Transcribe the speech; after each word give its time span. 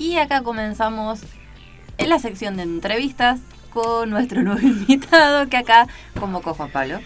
y 0.00 0.16
acá 0.16 0.42
comenzamos 0.42 1.20
en 1.98 2.08
la 2.08 2.18
sección 2.18 2.56
de 2.56 2.62
entrevistas 2.62 3.38
con 3.68 4.08
nuestro 4.10 4.42
nuevo 4.42 4.60
invitado 4.60 5.48
que 5.48 5.58
acá 5.58 5.86
convocó 6.18 6.54
Juan 6.54 6.70
Pablo. 6.72 6.98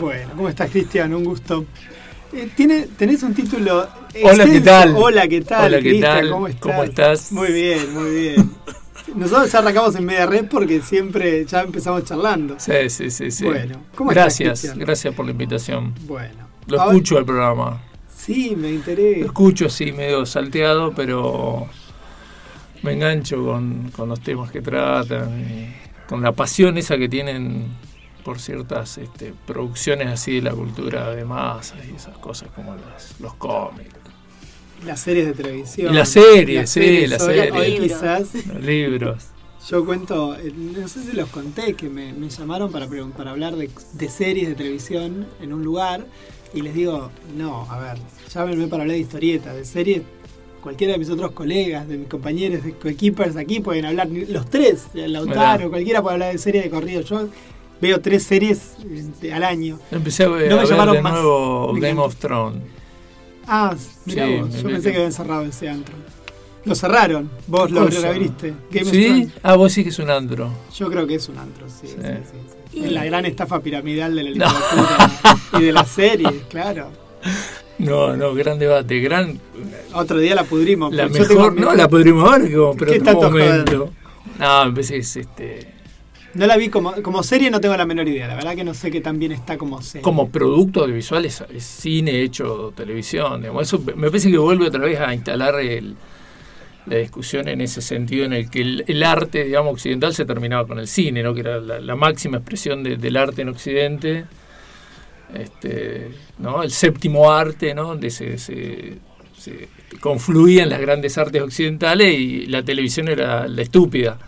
Bueno, 0.00 0.30
¿cómo 0.34 0.48
estás 0.48 0.70
Cristian? 0.70 1.12
Un 1.14 1.24
gusto. 1.24 1.66
Eh, 2.32 2.48
¿tiene, 2.56 2.86
¿Tenés 2.96 3.22
un 3.22 3.34
título? 3.34 3.86
Hola, 4.24 4.46
¿qué 4.46 4.60
tal? 4.62 4.94
Hola, 4.96 5.28
¿qué 5.28 5.42
tal? 5.42 5.66
Hola, 5.66 5.76
¿qué 5.76 5.82
Cristian? 5.90 6.18
tal? 6.20 6.30
¿Cómo 6.30 6.48
estás? 6.48 6.62
¿Cómo 6.62 6.82
estás? 6.84 7.32
Muy 7.32 7.52
bien, 7.52 7.92
muy 7.94 8.10
bien. 8.10 8.50
Nosotros 9.14 9.52
ya 9.52 9.58
arrancamos 9.58 9.94
en 9.96 10.06
media 10.06 10.24
red 10.24 10.46
porque 10.46 10.80
siempre 10.80 11.44
ya 11.44 11.60
empezamos 11.60 12.04
charlando. 12.04 12.54
Sí, 12.58 12.88
sí, 12.88 13.10
sí. 13.10 13.30
sí. 13.30 13.44
Bueno, 13.44 13.78
¿cómo 13.94 14.10
estás, 14.10 14.24
Gracias, 14.24 14.60
Cristian? 14.60 14.78
gracias 14.78 15.14
por 15.14 15.26
la 15.26 15.32
invitación. 15.32 15.92
Bueno. 16.06 16.48
Lo 16.66 16.78
escucho 16.82 17.18
al 17.18 17.26
programa. 17.26 17.82
Sí, 18.16 18.54
me 18.56 18.68
Lo 18.68 18.74
interesa. 18.76 19.26
escucho 19.26 19.66
así 19.66 19.92
medio 19.92 20.24
salteado, 20.24 20.94
pero 20.94 21.68
me 22.82 22.92
engancho 22.92 23.44
con, 23.44 23.90
con 23.90 24.08
los 24.08 24.20
temas 24.20 24.50
que 24.50 24.60
tratan, 24.60 25.40
y 25.40 25.74
con 26.08 26.22
la 26.22 26.32
pasión 26.32 26.76
esa 26.78 26.98
que 26.98 27.08
tienen 27.08 27.66
por 28.24 28.38
ciertas 28.40 28.98
este, 28.98 29.32
producciones 29.46 30.08
así 30.08 30.34
de 30.36 30.42
la 30.42 30.52
cultura 30.52 31.10
de 31.14 31.24
masas 31.24 31.78
y 31.90 31.94
esas 31.96 32.16
cosas 32.18 32.48
como 32.54 32.74
las- 32.76 33.18
los 33.20 33.34
cómics, 33.34 33.90
Las 34.86 35.00
series 35.00 35.26
de 35.26 35.32
televisión. 35.32 35.92
Y 35.92 35.96
las 35.96 36.08
series, 36.08 36.60
Las 36.62 36.70
sí, 36.70 37.06
las 37.06 37.22
series. 37.24 37.52
Hoy 37.52 37.68
Libros. 37.78 37.88
quizás 38.00 38.46
los 38.46 38.62
libros. 38.64 39.24
yo 39.68 39.84
cuento, 39.84 40.36
eh, 40.36 40.52
no 40.56 40.88
sé 40.88 41.02
si 41.04 41.12
los 41.12 41.28
conté, 41.30 41.74
que 41.74 41.88
me, 41.88 42.12
me 42.12 42.28
llamaron 42.28 42.70
para, 42.72 42.88
para 43.16 43.30
hablar 43.30 43.54
de, 43.56 43.70
de 43.92 44.08
series 44.08 44.48
de 44.48 44.54
televisión 44.56 45.26
en 45.40 45.52
un 45.52 45.62
lugar 45.64 46.04
y 46.52 46.62
les 46.62 46.74
digo, 46.74 47.10
no, 47.36 47.70
a 47.70 47.78
ver, 47.78 47.98
llámenme 48.34 48.66
para 48.66 48.82
hablar 48.82 48.96
de 48.96 49.02
historietas, 49.02 49.54
de 49.54 49.64
series. 49.64 50.02
Cualquiera 50.62 50.92
de 50.92 50.98
mis 51.00 51.10
otros 51.10 51.32
colegas, 51.32 51.88
de 51.88 51.98
mis 51.98 52.08
compañeros, 52.08 52.62
de 52.64 52.72
coequippers 52.74 53.36
aquí 53.36 53.60
pueden 53.60 53.84
hablar, 53.84 54.08
los 54.08 54.48
tres, 54.48 54.86
Lautaro, 54.94 55.68
cualquiera 55.70 56.00
puede 56.00 56.14
hablar 56.14 56.32
de 56.32 56.38
series 56.38 56.62
de 56.64 56.70
corrido. 56.70 57.00
Yo 57.02 57.28
veo 57.80 58.00
tres 58.00 58.22
series 58.22 58.74
de- 59.20 59.32
al 59.32 59.42
año. 59.42 59.78
Empecé 59.90 60.22
a 60.24 60.28
ver, 60.28 60.48
No 60.48 60.54
me 60.56 60.60
a 60.60 60.64
ver 60.64 60.70
llamaron 60.70 60.94
de 60.94 61.02
más. 61.02 61.12
nuevo 61.14 61.72
Me 61.72 61.80
Game 61.80 62.00
of 62.00 62.14
Thrones. 62.16 62.62
Ah, 63.46 63.74
mira 64.04 64.24
Sí, 64.26 64.36
vos, 64.38 64.54
yo 64.54 64.62
pensé 64.68 64.82
que- 64.82 64.90
que 64.92 64.96
habían 64.98 65.12
cerrado 65.12 65.42
ese 65.44 65.68
antro. 65.68 65.94
Lo 66.64 66.76
cerraron, 66.76 67.28
vos 67.48 67.66
¿Qué 67.66 67.72
lo 67.72 67.80
abriste. 67.80 68.54
Game 68.70 68.86
of 68.86 68.90
¿Sí? 68.92 69.04
Thrones. 69.04 69.32
Ah, 69.42 69.56
vos 69.56 69.72
sí 69.72 69.82
que 69.82 69.88
es 69.90 69.98
un 69.98 70.10
antro. 70.10 70.52
Yo 70.76 70.88
creo 70.88 71.08
que 71.08 71.16
es 71.16 71.28
un 71.28 71.38
antro, 71.38 71.66
sí. 71.68 71.88
Sí. 71.88 71.96
sí, 71.96 71.98
sí, 71.98 72.38
sí. 72.70 72.78
Y- 72.78 72.84
Es 72.84 72.92
la 72.92 73.04
gran 73.04 73.26
estafa 73.26 73.58
piramidal 73.60 74.14
de 74.14 74.22
la 74.22 74.30
No. 74.30 74.34
literatura 74.36 75.10
y 75.58 75.62
de 75.64 75.72
las 75.72 75.88
series, 75.88 76.32
claro. 76.48 76.86
No, 77.82 78.16
no, 78.16 78.34
gran 78.34 78.58
debate, 78.58 79.00
gran... 79.00 79.38
Otro 79.94 80.18
día 80.18 80.34
la 80.34 80.44
pudrimos. 80.44 80.92
La 80.94 81.08
mejor, 81.08 81.54
no, 81.60 81.74
la 81.74 81.88
ver, 81.88 82.50
como, 82.52 82.74
pero 82.76 82.92
¿Qué 82.92 82.98
en 82.98 83.08
otro 83.08 83.30
momento. 83.30 83.90
No, 84.38 84.64
me 84.66 84.70
parece 84.72 84.94
que 84.94 85.00
es 85.00 85.16
este... 85.16 85.68
No 86.34 86.46
la 86.46 86.56
vi 86.56 86.70
como, 86.70 86.92
como 87.02 87.22
serie, 87.22 87.50
no 87.50 87.60
tengo 87.60 87.76
la 87.76 87.84
menor 87.84 88.08
idea. 88.08 88.26
La 88.26 88.34
verdad 88.36 88.54
que 88.56 88.64
no 88.64 88.72
sé 88.72 88.90
qué 88.90 89.02
tan 89.02 89.18
bien 89.18 89.32
está 89.32 89.58
como 89.58 89.82
serie. 89.82 90.00
Como 90.02 90.30
producto 90.30 90.80
audiovisual 90.82 91.26
es, 91.26 91.44
es 91.54 91.62
cine 91.64 92.22
hecho 92.22 92.72
televisión. 92.74 93.42
digamos. 93.42 93.64
Eso 93.64 93.82
me 93.96 94.06
parece 94.08 94.30
que 94.30 94.38
vuelve 94.38 94.66
otra 94.68 94.80
vez 94.80 94.98
a 94.98 95.12
instalar 95.12 95.60
el- 95.60 95.94
la 96.86 96.96
discusión 96.96 97.48
en 97.48 97.60
ese 97.60 97.82
sentido 97.82 98.24
en 98.24 98.32
el 98.32 98.48
que 98.50 98.62
el, 98.62 98.84
el 98.88 99.02
arte, 99.02 99.44
digamos, 99.44 99.74
occidental 99.74 100.14
se 100.14 100.24
terminaba 100.24 100.66
con 100.66 100.78
el 100.78 100.88
cine, 100.88 101.22
¿no? 101.22 101.34
que 101.34 101.40
era 101.40 101.60
la, 101.60 101.78
la 101.80 101.96
máxima 101.96 102.38
expresión 102.38 102.82
de- 102.82 102.96
del 102.96 103.16
arte 103.18 103.42
en 103.42 103.50
Occidente. 103.50 104.24
Este, 105.34 106.10
¿no? 106.38 106.62
El 106.62 106.70
séptimo 106.70 107.30
arte, 107.30 107.74
¿no? 107.74 107.84
donde 107.88 108.10
se, 108.10 108.36
se- 108.38 108.98
se 109.38 109.68
confluían 110.00 110.68
las 110.68 110.80
grandes 110.80 111.16
artes 111.18 111.42
occidentales 111.42 112.14
y 112.18 112.46
la 112.46 112.62
televisión 112.62 113.08
era 113.08 113.48
la 113.48 113.62
estúpida 113.62 114.18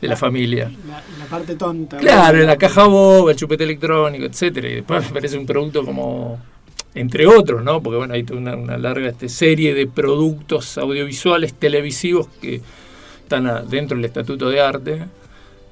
de 0.00 0.08
la 0.08 0.16
familia. 0.16 0.70
La, 0.88 1.02
la 1.18 1.24
parte 1.26 1.56
tonta. 1.56 1.96
Claro, 1.98 2.38
la 2.38 2.56
caja 2.56 2.84
boba, 2.86 3.30
el 3.32 3.36
chupete 3.36 3.64
electrónico, 3.64 4.24
etcétera. 4.24 4.68
Y 4.68 4.74
después 4.76 5.04
me 5.06 5.12
parece 5.14 5.38
un 5.38 5.46
producto 5.46 5.84
como, 5.84 6.38
entre 6.94 7.26
otros, 7.26 7.62
¿no? 7.64 7.82
Porque 7.82 7.96
bueno, 7.98 8.14
hay 8.14 8.24
una, 8.32 8.54
una 8.56 8.78
larga 8.78 9.08
este, 9.08 9.28
serie 9.28 9.74
de 9.74 9.86
productos 9.86 10.78
audiovisuales 10.78 11.54
televisivos 11.54 12.28
que 12.40 12.60
están 13.22 13.46
a- 13.46 13.62
dentro 13.62 13.96
del 13.96 14.04
estatuto 14.04 14.50
de 14.50 14.60
arte, 14.60 15.02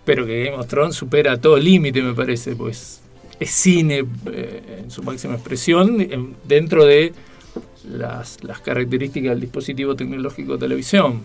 pero 0.04 0.26
que 0.26 0.44
Game 0.44 0.56
of 0.56 0.66
Thrones 0.66 0.96
supera 0.96 1.40
todo 1.40 1.58
límite, 1.58 2.02
me 2.02 2.14
parece, 2.14 2.56
pues 2.56 3.01
es 3.42 3.50
cine 3.50 4.04
eh, 4.32 4.80
en 4.84 4.90
su 4.90 5.02
máxima 5.02 5.34
expresión 5.34 6.00
en- 6.00 6.34
dentro 6.46 6.84
de 6.84 7.12
las, 7.88 8.42
las 8.44 8.60
características 8.60 9.30
del 9.30 9.40
dispositivo 9.40 9.94
tecnológico 9.96 10.52
de 10.54 10.58
televisión. 10.58 11.20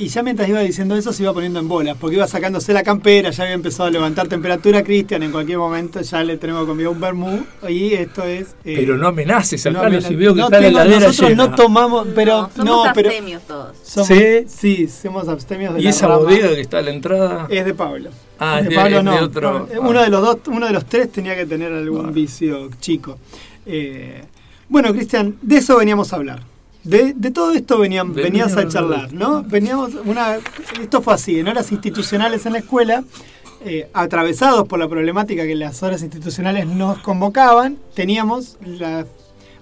Y 0.00 0.08
ya 0.08 0.22
mientras 0.22 0.48
iba 0.48 0.60
diciendo 0.60 0.96
eso 0.96 1.12
se 1.12 1.22
iba 1.24 1.32
poniendo 1.34 1.60
en 1.60 1.68
bolas, 1.68 1.94
porque 2.00 2.16
iba 2.16 2.26
sacándose 2.26 2.72
la 2.72 2.82
campera, 2.82 3.28
ya 3.30 3.42
había 3.44 3.54
empezado 3.54 3.88
a 3.88 3.90
levantar 3.90 4.28
temperatura. 4.28 4.82
Cristian, 4.82 5.22
en 5.22 5.30
cualquier 5.30 5.58
momento 5.58 6.00
ya 6.00 6.24
le 6.24 6.38
tenemos 6.38 6.64
conmigo 6.66 6.90
un 6.90 7.00
vermú. 7.00 7.44
Y 7.68 7.92
esto 7.92 8.24
es. 8.24 8.54
eh, 8.64 8.76
Pero 8.76 8.96
no 8.96 9.08
amenaces, 9.08 9.62
no, 9.66 9.74
Carlos, 9.74 9.98
mira, 9.98 10.08
si 10.08 10.14
veo 10.16 10.32
que 10.34 10.40
no 10.40 10.46
está 10.46 10.58
la 10.60 10.66
tengo- 10.68 10.80
heladera 10.80 11.06
nosotros 11.08 11.30
llena. 11.30 11.46
no 11.48 11.54
tomamos, 11.54 12.06
pero 12.14 12.50
no, 12.56 12.64
no, 12.64 12.72
somos 12.72 12.88
pero 12.94 13.08
abstemios 13.10 13.42
todos. 13.46 13.76
somos- 13.84 14.08
¿Sí? 14.08 14.44
sí, 14.48 14.88
somos 14.88 15.28
abstemios 15.28 15.74
de 15.74 15.80
¿Y 15.80 15.84
la 15.84 15.90
esa 15.90 16.06
rama. 16.08 16.18
bodega 16.20 16.48
que 16.48 16.60
está 16.62 16.78
a 16.78 16.82
la 16.82 16.90
entrada? 16.92 17.46
Es 17.50 17.64
de 17.66 17.74
Pablo. 17.74 18.10
Ah, 18.38 18.56
de 18.56 18.62
es 18.62 18.68
de- 18.70 18.74
Pablo 18.74 18.98
es 19.00 19.04
de 19.04 19.10
no. 19.10 19.20
otro- 19.24 19.52
no, 19.52 19.68
ah. 19.74 19.80
Uno 19.86 20.02
de 20.02 20.08
los 20.08 20.22
dos, 20.22 20.38
uno 20.46 20.66
de 20.66 20.72
los 20.72 20.86
tres 20.86 21.12
tenía 21.12 21.36
que 21.36 21.44
tener 21.44 21.70
algún 21.72 22.06
Ah. 22.06 22.10
vicio 22.10 22.70
chico. 22.80 23.18
Eh, 23.66 24.22
bueno, 24.68 24.92
Cristian, 24.94 25.36
de 25.42 25.58
eso 25.58 25.76
veníamos 25.76 26.10
a 26.14 26.16
hablar. 26.16 26.40
De, 26.84 27.12
de 27.14 27.30
todo 27.30 27.52
esto 27.52 27.78
venían, 27.78 28.14
venías 28.14 28.56
a 28.56 28.66
charlar, 28.66 29.12
¿no? 29.12 29.42
Veníamos 29.42 29.92
una, 30.06 30.38
esto 30.80 31.02
fue 31.02 31.14
así, 31.14 31.38
en 31.38 31.48
horas 31.48 31.72
institucionales 31.72 32.46
en 32.46 32.54
la 32.54 32.60
escuela, 32.60 33.04
eh, 33.64 33.90
atravesados 33.92 34.66
por 34.66 34.78
la 34.78 34.88
problemática 34.88 35.46
que 35.46 35.54
las 35.54 35.82
horas 35.82 36.02
institucionales 36.02 36.66
nos 36.66 36.98
convocaban, 37.00 37.76
teníamos 37.94 38.56
la 38.64 39.04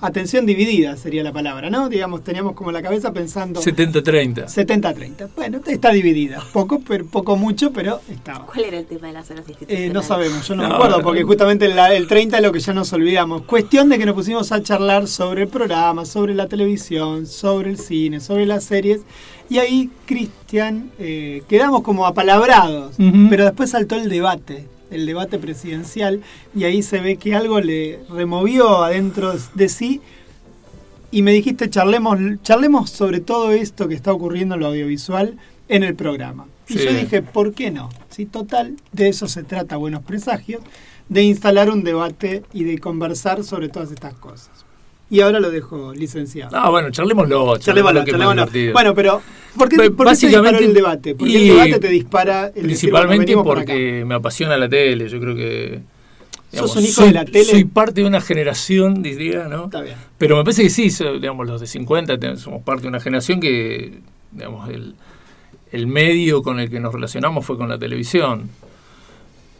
atención 0.00 0.46
dividida, 0.46 0.96
sería 0.96 1.22
la 1.22 1.32
palabra, 1.32 1.70
¿no? 1.70 1.88
Digamos, 1.88 2.22
teníamos 2.24 2.54
como 2.54 2.72
la 2.72 2.82
cabeza 2.82 3.12
pensando 3.12 3.60
70-30. 3.60 4.46
70-30. 4.46 5.28
Bueno, 5.36 5.60
está 5.66 5.90
dividida, 5.92 6.42
poco, 6.52 6.80
pero, 6.86 7.04
poco 7.06 7.36
mucho, 7.36 7.72
pero 7.72 8.00
estaba. 8.10 8.46
¿Cuál 8.46 8.64
era 8.64 8.78
el 8.78 8.86
tema 8.86 9.08
de 9.08 9.12
las 9.14 9.30
horas 9.30 9.44
Eh, 9.46 9.50
institucionales? 9.50 9.92
no 9.94 10.02
sabemos, 10.02 10.46
yo 10.48 10.54
no, 10.54 10.62
me 10.62 10.68
No, 10.68 10.74
acuerdo, 10.76 10.98
no. 10.98 11.04
porque 11.04 11.22
justamente 11.22 11.68
la- 11.68 11.94
el 11.94 12.06
30 12.06 12.36
es 12.38 12.42
lo 12.42 12.52
que 12.52 12.60
ya 12.60 12.72
nos 12.74 12.92
olvidamos. 12.92 13.42
Cuestión 13.42 13.88
de 13.88 13.98
que 13.98 14.06
nos 14.06 14.14
pusimos 14.14 14.52
a 14.52 14.62
charlar 14.62 15.08
sobre 15.08 15.42
el 15.42 15.48
programa, 15.48 16.04
sobre 16.04 16.34
la 16.34 16.46
televisión, 16.48 17.26
sobre 17.26 17.70
el 17.70 17.78
cine, 17.78 18.20
sobre 18.20 18.46
las 18.46 18.64
series. 18.64 19.00
Y 19.50 19.58
ahí, 19.58 19.90
Cristian, 20.04 20.90
eh, 20.98 21.42
quedamos 21.48 21.82
como 21.82 22.06
apalabrados, 22.06 22.96
pero 23.30 23.44
después 23.44 23.70
saltó 23.70 23.96
el 23.96 24.08
debate, 24.10 24.66
el 24.90 25.06
debate 25.06 25.38
presidencial, 25.38 26.22
y 26.54 26.64
ahí 26.64 26.82
se 26.82 27.00
ve 27.00 27.16
que 27.16 27.34
algo 27.34 27.60
le 27.60 28.00
removió 28.10 28.82
adentro 28.84 29.34
de 29.54 29.68
sí. 29.68 30.00
Y 31.10 31.22
me 31.22 31.32
dijiste, 31.32 31.70
charlemos, 31.70 32.18
charlemos 32.42 32.90
sobre 32.90 33.20
todo 33.20 33.50
esto 33.50 33.88
que 33.88 33.94
está 33.94 34.12
ocurriendo 34.12 34.54
en 34.54 34.60
lo 34.60 34.66
audiovisual 34.66 35.36
en 35.68 35.82
el 35.82 35.94
programa. 35.94 36.46
Y 36.68 36.74
Sí. 36.74 36.84
yo 36.84 36.92
dije, 36.92 37.22
¿por 37.22 37.54
qué 37.54 37.70
no? 37.70 37.88
Si 38.10 38.26
total, 38.26 38.76
de 38.92 39.08
eso 39.08 39.26
se 39.26 39.42
trata 39.42 39.76
Buenos 39.76 40.02
Presagios, 40.02 40.60
de 41.08 41.22
instalar 41.22 41.70
un 41.70 41.82
debate 41.84 42.42
y 42.52 42.64
de 42.64 42.78
conversar 42.78 43.42
sobre 43.42 43.70
todas 43.70 43.90
estas 43.90 44.12
cosas. 44.14 44.50
Y 45.10 45.20
ahora 45.20 45.40
lo 45.40 45.50
dejo 45.50 45.94
licenciado. 45.94 46.54
Ah, 46.56 46.68
bueno, 46.70 46.90
charlémoslo. 46.90 47.56
Charlémoslo, 47.58 48.04
charlémoslo. 48.04 48.46
Bueno, 48.72 48.94
pero 48.94 49.22
¿por 49.56 49.68
qué, 49.68 49.76
Pues, 49.76 49.90
por 49.90 50.06
qué 50.06 50.10
básicamente- 50.10 50.64
el 50.64 50.74
debate? 50.74 51.14
Porque 51.14 51.32
y 51.32 51.36
el 51.48 51.54
debate 51.56 51.78
te 51.80 51.88
dispara 51.88 52.50
el 52.54 52.66
decir, 52.68 52.90
bueno, 52.90 53.08
Principalmente 53.08 53.34
por 53.34 53.44
porque 53.58 54.04
me 54.06 54.14
apasiona 54.16 54.56
la 54.58 54.68
tele. 54.68 55.08
Yo 55.08 55.18
creo 55.20 55.34
que. 55.34 55.80
Sos 56.52 56.76
un 56.76 56.82
hijo 56.84 56.92
soy, 57.02 57.08
de 57.08 57.14
la 57.14 57.24
tele. 57.24 57.44
Soy 57.44 57.64
parte 57.64 58.00
de 58.02 58.06
una 58.06 58.20
generación, 58.22 59.02
diría, 59.02 59.48
¿no? 59.48 59.64
Está 59.66 59.82
bien. 59.82 59.96
Pero 60.18 60.36
me 60.36 60.44
parece 60.44 60.62
que 60.62 60.70
sí, 60.70 60.88
digamos, 61.20 61.46
los 61.46 61.60
de 61.60 61.66
50 61.66 62.18
ten- 62.18 62.36
somos 62.38 62.62
parte 62.62 62.82
de 62.82 62.88
una 62.88 63.00
generación 63.00 63.38
que, 63.40 64.00
digamos, 64.32 64.68
el, 64.70 64.94
el 65.72 65.86
medio 65.86 66.42
con 66.42 66.58
el 66.60 66.70
que 66.70 66.80
nos 66.80 66.92
relacionamos 66.94 67.44
fue 67.44 67.56
con 67.58 67.68
la 67.68 67.78
televisión. 67.78 68.48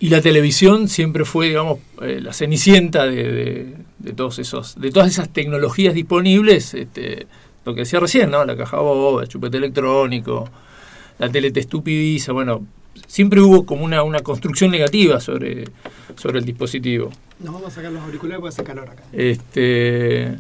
Y 0.00 0.10
la 0.10 0.20
televisión 0.20 0.88
siempre 0.88 1.24
fue, 1.24 1.48
digamos, 1.48 1.78
eh, 2.02 2.20
la 2.22 2.32
cenicienta 2.32 3.06
de, 3.06 3.32
de- 3.32 3.74
de 3.98 4.12
todos 4.12 4.38
esos, 4.38 4.80
de 4.80 4.92
todas 4.92 5.08
esas 5.10 5.28
tecnologías 5.28 5.92
disponibles, 5.92 6.72
este, 6.74 7.26
lo 7.64 7.74
que 7.74 7.80
decía 7.80 7.98
recién, 7.98 8.30
¿no? 8.30 8.44
La 8.44 8.56
caja 8.56 8.78
boba, 8.78 9.22
el 9.22 9.28
chupete 9.28 9.56
electrónico, 9.56 10.48
la 11.18 11.28
tele 11.28 11.50
te 11.50 11.58
estupidiza, 11.60 12.32
bueno, 12.32 12.64
siempre 13.08 13.40
hubo 13.40 13.66
como 13.66 13.84
una, 13.84 14.04
una 14.04 14.20
construcción 14.20 14.70
negativa 14.70 15.18
sobre, 15.18 15.64
sobre 16.16 16.38
el 16.38 16.44
dispositivo. 16.44 17.10
Nos 17.40 17.54
vamos 17.54 17.72
a 17.72 17.74
sacar 17.74 17.90
los 17.90 18.02
auriculares 18.04 18.40
porque 18.40 18.54
hace 18.54 18.62
calor 18.64 18.88
acá. 18.88 19.02
Este, 19.12 20.36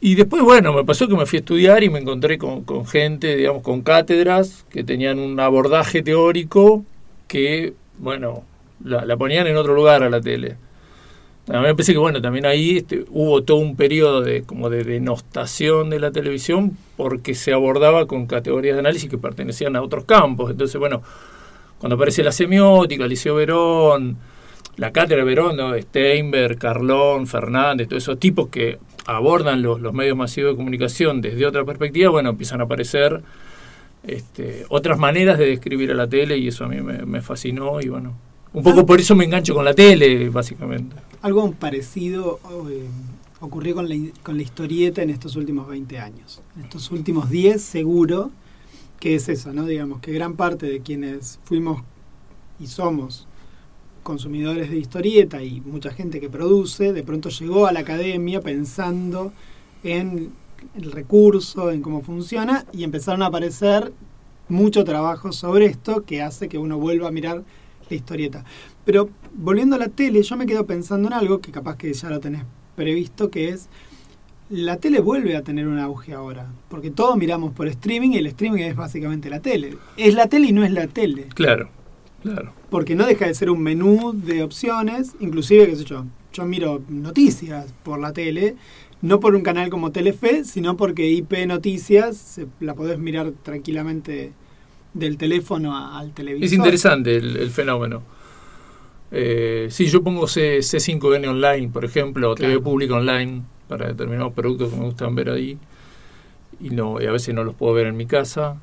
y 0.00 0.14
después, 0.14 0.42
bueno, 0.44 0.72
me 0.72 0.84
pasó 0.84 1.08
que 1.08 1.16
me 1.16 1.26
fui 1.26 1.38
a 1.38 1.40
estudiar 1.40 1.82
y 1.82 1.90
me 1.90 1.98
encontré 1.98 2.38
con, 2.38 2.62
con 2.62 2.86
gente, 2.86 3.36
digamos, 3.36 3.62
con 3.62 3.82
cátedras 3.82 4.64
que 4.70 4.84
tenían 4.84 5.18
un 5.18 5.40
abordaje 5.40 6.00
teórico 6.02 6.84
que, 7.26 7.72
bueno, 7.98 8.44
la, 8.84 9.04
la 9.04 9.16
ponían 9.16 9.46
en 9.46 9.56
otro 9.56 9.74
lugar 9.74 10.02
a 10.02 10.10
la 10.10 10.20
tele. 10.20 10.56
A 11.48 11.58
mí 11.58 11.66
me 11.66 11.74
parece 11.74 11.92
que 11.92 11.98
bueno, 11.98 12.22
también 12.22 12.46
ahí 12.46 12.78
este, 12.78 13.04
hubo 13.10 13.42
todo 13.42 13.58
un 13.58 13.76
periodo 13.76 14.22
de 14.22 14.44
como 14.44 14.70
de 14.70 14.82
denostación 14.82 15.90
de 15.90 16.00
la 16.00 16.10
televisión 16.10 16.74
porque 16.96 17.34
se 17.34 17.52
abordaba 17.52 18.06
con 18.06 18.26
categorías 18.26 18.76
de 18.76 18.80
análisis 18.80 19.10
que 19.10 19.18
pertenecían 19.18 19.76
a 19.76 19.82
otros 19.82 20.04
campos. 20.04 20.50
Entonces, 20.50 20.78
bueno, 20.78 21.02
cuando 21.78 21.96
aparece 21.96 22.22
la 22.22 22.32
semiótica, 22.32 23.06
Liceo 23.06 23.34
Verón, 23.34 24.16
la 24.78 24.90
cátedra 24.90 25.22
Verón, 25.22 25.58
¿no? 25.58 25.78
Steinberg, 25.78 26.56
Carlón, 26.56 27.26
Fernández, 27.26 27.88
todos 27.88 28.04
esos 28.04 28.18
tipos 28.18 28.48
que 28.48 28.78
abordan 29.04 29.60
los, 29.60 29.80
medios 29.92 30.16
masivos 30.16 30.52
de 30.52 30.56
comunicación 30.56 31.20
desde 31.20 31.44
otra 31.44 31.62
perspectiva, 31.66 32.10
bueno, 32.10 32.30
empiezan 32.30 32.62
a 32.62 32.64
aparecer 32.64 33.20
este, 34.06 34.64
otras 34.70 34.98
maneras 34.98 35.36
de 35.38 35.44
describir 35.44 35.90
a 35.90 35.94
la 35.94 36.08
tele 36.08 36.38
y 36.38 36.48
eso 36.48 36.64
a 36.64 36.68
mí 36.68 36.80
me 36.80 37.20
fascinó 37.20 37.82
y 37.82 37.88
bueno, 37.88 38.14
un 38.54 38.62
poco 38.62 38.86
por 38.86 39.00
eso 39.00 39.14
me 39.14 39.24
engancho 39.24 39.54
con 39.54 39.64
la 39.64 39.74
tele, 39.74 40.30
básicamente. 40.30 40.96
Algo 41.20 41.52
parecido 41.52 42.40
eh, 42.70 42.86
ocurrió 43.40 43.74
con 43.74 43.88
la, 43.88 43.96
con 44.22 44.36
la 44.36 44.42
historieta 44.42 45.02
en 45.02 45.10
estos 45.10 45.36
últimos 45.36 45.68
20 45.68 45.98
años. 45.98 46.40
En 46.56 46.64
estos 46.64 46.90
últimos 46.90 47.28
10 47.28 47.60
seguro 47.60 48.30
que 49.00 49.16
es 49.16 49.28
eso, 49.28 49.52
¿no? 49.52 49.66
Digamos 49.66 50.00
que 50.00 50.12
gran 50.12 50.34
parte 50.34 50.64
de 50.64 50.80
quienes 50.80 51.38
fuimos 51.44 51.82
y 52.58 52.68
somos 52.68 53.26
consumidores 54.02 54.70
de 54.70 54.78
historieta 54.78 55.42
y 55.42 55.60
mucha 55.60 55.90
gente 55.90 56.20
que 56.20 56.30
produce, 56.30 56.92
de 56.92 57.02
pronto 57.02 57.28
llegó 57.28 57.66
a 57.66 57.72
la 57.72 57.80
academia 57.80 58.40
pensando 58.40 59.32
en 59.82 60.32
el 60.74 60.92
recurso, 60.92 61.70
en 61.70 61.82
cómo 61.82 62.02
funciona, 62.02 62.64
y 62.72 62.84
empezaron 62.84 63.22
a 63.22 63.26
aparecer 63.26 63.92
mucho 64.48 64.84
trabajo 64.84 65.32
sobre 65.32 65.66
esto 65.66 66.04
que 66.04 66.22
hace 66.22 66.48
que 66.48 66.58
uno 66.58 66.78
vuelva 66.78 67.08
a 67.08 67.12
mirar 67.12 67.42
la 67.88 67.96
historieta. 67.96 68.44
Pero 68.84 69.08
volviendo 69.34 69.76
a 69.76 69.78
la 69.78 69.88
tele, 69.88 70.22
yo 70.22 70.36
me 70.36 70.46
quedo 70.46 70.66
pensando 70.66 71.08
en 71.08 71.14
algo 71.14 71.40
que 71.40 71.52
capaz 71.52 71.76
que 71.76 71.92
ya 71.92 72.10
lo 72.10 72.20
tenés 72.20 72.42
previsto, 72.76 73.30
que 73.30 73.50
es 73.50 73.68
la 74.50 74.76
tele 74.76 75.00
vuelve 75.00 75.36
a 75.36 75.42
tener 75.42 75.66
un 75.66 75.78
auge 75.78 76.12
ahora, 76.12 76.46
porque 76.68 76.90
todos 76.90 77.16
miramos 77.16 77.52
por 77.52 77.66
streaming 77.66 78.10
y 78.10 78.18
el 78.18 78.26
streaming 78.26 78.60
es 78.60 78.76
básicamente 78.76 79.30
la 79.30 79.40
tele. 79.40 79.76
Es 79.96 80.14
la 80.14 80.28
tele 80.28 80.48
y 80.48 80.52
no 80.52 80.64
es 80.64 80.70
la 80.70 80.86
tele. 80.86 81.26
Claro, 81.34 81.70
claro. 82.22 82.52
Porque 82.70 82.94
no 82.94 83.06
deja 83.06 83.26
de 83.26 83.34
ser 83.34 83.50
un 83.50 83.62
menú 83.62 84.12
de 84.12 84.42
opciones, 84.42 85.14
inclusive, 85.20 85.66
qué 85.66 85.76
sé 85.76 85.84
yo, 85.84 86.04
yo 86.32 86.44
miro 86.44 86.82
noticias 86.88 87.72
por 87.82 87.98
la 88.00 88.12
tele, 88.12 88.56
no 89.00 89.20
por 89.20 89.34
un 89.34 89.42
canal 89.42 89.70
como 89.70 89.92
Telefe, 89.92 90.44
sino 90.44 90.76
porque 90.76 91.08
IP 91.10 91.46
Noticias 91.46 92.16
se, 92.16 92.46
la 92.60 92.74
podés 92.74 92.98
mirar 92.98 93.32
tranquilamente 93.42 94.32
del 94.94 95.16
teléfono 95.18 95.76
a- 95.76 95.98
al 95.98 96.12
televisor. 96.12 96.44
Es 96.44 96.52
interesante 96.52 97.16
el, 97.16 97.36
el 97.36 97.50
fenómeno. 97.50 98.02
Eh, 99.10 99.68
sí, 99.70 99.86
yo 99.86 100.02
pongo 100.02 100.26
C, 100.26 100.58
C5N 100.58 101.28
online, 101.28 101.68
por 101.68 101.84
ejemplo, 101.84 102.30
o 102.30 102.34
TV 102.34 102.48
Claro. 102.48 102.62
pública 102.62 102.94
online 102.94 103.42
para 103.68 103.86
determinados 103.88 104.32
productos 104.32 104.70
que 104.70 104.76
me 104.76 104.84
gustan 104.86 105.14
ver 105.14 105.30
ahí. 105.30 105.58
Y 106.60 106.70
no 106.70 107.00
y 107.00 107.06
a 107.06 107.12
veces 107.12 107.34
no 107.34 107.44
los 107.44 107.54
puedo 107.54 107.74
ver 107.74 107.86
en 107.86 107.96
mi 107.96 108.06
casa. 108.06 108.56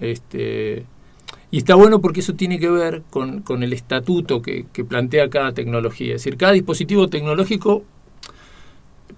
Este, 0.00 0.84
y 1.50 1.58
está 1.58 1.74
bueno 1.74 2.00
porque 2.00 2.20
eso 2.20 2.34
tiene 2.34 2.58
que 2.58 2.68
ver 2.70 3.02
con, 3.10 3.40
con 3.42 3.62
el 3.62 3.72
estatuto 3.72 4.40
que, 4.42 4.66
que 4.72 4.84
plantea 4.84 5.28
cada 5.30 5.52
tecnología. 5.52 6.14
Es 6.16 6.22
decir, 6.24 6.36
cada 6.36 6.52
dispositivo 6.52 7.08
tecnológico 7.08 7.84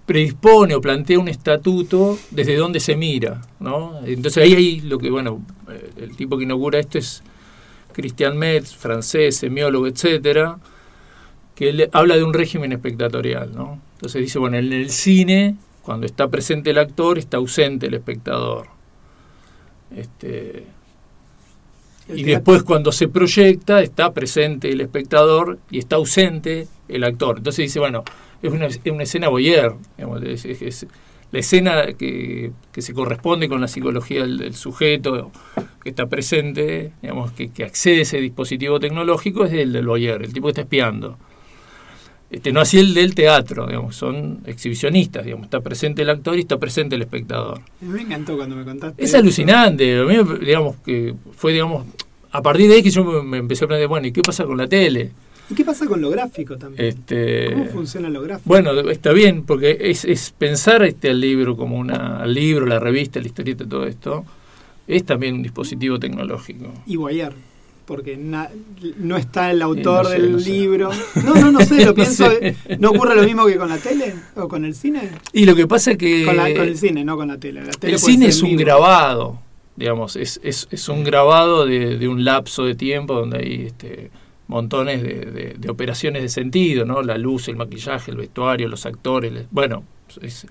predispone 0.05 0.75
o 0.75 0.81
plantea 0.81 1.19
un 1.19 1.29
estatuto 1.29 2.19
desde 2.31 2.57
donde 2.57 2.79
se 2.81 2.97
mira, 2.97 3.43
¿no? 3.59 3.99
Entonces 4.05 4.43
ahí 4.45 4.55
hay 4.55 4.81
lo 4.81 4.99
que, 4.99 5.11
bueno, 5.11 5.43
el 5.97 6.17
tipo 6.17 6.37
que 6.39 6.45
inaugura 6.45 6.79
esto 6.79 6.99
es 6.99 7.23
Christian 7.93 8.37
Metz, 8.37 8.75
francés, 8.77 9.37
semiólogo, 9.37 9.87
etcétera, 9.87 10.59
que 11.55 11.71
él 11.71 11.89
habla 11.93 12.17
de 12.17 12.25
un 12.25 12.35
régimen 12.35 12.73
espectatorial, 12.73 13.55
¿no? 13.55 13.81
Entonces 13.95 14.21
dice, 14.23 14.39
bueno, 14.39 14.59
en 14.59 14.73
el 14.73 14.91
cine, 14.91 15.57
cuando 15.83 16.05
está 16.07 16.29
presente 16.29 16.71
el 16.71 16.79
actor, 16.79 17.19
está 17.19 17.39
ausente 17.39 17.87
el 17.87 17.95
espectador. 17.95 18.67
Este, 19.95 20.65
El 22.09 22.19
y 22.21 22.25
teatro- 22.25 22.33
después 22.35 22.63
cuando 22.65 22.93
se 22.93 23.09
proyecta 23.09 23.81
está 23.83 24.13
presente 24.13 24.71
el 24.71 24.81
espectador 24.81 25.59
y 25.71 25.79
está 25.79 25.97
ausente 25.97 26.69
el 26.89 27.05
actor. 27.05 27.39
Entonces 27.39 27.65
dice, 27.67 27.79
bueno, 27.79 28.05
es 28.43 28.53
una, 28.53 28.67
es 28.67 28.81
una 28.87 29.03
escena 29.05 29.29
voyeur, 29.29 29.77
digamos, 29.97 30.23
es, 30.23 30.45
es- 30.45 30.63
es 30.63 30.87
la 31.37 31.41
escena 31.41 31.93
que, 31.99 32.51
que 32.73 32.81
se 32.81 32.95
corresponde 32.95 33.47
con 33.47 33.61
la 33.61 33.69
psicología 33.69 34.23
del, 34.23 34.39
del 34.39 34.55
sujeto 34.55 35.31
que 35.83 35.91
está 35.91 36.07
presente, 36.07 36.93
digamos, 37.03 37.31
que, 37.33 37.51
que 37.51 37.63
accede 37.63 37.99
a 37.99 38.03
ese 38.03 38.23
dispositivo 38.23 38.81
tecnológico 38.81 39.45
es 39.45 39.53
el 39.53 39.71
del 39.75 39.87
voyeur, 39.87 40.23
el 40.23 40.33
tipo 40.33 40.47
que 40.47 40.53
está 40.53 40.63
espiando. 40.63 41.19
Este, 42.31 42.53
no 42.53 42.61
así 42.61 42.79
el 42.79 42.95
del 42.95 43.15
teatro, 43.15 43.67
digamos, 43.67 43.97
son 43.97 44.41
exhibicionistas, 44.47 45.27
digamos, 45.27 45.45
está 45.45 45.61
presente 45.61 46.01
el 46.01 46.09
actor 46.09 46.39
y 46.39 46.41
está 46.41 46.57
presente 46.57 46.97
el 46.97 47.03
espectador. 47.03 47.61
Me 47.83 48.01
encantó 48.01 48.39
cuando 48.39 48.57
me 48.57 48.65
contaste. 48.65 49.05
Es 49.05 49.11
eso. 49.11 49.19
alucinante. 49.19 49.99
A 49.99 50.05
mí, 50.05 50.17
digamos, 50.41 50.77
que 50.87 51.15
fue, 51.37 51.53
digamos, 51.53 51.87
a 52.33 52.41
partir 52.41 52.67
de 52.71 52.77
ahí 52.77 52.83
que 52.83 52.91
yo 52.91 53.05
me, 53.05 53.23
me 53.23 53.37
empecé 53.37 53.65
a 53.65 53.67
aprender, 53.67 53.89
bueno, 53.89 54.07
¿y 54.07 54.13
qué 54.13 54.23
pasa 54.23 54.45
con 54.45 54.57
la 54.57 54.67
tele? 54.67 55.11
¿Y 55.51 55.55
qué 55.55 55.65
pasa 55.65 55.87
con 55.87 56.01
lo 56.01 56.11
gráfico 56.11 56.57
también? 56.59 56.85
Este, 56.89 57.53
¿Cómo 57.53 57.67
funciona 57.67 58.09
lo 58.09 58.21
gráfico? 58.23 58.49
bueno, 58.49 58.73
está 58.91 59.13
bien, 59.13 59.45
porque 59.45 59.77
es, 59.81 60.05
es 60.05 60.33
pensar 60.37 60.83
este 60.85 61.11
al 61.11 61.21
libro 61.21 61.57
como 61.57 61.77
una, 61.77 62.19
al 62.23 62.35
libro, 62.35 62.67
la 62.67 62.79
revista, 62.81 63.21
la 63.21 63.27
historieta, 63.27 63.65
todo 63.69 63.87
esto, 63.87 64.25
es 64.89 65.05
también 65.05 65.35
un 65.37 65.43
dispositivo 65.43 65.99
tecnológico. 66.01 66.73
y 66.87 66.97
Guayar, 66.97 67.33
porque 67.87 68.17
na- 68.17 68.51
no 68.99 69.17
está 69.17 69.51
el 69.53 69.63
autor 69.63 70.05
no 70.05 70.11
sé, 70.11 70.21
del 70.21 70.33
no 70.33 70.39
sé. 70.41 70.51
libro. 70.51 70.91
No, 71.25 71.35
no, 71.37 71.53
no 71.53 71.61
sé, 71.61 71.81
lo 71.81 71.87
No 71.87 71.95
pienso. 71.95 72.29
sé. 72.31 72.57
¿No 72.81 72.91
ocurre 72.91 73.15
lo 73.15 73.23
mismo 73.23 73.47
que 73.47 73.57
con 73.57 73.69
la 73.69 73.79
tele 73.79 74.15
o 74.35 74.49
con 74.49 74.65
el 74.65 74.75
cine? 74.75 75.11
Y 75.33 75.45
lo 75.45 75.55
que 75.55 75.69
pasa 75.69 75.93
es 75.93 75.99
que 75.99 76.25
Con, 76.25 76.37
la- 76.37 76.53
con 76.53 76.63
el 76.67 76.77
cine, 76.77 77.05
no 77.05 77.17
con 77.17 77.29
la 77.29 77.39
tele. 77.39 77.65
La 77.65 77.71
tele 77.73 77.93
el 77.93 77.99
cine 78.01 78.27
es 78.27 78.43
un 78.43 78.51
vivo. 78.51 78.61
grabado, 78.63 79.39
digamos, 79.77 80.17
es, 80.17 80.41
es, 80.43 80.67
es 80.73 80.89
un 80.89 81.05
grabado 81.05 81.65
de, 81.67 81.97
de 81.99 82.09
un 82.09 82.25
lapso 82.25 82.65
de 82.65 82.75
tiempo 82.75 83.15
donde 83.15 83.39
hay 83.39 83.67
este, 83.67 84.11
montones 84.49 85.03
de, 85.03 85.57
de- 85.59 85.71
operaciones 85.71 86.23
de 86.23 86.29
sentido, 86.29 86.85
¿no? 86.85 87.03
La 87.03 87.19
luz, 87.19 87.49
el 87.49 87.57
maquillaje, 87.57 88.11
el 88.11 88.17
vestuario, 88.17 88.69
los 88.69 88.87
actores, 88.87 89.47
bueno, 89.51 89.85
es, 90.23 90.47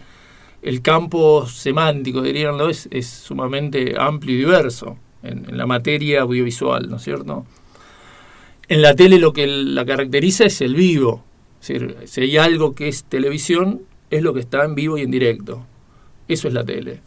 el 0.61 0.81
campo 0.81 1.47
semántico, 1.47 2.21
diríanlo, 2.21 2.69
es, 2.69 2.87
es 2.91 3.07
sumamente 3.07 3.95
amplio 3.97 4.35
y 4.35 4.39
diverso 4.39 4.97
en, 5.23 5.57
la 5.57 5.65
materia 5.65 6.21
audiovisual, 6.21 6.89
¿no 6.89 6.97
es 6.97 7.03
cierto? 7.03 7.45
En 8.67 8.81
la 8.81 8.95
tele 8.95 9.19
lo 9.19 9.31
que 9.31 9.47
la 9.47 9.85
caracteriza 9.85 10.45
es 10.45 10.59
el 10.61 10.75
vivo, 10.75 11.23
es 11.61 11.67
decir, 11.67 11.97
si 12.05 12.21
hay 12.21 12.37
algo 12.37 12.75
que 12.75 12.87
es 12.87 13.03
televisión, 13.03 13.81
es 14.09 14.21
lo 14.21 14.33
que 14.33 14.39
está 14.39 14.63
en 14.65 14.75
vivo 14.75 14.97
y 14.97 15.01
en 15.01 15.11
directo. 15.11 15.65
Eso 16.27 16.47
es 16.47 16.53
la 16.53 16.63
tele. 16.63 17.01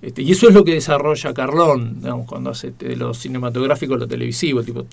Este, 0.00 0.22
y 0.22 0.30
eso 0.30 0.48
es 0.48 0.54
lo 0.54 0.64
que 0.64 0.74
desarrolla 0.74 1.34
Carlón, 1.34 2.00
digamos, 2.00 2.26
cuando 2.26 2.50
hace 2.50 2.72
lo 2.96 3.14
cinematográfico 3.14 3.96
lo 3.96 4.06
televisivo, 4.06 4.62
tipo, 4.62 4.86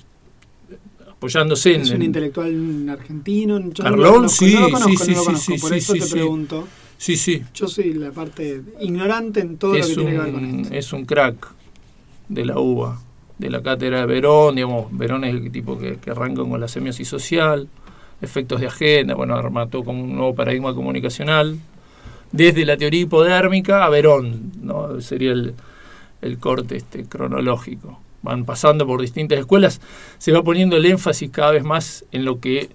apoyándose 1.25 1.75
en... 1.75 1.81
Es 1.81 1.89
un 1.89 1.95
en- 1.97 2.01
intelectual 2.03 2.89
argentino. 2.89 3.59
Yo 3.71 3.83
Carlón, 3.83 4.13
no 4.15 4.21
lo 4.23 4.29
sí, 4.29 4.53
no 4.53 4.61
lo 4.61 4.71
conozco, 4.71 5.05
sí, 5.05 5.11
no 5.11 5.17
lo 5.17 5.21
sí, 5.21 5.25
conozco, 5.25 5.53
sí, 5.53 5.57
por 5.59 5.69
sí, 5.71 5.77
eso 5.77 5.93
sí, 5.93 5.99
te 5.99 6.07
pregunto. 6.07 6.67
Sí, 6.97 7.17
sí. 7.17 7.41
Yo 7.53 7.67
soy 7.67 7.93
la 7.93 8.11
parte 8.11 8.61
ignorante 8.79 9.41
en 9.41 9.57
todo 9.57 9.73
lo 9.73 9.79
es, 9.79 9.87
que 9.87 9.95
tiene 9.95 10.11
que 10.11 10.17
ver 10.19 10.31
con 10.31 10.45
un, 10.45 10.59
esto. 10.61 10.73
es 10.75 10.93
un 10.93 11.05
crack 11.05 11.47
de 12.29 12.45
la 12.45 12.59
UBA, 12.59 13.01
de 13.37 13.49
la 13.49 13.61
cátedra 13.61 13.99
de 14.01 14.05
Verón, 14.05 14.55
digamos, 14.55 14.85
Verón 14.97 15.23
es 15.25 15.35
el 15.35 15.51
tipo 15.51 15.77
que, 15.77 15.97
que 15.97 16.11
arranca 16.11 16.43
con 16.43 16.59
la 16.59 16.67
semiosis 16.67 17.07
social, 17.07 17.67
efectos 18.21 18.61
de 18.61 18.67
agenda, 18.67 19.13
bueno, 19.13 19.35
armató 19.35 19.83
como 19.83 20.03
un 20.03 20.15
nuevo 20.15 20.33
paradigma 20.35 20.73
comunicacional, 20.73 21.57
desde 22.31 22.65
la 22.65 22.77
teoría 22.77 23.01
hipodérmica 23.01 23.83
a 23.83 23.89
Verón, 23.89 24.53
¿no? 24.61 25.01
sería 25.01 25.31
el, 25.33 25.53
el 26.21 26.37
corte 26.39 26.77
este 26.77 27.05
cronológico. 27.05 27.99
Van 28.25 28.43
pasando 28.43 28.85
por 28.85 28.99
distintas 28.99 29.39
escuelas, 29.39 29.79
se 30.17 30.31
va 30.31 30.43
poniendo 30.43 30.75
el 30.75 30.85
énfasis 30.85 31.29
cada 31.29 31.51
vez 31.51 31.63
más 31.63 32.03
en 32.11 32.25
lo 32.25 32.39
que 32.39 32.69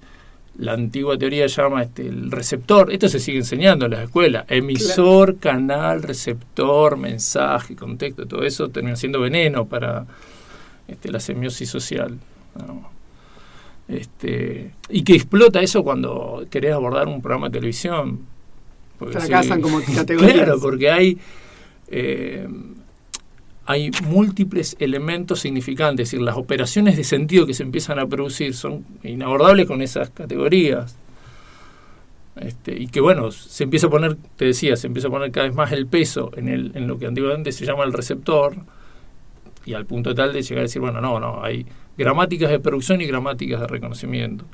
la 0.56 0.72
antigua 0.72 1.18
teoría 1.18 1.46
llama 1.46 1.82
este, 1.82 2.06
el 2.06 2.30
receptor. 2.30 2.92
Esto 2.92 3.08
se 3.08 3.18
sigue 3.18 3.38
enseñando 3.38 3.86
en 3.86 3.92
las 3.92 4.04
escuelas. 4.04 4.44
Emisor, 4.48 5.38
canal, 5.38 6.02
receptor, 6.02 6.96
mensaje, 6.96 7.76
contexto, 7.76 8.26
todo 8.26 8.44
eso 8.44 8.68
termina 8.68 8.96
siendo 8.96 9.20
veneno 9.20 9.66
para 9.66 10.06
este, 10.86 11.10
la 11.10 11.20
semiosis 11.20 11.68
social. 11.68 12.18
¿no? 12.56 12.90
Este, 13.90 14.70
y 14.88 15.02
que 15.02 15.14
explota 15.14 15.60
eso 15.60 15.82
cuando 15.82 16.46
querés 16.48 16.74
abordar 16.74 17.08
un 17.08 17.20
programa 17.20 17.48
de 17.48 17.54
televisión. 17.54 18.20
Fracasan 18.98 19.58
sí. 19.58 19.62
como 19.62 19.80
categorías. 19.94 20.34
Claro, 20.34 20.60
porque 20.60 20.90
hay, 20.90 21.18
eh, 21.88 22.46
hay 23.70 23.92
múltiples 24.02 24.76
elementos 24.80 25.38
significantes, 25.38 26.08
es 26.08 26.10
decir, 26.10 26.24
las 26.24 26.36
operaciones 26.36 26.96
de 26.96 27.04
sentido 27.04 27.46
que 27.46 27.54
se 27.54 27.62
empiezan 27.62 28.00
a 28.00 28.06
producir 28.08 28.52
son 28.52 28.84
inabordables 29.04 29.68
con 29.68 29.80
esas 29.80 30.10
categorías. 30.10 30.96
Este, 32.34 32.76
y 32.76 32.88
que 32.88 33.00
bueno, 33.00 33.30
se 33.30 33.62
empieza 33.62 33.86
a 33.86 33.90
poner, 33.90 34.16
te 34.34 34.46
decía, 34.46 34.74
se 34.74 34.88
empieza 34.88 35.06
a 35.06 35.12
poner 35.12 35.30
cada 35.30 35.46
vez 35.46 35.54
más 35.54 35.70
el 35.70 35.86
peso 35.86 36.32
en, 36.36 36.48
el, 36.48 36.72
en 36.74 36.88
lo 36.88 36.98
que 36.98 37.06
antiguamente 37.06 37.52
se 37.52 37.64
llama 37.64 37.84
el 37.84 37.92
receptor, 37.92 38.56
y 39.64 39.74
al 39.74 39.86
punto 39.86 40.16
tal 40.16 40.32
de 40.32 40.42
llegar 40.42 40.58
a 40.58 40.62
decir, 40.62 40.82
bueno, 40.82 41.00
no, 41.00 41.20
no, 41.20 41.44
hay 41.44 41.64
gramáticas 41.96 42.50
de 42.50 42.58
producción 42.58 43.00
y 43.02 43.06
gramáticas 43.06 43.60
de 43.60 43.68
reconocimiento. 43.68 44.46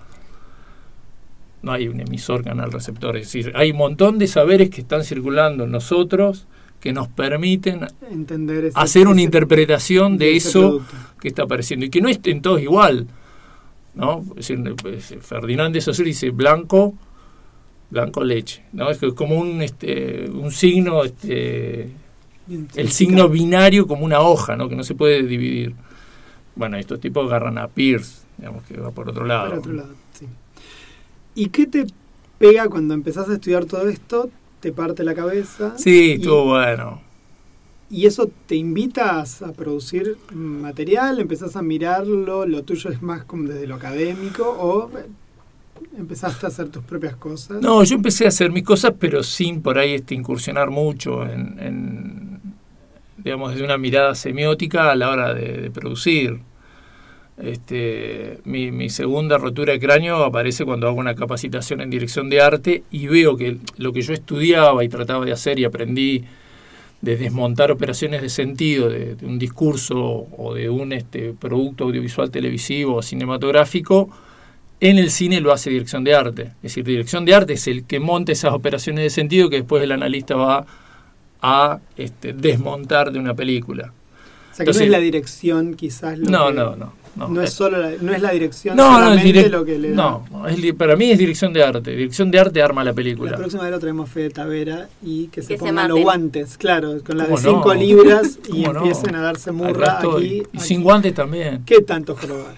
No 1.63 1.73
hay 1.73 1.89
un 1.89 2.01
emisor, 2.01 2.45
canal, 2.45 2.71
receptor. 2.71 3.17
Es 3.17 3.33
decir, 3.33 3.51
hay 3.57 3.71
un 3.71 3.79
montón 3.79 4.19
de 4.19 4.27
saberes 4.27 4.69
que 4.69 4.83
están 4.83 5.05
circulando 5.05 5.65
en 5.65 5.71
nosotros 5.71 6.47
que 6.81 6.93
nos 6.93 7.09
permiten 7.09 7.87
Entender 8.11 8.67
ese- 8.67 8.79
hacer 8.79 9.07
una 9.09 9.17
ese- 9.17 9.23
interpretación 9.25 10.19
de 10.19 10.37
eso 10.37 10.61
producto. 10.61 10.95
que 11.21 11.29
está 11.29 11.43
apareciendo 11.45 11.87
y 11.87 11.91
que 11.91 12.01
no 12.01 12.09
estén 12.09 12.43
todos 12.43 12.61
igual. 12.63 13.07
¿no? 13.95 14.23
Es 14.37 14.49
decir, 14.49 15.21
Ferdinand 15.21 15.73
de 15.75 15.81
Saussure 15.81 16.09
dice 16.09 16.31
blanco, 16.31 16.95
blanco 17.91 18.23
leche. 18.23 18.63
¿no? 18.73 18.91
Es 18.91 18.99
que 18.99 19.07
es 19.07 19.15
como 19.15 19.37
un, 19.39 19.63
este, 19.63 20.29
un 20.31 20.51
signo, 20.53 21.03
este, 21.03 21.89
el 22.77 22.91
signo 22.91 23.29
binario 23.29 23.87
como 23.87 24.05
una 24.05 24.21
hoja, 24.21 24.55
¿no? 24.57 24.69
que 24.69 24.77
no 24.77 24.85
se 24.85 24.95
puede 24.95 25.23
dividir. 25.23 25.75
Bueno, 26.55 26.77
estos 26.77 27.01
tipos 27.01 27.27
agarran 27.27 27.57
a 27.59 27.69
Pierce, 27.69 28.23
digamos 28.39 28.65
que 28.65 28.77
va 28.79 28.91
por 28.91 29.09
otro 29.09 29.25
lado. 29.25 29.49
Por 29.51 29.59
otro 29.61 29.73
lado, 29.73 29.95
sí. 30.13 30.27
¿Y 31.35 31.49
qué 31.49 31.67
te 31.67 31.87
pega 32.39 32.69
cuando 32.69 32.93
empezás 32.95 33.29
a 33.31 33.35
estudiar 33.35 33.65
todo 33.65 33.89
esto? 33.89 34.31
Te 34.61 34.73
parte 34.73 35.05
la 35.05 35.15
cabeza. 35.15 35.75
Sí, 35.77 36.13
estuvo 36.13 36.47
bueno. 36.47 37.03
¿Y 37.89 38.07
eso 38.07 38.29
te 38.47 38.57
invitas 38.57 39.43
a 39.43 39.53
producir 39.53 40.17
material? 40.33 41.21
¿Empezás 41.21 41.55
a 41.55 41.63
mirarlo? 41.63 42.45
¿Lo 42.47 42.63
tuyo 42.63 42.91
es 42.91 43.01
más 43.01 43.25
como 43.25 43.49
desde 43.49 43.67
lo 43.67 43.77
académico? 43.77 44.45
¿O 44.45 44.91
empezaste 45.97 46.47
a 46.47 46.49
hacer 46.49 46.69
tus 46.69 46.83
propias 46.83 47.15
cosas? 47.17 47.63
No, 47.63 47.85
yo 47.85 47.95
empecé 47.95 48.25
a 48.25 48.29
hacer 48.29 48.51
mis 48.51 48.65
cosas, 48.65 48.93
pero 48.99 49.23
sin 49.23 49.63
por 49.63 49.79
ahí 49.79 49.95
este, 49.95 50.15
incursionar 50.15 50.71
mucho 50.71 51.25
en, 51.25 51.59
en, 51.61 52.41
digamos, 53.19 53.53
desde 53.53 53.65
una 53.65 53.79
mirada 53.79 54.17
semiótica 54.17 54.91
a 54.91 54.97
la 54.97 55.11
hora 55.11 55.33
de, 55.33 55.61
de 55.61 55.71
producir. 55.71 56.41
Este, 57.39 58.39
mi, 58.45 58.71
mi 58.71 58.89
segunda 58.89 59.37
rotura 59.37 59.75
de 59.75 59.81
cráneo 59.81 60.25
aparece 60.25 60.65
cuando 60.65 60.87
hago 60.89 60.99
una 60.99 61.15
capacitación 61.15 61.83
en 61.83 61.91
dirección 61.91 62.31
de 62.31 62.41
arte 62.41 62.83
y 62.91 63.09
veo 63.09 63.37
que 63.37 63.59
lo 63.77 63.93
que 63.93 64.01
yo 64.01 64.15
estudiaba 64.15 64.83
y 64.85 64.89
trataba 64.89 65.25
de 65.25 65.33
hacer 65.33 65.59
y 65.59 65.65
aprendí 65.65 66.25
de 67.03 67.17
desmontar 67.17 67.71
operaciones 67.71 68.23
de 68.23 68.31
sentido 68.31 68.89
de, 68.89 69.17
de 69.17 69.27
un 69.27 69.39
discurso 69.39 70.27
o 70.37 70.55
de 70.55 70.71
un 70.71 70.95
este, 70.95 71.35
producto 71.39 71.85
audiovisual 71.85 72.31
televisivo 72.31 72.95
o 72.97 73.03
cinematográfico, 73.03 74.09
en 74.81 74.97
el 74.99 75.11
cine 75.11 75.41
lo 75.43 75.53
hace 75.53 75.69
dirección 75.69 76.05
de 76.05 76.15
arte. 76.15 76.43
Es 76.57 76.63
decir, 76.63 76.85
dirección 76.85 77.27
de 77.27 77.35
arte 77.35 77.53
es 77.53 77.67
el 77.67 77.85
que 77.85 78.01
monta 78.01 78.33
esas 78.33 78.55
operaciones 78.55 79.05
de 79.05 79.11
sentido 79.11 79.51
que 79.51 79.57
después 79.57 79.83
el 79.83 79.93
analista 79.93 80.37
va 80.37 80.67
a 81.43 81.81
este, 81.99 82.33
desmontar 82.33 83.13
de 83.13 83.19
una 83.19 83.35
película. 83.35 83.93
o 84.53 84.55
sea, 84.57 84.65
que 84.65 84.71
entonces- 84.71 84.81
no 84.81 84.85
es 84.87 84.91
la 84.91 85.01
dirección 85.01 85.75
quizás 85.75 86.19
lo 86.19 86.31
No, 86.31 86.47
que- 86.49 86.55
no, 86.55 86.77
no. 86.77 86.93
No, 87.17 87.29
No 87.29 87.43
es 87.43 87.51
solo 87.53 87.79
la, 87.79 87.93
no 88.01 88.13
es 88.13 88.21
la 88.21 88.31
dirección 88.33 88.77
No, 88.77 88.91
no, 88.91 88.99
es 88.99 89.05
solamente 89.05 89.49
direct- 89.49 89.51
lo 89.51 89.65
que 89.65 89.79
le 89.79 89.91
da. 89.91 89.95
no, 89.97 90.47
es 90.49 90.75
para 90.75 90.97
mí 90.97 91.11
es 91.11 91.19
dirección 91.19 91.53
de 91.53 91.63
arte. 91.65 91.91
Dirección 91.93 92.31
de 92.31 92.39
arte 92.39 92.63
arma 92.63 92.85
la 92.85 92.93
película. 92.93 93.31
La 93.31 93.37
próxima 93.39 93.63
vez 93.63 93.73
lo 93.73 93.79
traemos 93.79 94.11
Fede 94.11 94.31
Tavera 94.31 94.89
y 95.03 95.29
que 95.29 95.41
se 95.43 95.49
Que 95.49 95.55
se 95.55 95.59
pongan 95.59 95.89
los 95.89 95.97
maten. 95.97 96.03
guantes, 96.05 96.59
claro, 96.59 97.03
con 97.05 97.17
la 97.17 97.25
de 97.25 97.31
¿Cómo 97.31 97.43
no? 97.43 97.51
5 97.59 97.75
libras 97.75 98.39
y 98.53 98.65
empiecen 98.65 99.15
a 99.15 99.23
darse 99.23 99.51
murra 99.53 99.99
aquí. 100.01 100.25
Y 100.25 100.41
aquí. 100.41 100.59
sin 100.59 100.83
guantes 100.83 101.15
también. 101.15 101.63
¿Qué 101.65 101.81
tanto 101.81 102.15
jorobar? 102.15 102.55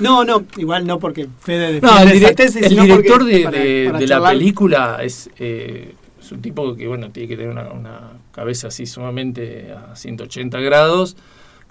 No, 0.00 0.24
no, 0.24 0.44
igual 0.58 0.86
no 0.86 0.98
porque 0.98 1.26
Fede 1.40 1.80
No, 1.80 1.98
el, 2.00 2.08
esa 2.08 2.28
direc- 2.30 2.34
tesis, 2.36 2.62
el 2.64 2.68
sino 2.70 2.82
director 2.82 3.18
porque 3.20 3.36
de, 3.38 3.44
para- 3.44 3.58
de- 3.58 3.84
para 3.86 3.98
de 4.00 4.06
la 4.08 4.28
película 4.30 4.98
es, 5.02 5.30
eh, 5.38 5.94
es 6.20 6.32
un 6.32 6.42
tipo 6.42 6.74
que 6.76 6.86
bueno 6.86 7.10
tiene 7.12 7.28
que 7.28 7.36
tener 7.36 7.50
una, 7.50 7.70
una 7.70 8.00
cabeza 8.32 8.68
así 8.68 8.84
sumamente 8.84 9.72
a 9.72 9.96
180 9.96 10.60
grados, 10.60 11.16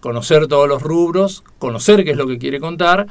conocer 0.05 0.45
todos 0.45 0.69
los 0.69 0.83
rubros, 0.83 1.43
conocer 1.57 2.03
qué 2.03 2.11
es 2.11 2.17
lo 2.17 2.27
que 2.27 2.37
quiere 2.37 2.59
contar 2.59 3.07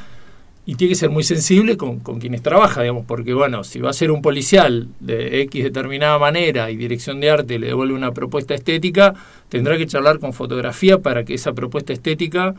y 0.65 0.77
tiene 0.77 0.91
que 0.93 0.95
ser 0.95 1.11
muy 1.11 1.25
sensible 1.25 1.77
con, 1.77 1.99
con 1.99 2.21
quienes 2.21 2.41
trabaja, 2.41 2.83
digamos, 2.83 3.05
porque 3.05 3.35
bueno, 3.35 3.65
si 3.65 3.81
va 3.81 3.91
a 3.91 3.93
ser 3.93 4.13
un 4.13 4.23
policial 4.23 4.87
de 5.01 5.41
X 5.43 5.65
determinada 5.65 6.21
manera 6.21 6.71
y 6.71 6.77
dirección 6.77 7.19
de 7.19 7.31
arte 7.31 7.59
le 7.59 7.67
devuelve 7.67 7.95
una 7.95 8.13
propuesta 8.13 8.55
estética, 8.55 9.13
tendrá 9.49 9.77
que 9.77 9.89
charlar 9.89 10.21
con 10.21 10.33
fotografía 10.33 10.99
para 10.99 11.25
que 11.25 11.35
esa 11.35 11.53
propuesta 11.53 11.93
estética 11.93 12.55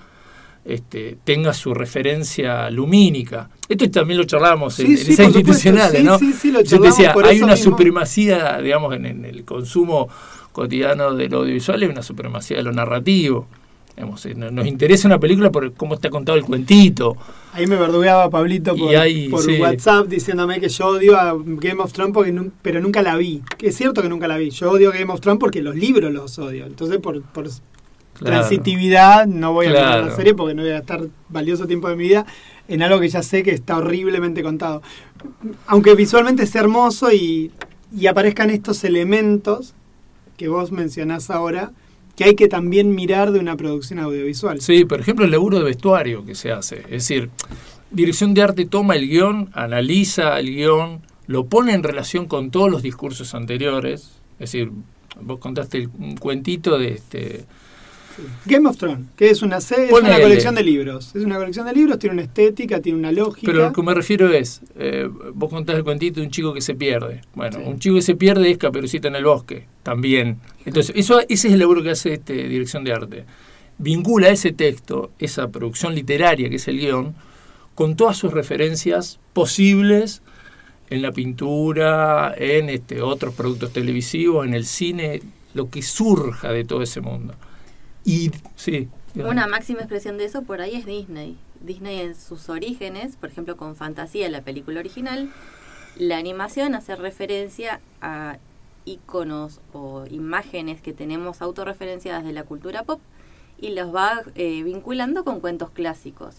este, 0.66 1.16
tenga 1.24 1.54
su 1.54 1.74
referencia 1.74 2.70
lumínica. 2.70 3.50
Esto 3.70 3.90
también 3.90 4.18
lo 4.18 4.26
charlábamos 4.26 4.74
Sí, 4.74 4.84
en, 4.84 4.98
sí, 4.98 5.24
institucionales, 5.24 6.02
sí, 6.02 6.04
¿no? 6.04 6.20
sí, 6.20 6.34
sí, 6.34 6.52
lo 6.52 6.62
Yo 6.62 6.82
te 6.82 6.88
decía, 6.88 7.14
hay 7.24 7.40
una 7.40 7.54
mismo. 7.54 7.72
supremacía, 7.72 8.60
digamos, 8.62 8.94
en, 8.96 9.06
en 9.06 9.24
el 9.24 9.46
consumo 9.46 10.10
cotidiano 10.52 11.14
de 11.16 11.30
lo 11.30 11.38
audiovisual, 11.38 11.82
hay 11.82 11.88
una 11.88 12.04
supremacía 12.04 12.58
de 12.58 12.64
lo 12.64 12.74
narrativo. 12.74 13.48
Digamos, 13.96 14.26
eh, 14.26 14.36
no- 14.36 14.52
nos 14.52 14.68
interesa 14.68 15.08
una 15.08 15.20
película 15.20 15.52
por 15.52 15.74
cómo 15.74 15.94
está 15.96 16.10
contado 16.10 16.38
el 16.38 16.44
cuentito. 16.44 17.16
Ahí 17.54 17.66
me 17.66 17.78
verdugueaba 17.78 18.30
Pablito 18.30 18.76
por, 18.76 18.94
ahí, 18.96 19.30
por 19.30 19.42
sí. 19.42 19.58
WhatsApp 19.60 20.08
diciéndome 20.08 20.60
que 20.60 20.68
yo 20.68 20.88
odio 20.88 21.18
a 21.18 21.34
Game 21.38 21.82
of 21.82 21.94
Thrones 21.94 22.14
porque 22.14 22.34
nun- 22.34 22.52
pero 22.62 22.82
nunca 22.82 23.02
la 23.02 23.16
vi. 23.16 23.42
Es 23.62 23.76
cierto 23.78 24.02
que 24.02 24.10
nunca 24.10 24.28
la 24.28 24.36
vi. 24.38 24.50
Yo 24.50 24.72
odio 24.72 24.92
Game 24.92 25.12
of 25.14 25.22
Thrones 25.22 25.40
porque 25.40 25.62
los 25.62 25.76
libros 25.76 26.12
los 26.12 26.38
odio. 26.40 26.66
Entonces 26.66 26.98
por, 27.00 27.22
por 27.22 27.46
Claro. 28.18 28.38
transitividad 28.38 29.28
no 29.28 29.52
voy 29.54 29.68
a 29.68 29.72
ver 29.74 29.82
la 30.06 30.16
serie 30.16 30.34
porque 30.34 30.54
no 30.56 30.62
voy 30.62 30.72
a 30.72 30.76
gastar 30.76 31.02
valioso 31.30 31.68
tiempo 31.68 31.90
de 31.90 31.98
mi 31.98 32.04
vida 32.06 32.26
en 32.68 32.82
algo 32.82 33.00
que 33.00 33.10
ya 33.10 33.22
sé 33.22 33.44
que 33.44 33.52
está 33.52 33.78
horriblemente 33.78 34.42
contado. 34.42 34.82
Aunque 35.68 35.96
visualmente 35.96 36.44
es 36.44 36.56
hermoso 36.56 37.12
y, 37.12 37.52
y 37.98 38.08
aparezcan 38.08 38.50
estos 38.52 38.84
elementos 38.84 39.74
que 40.38 40.48
vos 40.48 40.72
mencionás 40.72 41.30
ahora, 41.30 41.72
que 42.16 42.24
hay 42.24 42.36
que 42.36 42.48
también 42.48 42.96
mirar 42.96 43.32
de 43.32 43.40
una 43.40 43.56
producción 43.58 44.00
audiovisual. 44.00 44.62
Sí, 44.62 44.86
por 44.86 45.00
ejemplo, 45.02 45.26
el 45.26 45.32
laburo 45.32 45.58
de 45.60 45.66
vestuario 45.66 46.26
que 46.26 46.36
se 46.36 46.52
hace. 46.52 46.78
Es 46.86 46.90
decir, 47.08 47.30
dirección 47.92 48.34
de 48.34 48.42
arte 48.42 48.66
toma 48.66 48.96
el 48.96 49.08
guion, 49.10 49.50
analiza 49.54 50.40
el 50.40 50.48
guion, 50.56 51.02
lo 51.28 51.46
pone 51.48 51.74
en 51.74 51.84
relación 51.84 52.28
con 52.28 52.52
todos 52.52 52.70
los 52.72 52.82
discursos 52.84 53.34
anteriores. 53.36 54.12
Es 54.40 54.52
decir, 54.52 54.72
vos 55.22 55.40
contaste 55.40 55.78
el- 55.78 55.90
un 56.00 56.16
cuentito 56.18 56.78
de 56.78 56.94
este. 56.94 57.46
Game 58.46 58.70
of 58.70 58.78
Thrones, 58.78 59.08
que 59.18 59.30
es 59.30 59.42
una 59.42 59.60
serie, 59.60 59.88
es 59.88 59.92
una 59.92 60.18
colección 60.22 60.56
de 60.56 60.64
libros. 60.64 61.14
Es 61.16 61.26
una 61.26 61.36
colección 61.36 61.66
de 61.66 61.74
libros, 61.74 62.00
tiene 62.00 62.14
una 62.14 62.22
estética, 62.22 62.80
tiene 62.80 62.98
una 62.98 63.12
lógica. 63.12 63.46
Pero 63.52 63.66
lo 63.66 63.74
que 63.74 63.82
me 63.84 63.94
refiero 63.94 64.32
es, 64.32 64.62
eh, 64.78 65.10
vos 65.34 65.50
contás 65.50 65.76
el 65.76 65.84
cuentito 65.84 66.22
de 66.22 66.26
un 66.28 66.32
chico 66.32 66.54
que 66.54 66.62
se 66.62 66.76
pierde. 66.76 67.20
Bueno, 67.34 67.58
Sí. 67.60 67.64
un 67.66 67.78
chico 67.80 67.96
que 67.96 68.02
se 68.02 68.16
pierde 68.16 68.50
es 68.52 68.58
Caperucita 68.58 69.10
en 69.10 69.16
el 69.16 69.26
bosque, 69.26 69.66
también. 69.86 70.40
Entonces, 70.66 70.96
eso, 70.98 71.20
ese 71.20 71.48
es 71.48 71.54
el 71.54 71.60
laburo 71.60 71.84
que 71.84 71.92
hace 71.92 72.16
este, 72.16 72.48
dirección 72.48 72.84
de 72.84 72.92
arte. 72.92 73.26
Vincula 73.78 74.30
ese 74.30 74.52
texto, 74.52 75.12
esa 75.20 75.50
producción 75.50 75.94
literaria 75.94 76.50
que 76.50 76.56
es 76.56 76.68
el 76.68 76.80
guion, 76.80 77.14
con 77.76 77.96
todas 77.96 78.18
sus 78.18 78.34
referencias 78.34 79.20
posibles 79.34 80.24
en 80.90 81.04
la 81.04 81.12
pintura, 81.12 82.34
en 82.36 82.70
este, 82.70 83.04
otros 83.04 83.36
productos 83.36 83.74
televisivos, 83.74 84.48
en 84.48 84.56
el 84.56 84.66
cine, 84.66 85.22
lo 85.54 85.70
que 85.70 85.84
surja 85.84 86.52
de 86.52 86.64
todo 86.64 86.82
ese 86.82 87.02
mundo. 87.02 87.36
Y 88.04 88.32
sí. 88.56 88.90
Una 89.14 89.46
máxima 89.46 89.82
expresión 89.82 90.18
de 90.18 90.26
eso 90.26 90.42
por 90.42 90.62
ahí 90.62 90.78
es 90.78 90.88
Disney. 90.88 91.38
Disney 91.62 92.00
en 92.00 92.16
sus 92.16 92.50
orígenes, 92.50 93.18
por 93.18 93.30
ejemplo 93.30 93.56
con 93.56 93.76
Fantasía, 93.76 94.30
la 94.30 94.42
película 94.42 94.80
original, 94.80 95.30
la 95.96 96.18
animación 96.18 96.74
hace 96.74 96.96
referencia 96.96 97.82
a 98.02 98.40
iconos 98.86 99.60
o 99.74 100.06
imágenes 100.10 100.82
que 100.82 100.94
tenemos 100.94 101.42
autorreferenciadas 101.42 102.24
de 102.24 102.34
la 102.34 102.44
cultura 102.44 102.84
pop 102.84 103.00
y 103.60 103.74
los 103.74 103.94
va 103.94 104.22
eh, 104.36 104.64
vinculando 104.64 105.24
con 105.24 105.40
cuentos 105.40 105.70
clásicos. 105.72 106.36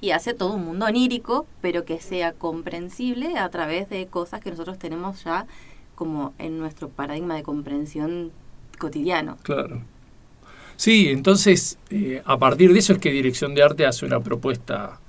Y 0.00 0.10
hace 0.10 0.34
todo 0.34 0.54
un 0.54 0.64
mundo 0.64 0.86
onírico, 0.86 1.46
pero 1.62 1.84
que 1.84 2.00
sea 2.00 2.32
comprensible 2.32 3.38
a 3.38 3.48
través 3.48 3.88
de 3.88 4.06
cosas 4.06 4.42
que 4.42 4.50
nosotros 4.50 4.78
tenemos 4.78 5.24
ya 5.24 5.46
como 5.94 6.34
en 6.38 6.58
nuestro 6.58 6.88
paradigma 6.88 7.34
de 7.34 7.42
comprensión 7.42 8.30
cotidiano. 8.78 9.38
Claro. 9.42 9.80
Sí, 10.76 11.08
entonces 11.08 11.78
eh, 11.88 12.22
a 12.26 12.36
partir 12.36 12.72
de 12.72 12.80
eso 12.80 12.92
es 12.92 12.98
que 12.98 13.10
Dirección 13.10 13.54
de 13.54 13.62
Arte 13.62 13.86
hace 13.86 14.04
una 14.04 14.20
propuesta 14.20 15.00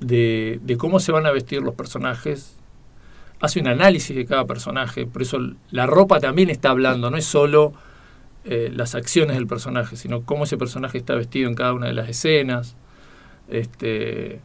de, 0.00 0.58
de 0.62 0.76
cómo 0.78 1.00
se 1.00 1.12
van 1.12 1.26
a 1.26 1.30
vestir 1.30 1.60
los 1.60 1.74
personajes, 1.74 2.57
hace 3.40 3.60
un 3.60 3.68
análisis 3.68 4.14
de 4.16 4.26
cada 4.26 4.46
personaje, 4.46 5.06
por 5.06 5.22
eso 5.22 5.38
la 5.70 5.86
ropa 5.86 6.20
también 6.20 6.50
está 6.50 6.70
hablando, 6.70 7.10
no 7.10 7.16
es 7.16 7.24
solo 7.24 7.72
eh, 8.44 8.70
las 8.74 8.94
acciones 8.94 9.36
del 9.36 9.46
personaje, 9.46 9.96
sino 9.96 10.22
cómo 10.22 10.44
ese 10.44 10.56
personaje 10.56 10.98
está 10.98 11.14
vestido 11.14 11.48
en 11.48 11.54
cada 11.54 11.72
una 11.72 11.86
de 11.86 11.92
las 11.92 12.08
escenas. 12.08 12.76
Este, 13.48 14.40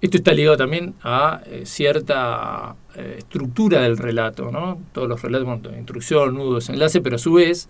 esto 0.00 0.16
está 0.16 0.32
ligado 0.32 0.56
también 0.56 0.94
a 1.02 1.40
eh, 1.46 1.62
cierta 1.64 2.76
eh, 2.94 3.16
estructura 3.18 3.80
del 3.80 3.96
relato, 3.96 4.50
¿no? 4.52 4.80
Todos 4.92 5.08
los 5.08 5.22
relatos, 5.22 5.46
bueno, 5.46 5.76
instrucción, 5.76 6.34
nudo, 6.34 6.56
desenlace, 6.56 7.00
pero 7.00 7.16
a 7.16 7.18
su 7.18 7.32
vez 7.32 7.68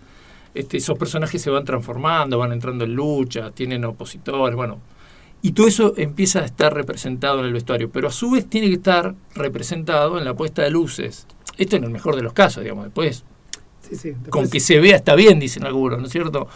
este, 0.53 0.77
esos 0.77 0.97
personajes 0.97 1.41
se 1.41 1.49
van 1.49 1.65
transformando, 1.65 2.37
van 2.37 2.51
entrando 2.51 2.83
en 2.83 2.93
lucha, 2.93 3.51
tienen 3.51 3.85
opositores, 3.85 4.55
bueno. 4.55 4.79
Y 5.41 5.53
todo 5.53 5.67
eso 5.67 5.93
empieza 5.95 6.39
a 6.39 6.45
estar 6.45 6.73
representado 6.73 7.39
en 7.39 7.45
el 7.45 7.53
vestuario, 7.53 7.89
pero 7.89 8.09
a 8.09 8.11
su 8.11 8.31
vez 8.31 8.49
tiene 8.49 8.67
que 8.67 8.73
estar 8.73 9.15
representado 9.35 10.17
en 10.17 10.25
la 10.25 10.33
puesta 10.33 10.61
de 10.63 10.69
luces. 10.69 11.27
Esto 11.57 11.77
en 11.77 11.85
el 11.85 11.89
mejor 11.91 12.15
de 12.15 12.21
los 12.23 12.33
casos, 12.33 12.63
digamos. 12.63 12.85
Después, 12.85 13.23
Sí, 13.81 13.95
sí. 13.95 14.09
después- 14.09 14.29
con 14.29 14.49
que 14.49 14.59
se 14.59 14.79
vea 14.79 14.97
está 14.97 15.15
bien, 15.15 15.39
dicen 15.39 15.65
algunos, 15.65 15.99
¿no 15.99 16.05
es 16.05 16.11
cierto? 16.11 16.47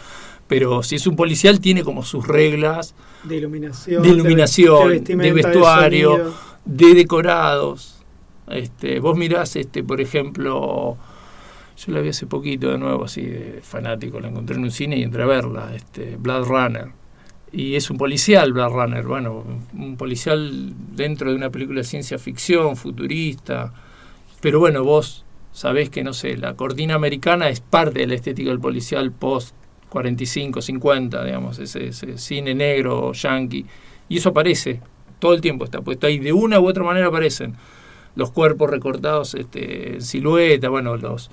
Pero 0.46 0.82
si 0.82 0.96
es 0.96 1.06
un 1.06 1.16
policial, 1.16 1.60
tiene 1.60 1.82
como 1.82 2.02
sus 2.02 2.26
reglas 2.28 2.94
de 3.22 3.36
iluminación, 3.36 4.02
de 4.02 4.08
iluminación, 4.10 5.02
de, 5.04 5.32
vestuario, 5.32 6.10
sonido. 6.12 6.34
de 6.66 6.94
decorados. 6.94 8.02
Este, 8.48 9.00
vos 9.00 9.16
mirás, 9.16 9.56
este, 9.56 9.82
por 9.82 10.02
ejemplo, 10.02 10.98
yo 11.78 11.92
la 11.92 12.00
vi 12.02 12.10
hace 12.10 12.26
poquito 12.26 12.70
de 12.70 12.76
nuevo, 12.76 13.04
así 13.04 13.22
de 13.22 13.60
fanático, 13.62 14.20
la 14.20 14.28
encontré 14.28 14.56
en 14.56 14.64
un 14.64 14.70
cine 14.70 14.98
y 14.98 15.02
entré 15.02 15.22
a 15.22 15.26
verla, 15.26 15.74
este, 15.74 16.16
Blood 16.16 16.44
Runner. 16.46 16.88
Y 17.56 17.76
es 17.76 17.88
un 17.88 17.98
policial, 17.98 18.52
Blood 18.52 18.72
Runner, 18.72 19.06
bueno, 19.06 19.44
un 19.78 19.96
policial 19.96 20.72
dentro 20.96 21.30
de 21.30 21.36
una 21.36 21.50
película 21.50 21.78
de 21.78 21.84
ciencia 21.84 22.18
ficción, 22.18 22.76
futurista. 22.76 23.72
Pero 24.40 24.58
bueno, 24.58 24.82
vos 24.82 25.24
sabés 25.52 25.88
que, 25.88 26.02
no 26.02 26.12
sé, 26.14 26.36
la 26.36 26.54
cortina 26.54 26.96
americana 26.96 27.48
es 27.48 27.60
parte 27.60 28.00
de 28.00 28.08
la 28.08 28.14
estética 28.16 28.50
del 28.50 28.58
policial 28.58 29.12
post 29.12 29.54
45, 29.88 30.62
50, 30.62 31.24
digamos, 31.24 31.60
ese, 31.60 31.86
ese 31.86 32.18
cine 32.18 32.56
negro, 32.56 33.12
yankee. 33.12 33.64
Y 34.08 34.16
eso 34.16 34.30
aparece, 34.30 34.80
todo 35.20 35.32
el 35.32 35.40
tiempo 35.40 35.64
está 35.64 35.80
puesto 35.80 36.08
ahí, 36.08 36.18
de 36.18 36.32
una 36.32 36.58
u 36.58 36.66
otra 36.66 36.82
manera 36.82 37.06
aparecen. 37.06 37.54
Los 38.16 38.32
cuerpos 38.32 38.68
recortados 38.68 39.36
este, 39.36 39.94
en 39.94 40.02
silueta, 40.02 40.70
bueno, 40.70 40.96
los, 40.96 41.30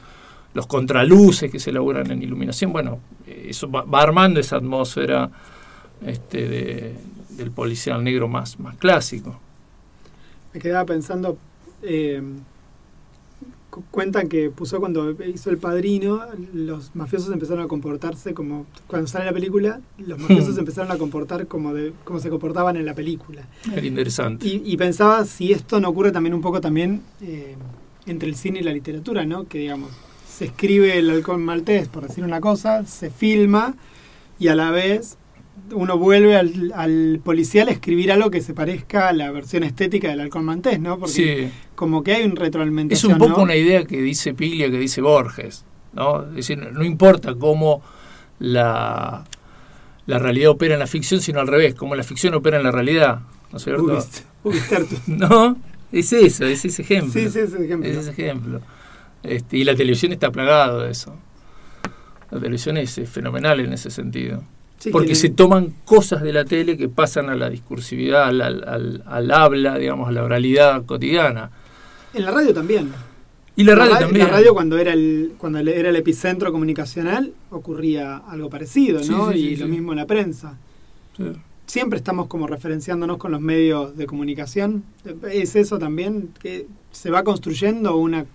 los 0.54 0.68
contraluces 0.68 1.52
que 1.52 1.58
se 1.58 1.72
elaboran 1.72 2.12
en 2.12 2.22
iluminación, 2.22 2.72
bueno, 2.72 3.00
eso 3.26 3.72
va, 3.72 3.82
va 3.86 4.04
armando 4.04 4.40
esa 4.40 4.58
atmósfera 4.58 5.32
este, 6.06 6.48
de- 6.48 6.96
del 7.38 7.52
policial 7.52 8.04
negro 8.04 8.28
más, 8.28 8.60
más 8.60 8.76
clásico. 8.78 9.40
Me 10.54 10.60
quedaba 10.60 10.86
pensando, 10.86 11.38
eh, 11.82 12.22
cu- 13.70 13.84
cuentan 13.92 14.28
que 14.28 14.50
puso 14.50 14.80
cuando 14.80 15.12
hizo 15.24 15.50
El 15.50 15.58
Padrino, 15.58 16.22
los 16.54 16.96
mafiosos 16.96 17.32
empezaron 17.32 17.64
a 17.64 17.68
comportarse 17.68 18.34
como, 18.34 18.66
cuando 18.88 19.08
sale 19.08 19.26
la 19.26 19.34
película, 19.34 19.80
los 19.98 20.20
mafiosos 20.20 20.58
empezaron 20.58 20.92
a 20.92 20.98
comportar 20.98 21.48
como, 21.48 21.74
de, 21.74 21.94
como 22.04 22.20
se 22.20 22.30
comportaban 22.30 22.76
en 22.76 22.86
la 22.86 22.94
película. 22.94 23.44
Era 23.72 23.86
interesante. 23.86 24.46
Y, 24.48 24.62
y 24.66 24.78
pensaba 24.78 25.24
si 25.26 25.52
esto 25.54 25.80
no 25.80 25.90
ocurre 25.90 26.12
también 26.12 26.34
un 26.34 26.42
poco 26.42 26.60
también 26.62 27.02
eh, 27.22 27.56
entre 28.06 28.28
el 28.28 28.36
cine 28.36 28.60
y 28.60 28.64
la 28.64 28.74
literatura, 28.74 29.26
¿no? 29.26 29.48
Que 29.48 29.60
digamos, 29.60 29.92
se 30.28 30.46
escribe 30.46 30.98
el 30.98 31.10
halcón 31.10 31.44
maltés, 31.44 31.88
por 31.88 32.08
decir 32.08 32.24
una 32.24 32.42
cosa, 32.42 32.86
se 32.86 33.10
filma 33.10 33.76
y 34.40 34.48
a 34.50 34.56
la 34.56 34.72
vez 34.72 35.18
uno 35.74 35.98
vuelve 35.98 36.36
al, 36.36 36.72
al 36.76 37.20
policial 37.24 37.68
a 37.68 37.72
escribir 37.72 38.12
algo 38.12 38.30
que 38.32 38.42
se 38.42 38.54
parezca 38.54 39.08
a 39.10 39.14
la 39.14 39.32
versión 39.32 39.64
estética 39.64 40.10
del 40.10 40.20
halcón 40.22 40.46
maltés, 40.46 40.80
¿no? 40.80 40.98
Porque 41.00 41.14
Sí. 41.50 41.52
como 41.76 42.04
que 42.04 42.14
hay 42.14 42.24
un 42.24 42.34
Es 42.34 42.40
retroalimentación, 42.40 43.14
un 43.14 43.18
poco 43.18 43.38
¿no? 43.38 43.44
una 43.44 43.56
idea 43.56 43.86
que 43.86 44.02
dice 44.02 44.34
Piglia, 44.34 44.70
que 44.70 44.78
dice 44.78 45.02
Borges, 45.02 45.66
¿no? 45.94 46.24
Es 46.30 46.34
decir, 46.36 46.58
no 46.58 46.84
importa 46.84 47.36
cómo 47.36 47.82
la, 48.40 49.24
la 50.06 50.20
realidad 50.20 50.52
opera 50.52 50.74
en 50.74 50.80
la 50.80 50.88
ficción, 50.88 51.22
sino 51.22 51.40
al 51.40 51.48
revés, 51.48 51.76
cómo 51.76 51.96
la 51.96 52.04
ficción 52.04 52.34
opera 52.34 52.58
en 52.58 52.64
la 52.64 52.72
realidad, 52.72 53.20
¿no 53.52 53.58
es 53.58 53.64
cierto? 53.64 53.84
Ubist-. 53.84 54.24
¿No? 55.08 55.58
Es 55.92 56.14
eso, 56.14 56.46
es 56.46 56.64
ese 56.66 56.82
ejemplo. 56.82 57.12
Sí, 57.14 57.30
sí, 57.30 57.40
ese 57.40 57.64
ejemplo. 57.64 57.90
Es 57.90 57.98
ese 57.98 58.12
ejemplo. 58.12 58.62
Este, 59.24 59.58
y 59.58 59.64
la 59.64 59.76
televisión 59.76 60.12
está 60.14 60.32
plagado 60.32 60.80
de 60.82 60.92
eso. 60.92 61.16
La 62.32 62.40
televisión 62.40 62.78
es, 62.78 62.98
eh, 62.98 63.06
fenomenal 63.06 63.60
en 63.60 63.74
ese 63.74 63.92
sentido. 63.92 64.42
Sí, 64.82 64.90
porque 64.90 65.10
que- 65.10 65.16
se 65.16 65.30
toman 65.30 65.74
cosas 65.86 66.22
de 66.24 66.34
la 66.34 66.44
tele 66.44 66.76
que 66.76 66.90
pasan 66.90 67.30
a 67.30 67.36
la 67.36 67.50
discursividad, 67.50 68.24
al, 68.30 68.42
al- 69.06 69.32
habla, 69.32 69.78
digamos, 69.78 70.10
a 70.10 70.12
la 70.12 70.24
oralidad 70.24 70.86
cotidiana. 70.86 71.52
En 72.14 72.26
la 72.26 72.32
radio 72.32 72.52
también. 72.54 72.92
Y 73.56 73.64
la 73.64 73.76
radio 73.76 73.94
ra- 73.94 74.00
también. 74.00 74.26
La 74.26 74.32
radio 74.34 74.54
cuando 74.56 74.78
era 74.80 74.94
el 74.94 75.34
cuando 75.38 75.60
era 75.60 75.90
el 75.90 75.96
epicentro 75.96 76.52
comunicacional 76.52 77.32
ocurría 77.52 78.18
algo 78.18 78.50
parecido, 78.50 79.02
¿no? 79.04 79.32
sí, 79.32 79.38
sí, 79.40 79.48
y 79.50 79.56
lo 79.58 79.68
mismo 79.68 79.92
en 79.92 79.98
la 80.00 80.08
prensa. 80.08 80.58
Siempre 81.68 81.98
estamos 81.98 82.28
como 82.28 82.48
referenciándonos 82.48 83.18
con 83.18 83.32
los 83.32 83.40
medios 83.40 83.96
de 83.96 84.06
comunicación. 84.06 84.84
¿Es 85.32 85.56
eso 85.56 85.80
también? 85.80 86.30
que 86.42 86.66
se 86.92 87.12
va 87.12 87.24
construyendo 87.24 87.96
una 87.98 88.26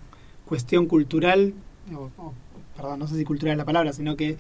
cuestión 0.46 0.86
cultural? 0.86 1.52
o- 1.94 2.10
o, 2.16 2.32
perdón, 2.76 2.98
no 3.00 3.06
sé 3.08 3.16
si 3.16 3.24
cultural 3.24 3.52
es 3.52 3.58
la 3.58 3.64
palabra, 3.64 3.92
sino 3.92 4.16
que 4.16 4.36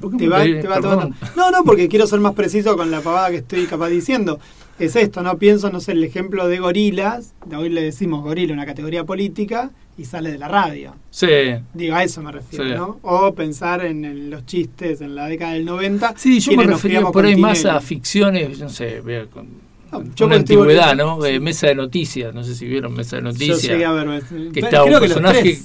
¿Por 0.00 0.12
qué 0.12 0.16
te 0.18 0.28
va, 0.28 0.42
te 0.44 0.66
va 0.68 0.80
tomando- 0.80 1.14
No, 1.36 1.50
no, 1.50 1.64
porque 1.64 1.88
quiero 1.88 2.06
ser 2.06 2.20
más 2.20 2.34
preciso 2.34 2.76
con 2.76 2.90
la 2.90 3.00
pavada 3.00 3.30
que 3.30 3.36
estoy 3.38 3.66
capaz 3.66 3.88
diciendo. 3.88 4.38
Es 4.78 4.96
esto, 4.96 5.22
¿no? 5.22 5.36
Pienso, 5.36 5.70
no 5.70 5.80
sé, 5.80 5.92
el 5.92 6.02
ejemplo 6.04 6.48
de 6.48 6.58
gorilas, 6.58 7.34
de 7.44 7.56
hoy 7.56 7.68
le 7.68 7.82
decimos 7.82 8.22
gorila, 8.22 8.54
una 8.54 8.64
categoría 8.64 9.04
política, 9.04 9.70
y 9.98 10.04
sale 10.06 10.30
de 10.32 10.38
la 10.38 10.48
radio. 10.48 10.94
Sí. 11.10 11.26
Digo, 11.74 11.94
a 11.96 12.02
eso 12.04 12.22
me 12.22 12.32
refiero, 12.32 12.64
Sí. 12.66 12.74
¿no? 12.74 12.98
O 13.02 13.34
pensar 13.34 13.84
en, 13.84 14.30
los 14.30 14.46
chistes 14.46 15.02
en 15.02 15.14
la 15.14 15.26
década 15.26 15.52
del 15.52 15.66
90. 15.66 16.14
Sí, 16.16 16.40
yo 16.40 16.52
me 16.52 16.64
refería 16.64 17.02
por 17.02 17.26
ahí 17.26 17.36
más 17.36 17.66
a 17.66 17.78
ficciones, 17.80 18.58
no 18.60 18.70
sé, 18.70 19.02
vea, 19.02 19.26
con, 19.26 19.48
No, 19.92 20.04
yo 20.14 20.26
una 20.26 20.36
antigüedad, 20.36 20.94
¿no? 20.96 21.22
Eh, 21.26 21.40
mesa 21.40 21.66
de 21.66 21.74
noticias, 21.74 22.32
no 22.32 22.42
sé 22.44 22.54
si 22.54 22.64
vieron 22.66 22.94
Mesa 22.94 23.16
de 23.16 23.22
Yo 23.22 23.28
Noticias. 23.28 23.62
llegué 23.62 23.84
a 23.84 23.90
ver. 23.92 24.22
que 24.52 24.60
estaba 24.60 24.84
un 24.84 24.98
personaje- 25.00 25.58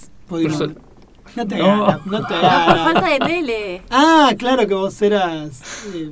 No 1.36 1.48
te 1.48 1.58
No. 1.58 2.00
no 2.06 2.21
te 2.28 2.34
Por 2.34 2.36
hagas. 2.45 2.93
falta 2.93 3.08
de 3.10 3.19
tele. 3.19 3.82
Ah, 3.89 4.32
claro 4.38 4.67
que 4.67 4.74
vos 4.74 5.02
eras 5.02 5.62
eh, 5.93 6.12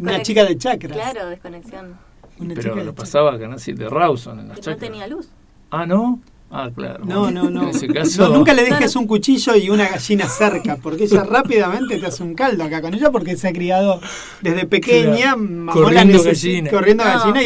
una 0.00 0.22
chica 0.22 0.44
de 0.44 0.56
chakras. 0.58 0.96
Claro, 0.96 1.28
desconexión. 1.28 1.96
Una 2.38 2.54
Pero 2.54 2.62
chica 2.62 2.74
de 2.76 2.84
lo 2.84 2.90
chakras. 2.92 2.94
pasaba 2.94 3.34
a 3.34 3.38
Canal 3.38 3.58
7 3.60 3.88
Rawson 3.88 4.40
en 4.40 4.48
las 4.48 4.60
Que 4.60 4.70
no 4.70 4.76
tenía 4.76 5.06
luz. 5.06 5.28
Ah, 5.70 5.86
¿no? 5.86 6.20
Ah, 6.50 6.70
claro. 6.74 7.04
No, 7.04 7.30
no, 7.30 7.50
no. 7.50 7.62
En 7.68 7.68
ese 7.70 7.88
caso. 7.88 8.28
No, 8.28 8.36
nunca 8.38 8.54
le 8.54 8.64
dejes 8.64 8.96
un 8.96 9.06
cuchillo 9.06 9.54
y 9.56 9.68
una 9.70 9.88
gallina 9.88 10.26
cerca, 10.28 10.76
porque 10.76 11.04
ella 11.04 11.24
rápidamente 11.28 11.98
te 11.98 12.06
hace 12.06 12.22
un 12.22 12.34
caldo 12.34 12.64
acá 12.64 12.80
con 12.80 12.94
ella, 12.94 13.10
porque 13.10 13.36
se 13.36 13.48
ha 13.48 13.52
criado 13.52 14.00
desde 14.40 14.64
pequeña, 14.66 15.16
Claro. 15.34 15.38
mamó 15.38 15.72
Corriendo 15.72 16.18
la 16.18 16.24
gallina. 16.24 16.70
corriendo 16.70 17.04
No, 17.04 17.10
gallina 17.10 17.42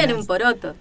y 0.00 0.04
era 0.04 0.14
un 0.14 0.26
poroto. 0.26 0.74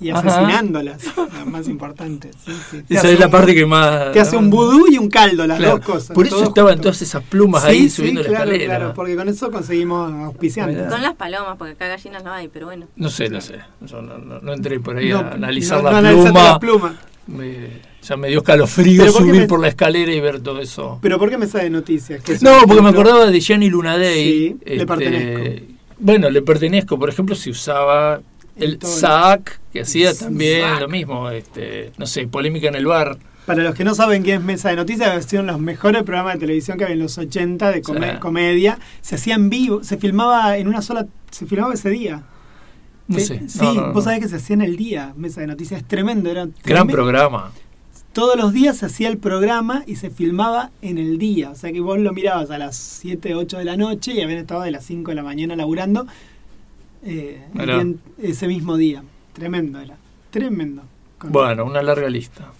Y 0.00 0.10
Ajá. 0.10 0.20
asesinándolas, 0.20 0.98
lo 1.16 1.46
más 1.46 1.68
importante. 1.68 2.30
sí, 2.44 2.52
sí. 2.70 2.82
Te 2.84 2.94
Esa 2.94 3.10
es 3.10 3.18
la 3.18 3.26
un- 3.26 3.32
parte 3.32 3.54
que 3.54 3.66
más. 3.66 4.12
Te 4.12 4.20
hace 4.20 4.36
un 4.36 4.48
vudú 4.48 4.86
y 4.90 4.96
un 4.96 5.08
caldo, 5.10 5.46
las 5.46 5.58
Claro. 5.58 5.76
dos 5.76 5.84
cosas. 5.86 6.14
Por 6.14 6.26
eso 6.26 6.42
estaban 6.42 6.72
junto. 6.74 6.82
todas 6.84 7.02
esas 7.02 7.22
plumas 7.24 7.62
Sí, 7.64 7.68
ahí 7.68 7.80
sí, 7.82 7.90
subiendo 7.90 8.22
claro, 8.22 8.32
la 8.46 8.52
escalera. 8.52 8.76
claro, 8.78 8.94
porque 8.94 9.14
con 9.16 9.28
eso 9.28 9.50
conseguimos 9.50 10.10
auspiciantes. 10.24 10.86
Con 10.88 11.02
las 11.02 11.14
palomas, 11.16 11.56
porque 11.58 11.72
acá 11.74 11.88
gallinas 11.88 12.24
no 12.24 12.32
hay, 12.32 12.48
pero 12.48 12.66
bueno. 12.66 12.86
No 12.96 13.10
sé, 13.10 13.28
no 13.28 13.40
sé. 13.42 13.56
Yo 13.86 14.00
no, 14.00 14.16
no- 14.18 14.40
no 14.40 14.52
entré 14.54 14.80
por 14.80 14.96
ahí 14.96 15.10
No, 15.10 15.18
a 15.18 15.32
analizar 15.32 15.82
no- 15.82 15.90
la 15.90 16.00
pluma. 16.10 16.42
la 16.44 16.58
pluma. 16.58 16.96
Me- 17.26 17.90
ya 18.02 18.16
me 18.16 18.28
dio 18.28 18.38
escalofrío 18.38 19.02
Pero 19.02 19.12
¿por 19.12 19.22
qué 19.22 19.28
subir 19.28 19.40
me- 19.42 19.46
por 19.48 19.60
la 19.60 19.68
escalera 19.68 20.12
y 20.12 20.20
ver 20.20 20.40
todo 20.40 20.60
eso. 20.60 20.98
Pero 21.02 21.18
¿por 21.18 21.28
qué 21.28 21.36
me 21.36 21.46
sale 21.46 21.68
noticias? 21.68 22.22
Que 22.22 22.38
No, 22.40 22.62
porque 22.66 22.80
me 22.82 22.88
acordaba 22.88 23.26
de 23.26 23.38
Gianni 23.38 23.68
Lunadei. 23.68 24.24
Sí, 24.24 24.56
le 24.64 24.86
pertenezco. 24.86 25.66
Bueno, 25.98 26.30
le 26.30 26.40
pertenezco. 26.40 26.98
Por 26.98 27.10
ejemplo, 27.10 27.34
si 27.36 27.50
usaba 27.50 28.20
el 28.60 28.78
SAC, 28.82 29.60
que 29.72 29.80
hacía 29.82 30.14
también 30.14 30.62
SAC. 30.62 30.80
lo 30.80 30.88
mismo. 30.88 31.30
Este, 31.30 31.92
no 31.98 32.06
sé, 32.06 32.26
polémica 32.28 32.68
en 32.68 32.74
el 32.76 32.86
bar. 32.86 33.16
Para 33.46 33.62
los 33.64 33.74
que 33.74 33.84
no 33.84 33.94
saben 33.94 34.22
qué 34.22 34.34
es 34.34 34.40
Mesa 34.40 34.68
de 34.70 34.76
Noticias, 34.76 35.26
son 35.26 35.46
los 35.46 35.58
mejores 35.58 36.02
programas 36.04 36.34
de 36.34 36.40
televisión 36.40 36.78
que 36.78 36.84
había 36.84 36.94
en 36.94 37.00
los 37.02 37.18
80 37.18 37.70
de 37.72 37.82
come- 37.82 38.12
Sí. 38.12 38.18
comedia. 38.18 38.78
Se 39.00 39.16
hacía 39.16 39.34
en 39.34 39.50
vivo, 39.50 39.82
se 39.82 39.96
filmaba 39.96 40.56
en 40.56 40.68
una 40.68 40.82
sola, 40.82 41.06
se 41.30 41.46
filmaba 41.46 41.74
ese 41.74 41.90
día. 41.90 42.22
No 43.08 43.18
sé. 43.18 43.42
Sí, 43.48 43.58
no, 43.60 43.74
no, 43.74 43.86
no. 43.88 43.92
vos 43.92 44.04
sabés 44.04 44.20
que 44.20 44.28
se 44.28 44.36
hacía 44.36 44.54
en 44.54 44.62
el 44.62 44.76
día, 44.76 45.14
Mesa 45.16 45.40
de 45.40 45.48
Noticias. 45.48 45.80
Es 45.80 45.88
tremendo, 45.88 46.30
era 46.30 46.46
Gran 46.64 46.86
programa. 46.86 47.50
Todos 48.12 48.36
los 48.36 48.52
días 48.52 48.76
se 48.76 48.86
hacía 48.86 49.08
el 49.08 49.18
programa 49.18 49.82
y 49.86 49.96
se 49.96 50.10
filmaba 50.10 50.70
en 50.82 50.98
el 50.98 51.18
día. 51.18 51.50
O 51.50 51.54
sea 51.56 51.72
que 51.72 51.80
vos 51.80 51.98
lo 51.98 52.12
mirabas 52.12 52.50
a 52.50 52.58
las 52.58 52.76
7, 52.76 53.34
8 53.34 53.58
de 53.58 53.64
la 53.64 53.76
noche 53.76 54.12
y 54.12 54.20
habían 54.20 54.38
estado 54.40 54.62
de 54.62 54.70
las 54.72 54.84
5 54.84 55.10
de 55.10 55.14
la 55.16 55.22
mañana 55.24 55.56
laburando 55.56 56.06
eh, 57.02 57.46
ese 58.22 58.46
mismo 58.48 58.76
día. 58.76 59.02
Tremendo 59.32 59.80
era. 59.80 59.96
Tremendo. 60.30 60.82
Bueno, 61.24 61.64
una 61.64 61.82
larga 61.82 62.08
lista. 62.08 62.52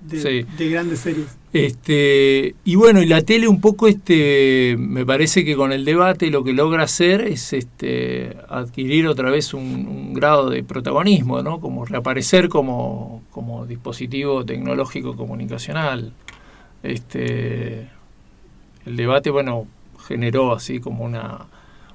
de, 0.00 0.20
sí. 0.20 0.46
de 0.56 0.70
grandes 0.70 1.00
series. 1.00 1.38
Este, 1.52 2.54
y 2.64 2.74
bueno, 2.76 3.02
y 3.02 3.06
la 3.06 3.22
tele 3.22 3.46
un 3.46 3.60
poco 3.60 3.86
este 3.86 4.74
me 4.78 5.04
parece 5.04 5.44
que 5.44 5.54
con 5.54 5.70
el 5.70 5.84
debate 5.84 6.30
lo 6.30 6.42
que 6.42 6.52
logra 6.52 6.84
hacer 6.84 7.20
es 7.20 7.52
este 7.52 8.36
adquirir 8.48 9.06
otra 9.06 9.30
vez 9.30 9.52
un, 9.52 9.62
un 9.62 10.14
grado 10.14 10.48
de 10.48 10.64
protagonismo, 10.64 11.42
¿no? 11.42 11.60
Como 11.60 11.84
reaparecer 11.84 12.48
como, 12.48 13.22
como 13.30 13.66
dispositivo 13.66 14.44
tecnológico 14.44 15.14
comunicacional. 15.14 16.12
Este 16.82 17.88
el 18.86 18.96
debate, 18.96 19.30
bueno, 19.30 19.66
generó 20.06 20.52
así 20.52 20.80
como 20.80 21.04
una, 21.04 21.46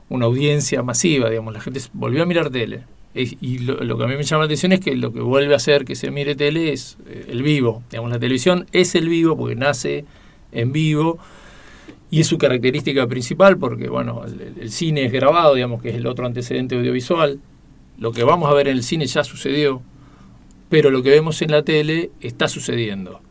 una 0.10 0.26
audiencia 0.26 0.84
masiva, 0.84 1.30
digamos, 1.30 1.54
la 1.54 1.62
gente 1.62 1.82
volvió 1.94 2.24
a 2.24 2.26
mirar 2.26 2.50
tele. 2.50 2.84
Y 3.14 3.60
lo, 3.60 3.84
lo 3.84 3.98
que 3.98 4.04
a 4.04 4.08
mí 4.08 4.16
me 4.16 4.24
llama 4.24 4.44
la 4.44 4.46
atención 4.46 4.72
es 4.74 4.80
que 4.80 4.96
lo 4.96 5.12
que 5.12 5.22
vuelve 5.22 5.54
a 5.54 5.58
hacer 5.58 5.86
que 5.86 5.96
se 5.96 6.12
mire 6.12 6.36
tele 6.36 6.72
es 6.72 6.98
eh, 7.08 7.26
el 7.30 7.42
vivo. 7.42 7.82
Digamos, 7.90 8.12
la 8.12 8.20
televisión 8.20 8.68
es 8.72 8.94
el 8.94 9.10
vivo 9.10 9.36
porque 9.36 9.56
nace 9.56 10.06
en 10.52 10.72
vivo 10.72 11.18
y 12.12 12.22
es 12.22 12.28
su 12.28 12.38
característica 12.38 13.08
principal 13.08 13.58
porque, 13.58 13.90
bueno, 13.90 14.24
el, 14.26 14.54
el, 14.62 14.72
cine 14.72 15.06
es 15.06 15.12
grabado, 15.12 15.56
digamos 15.56 15.82
que 15.82 15.90
es 15.90 15.96
el 15.96 16.06
otro 16.06 16.28
antecedente 16.28 16.76
audiovisual. 16.76 17.40
Lo 17.98 18.12
que 18.12 18.24
vamos 18.24 18.52
a 18.52 18.54
ver 18.54 18.68
en 18.68 18.78
el 18.78 18.84
cine 18.84 19.08
ya 19.08 19.24
sucedió, 19.24 19.82
pero 20.70 20.92
lo 20.92 21.02
que 21.02 21.10
vemos 21.10 21.42
en 21.42 21.52
la 21.52 21.64
tele 21.64 22.12
está 22.22 22.48
sucediendo. 22.48 23.22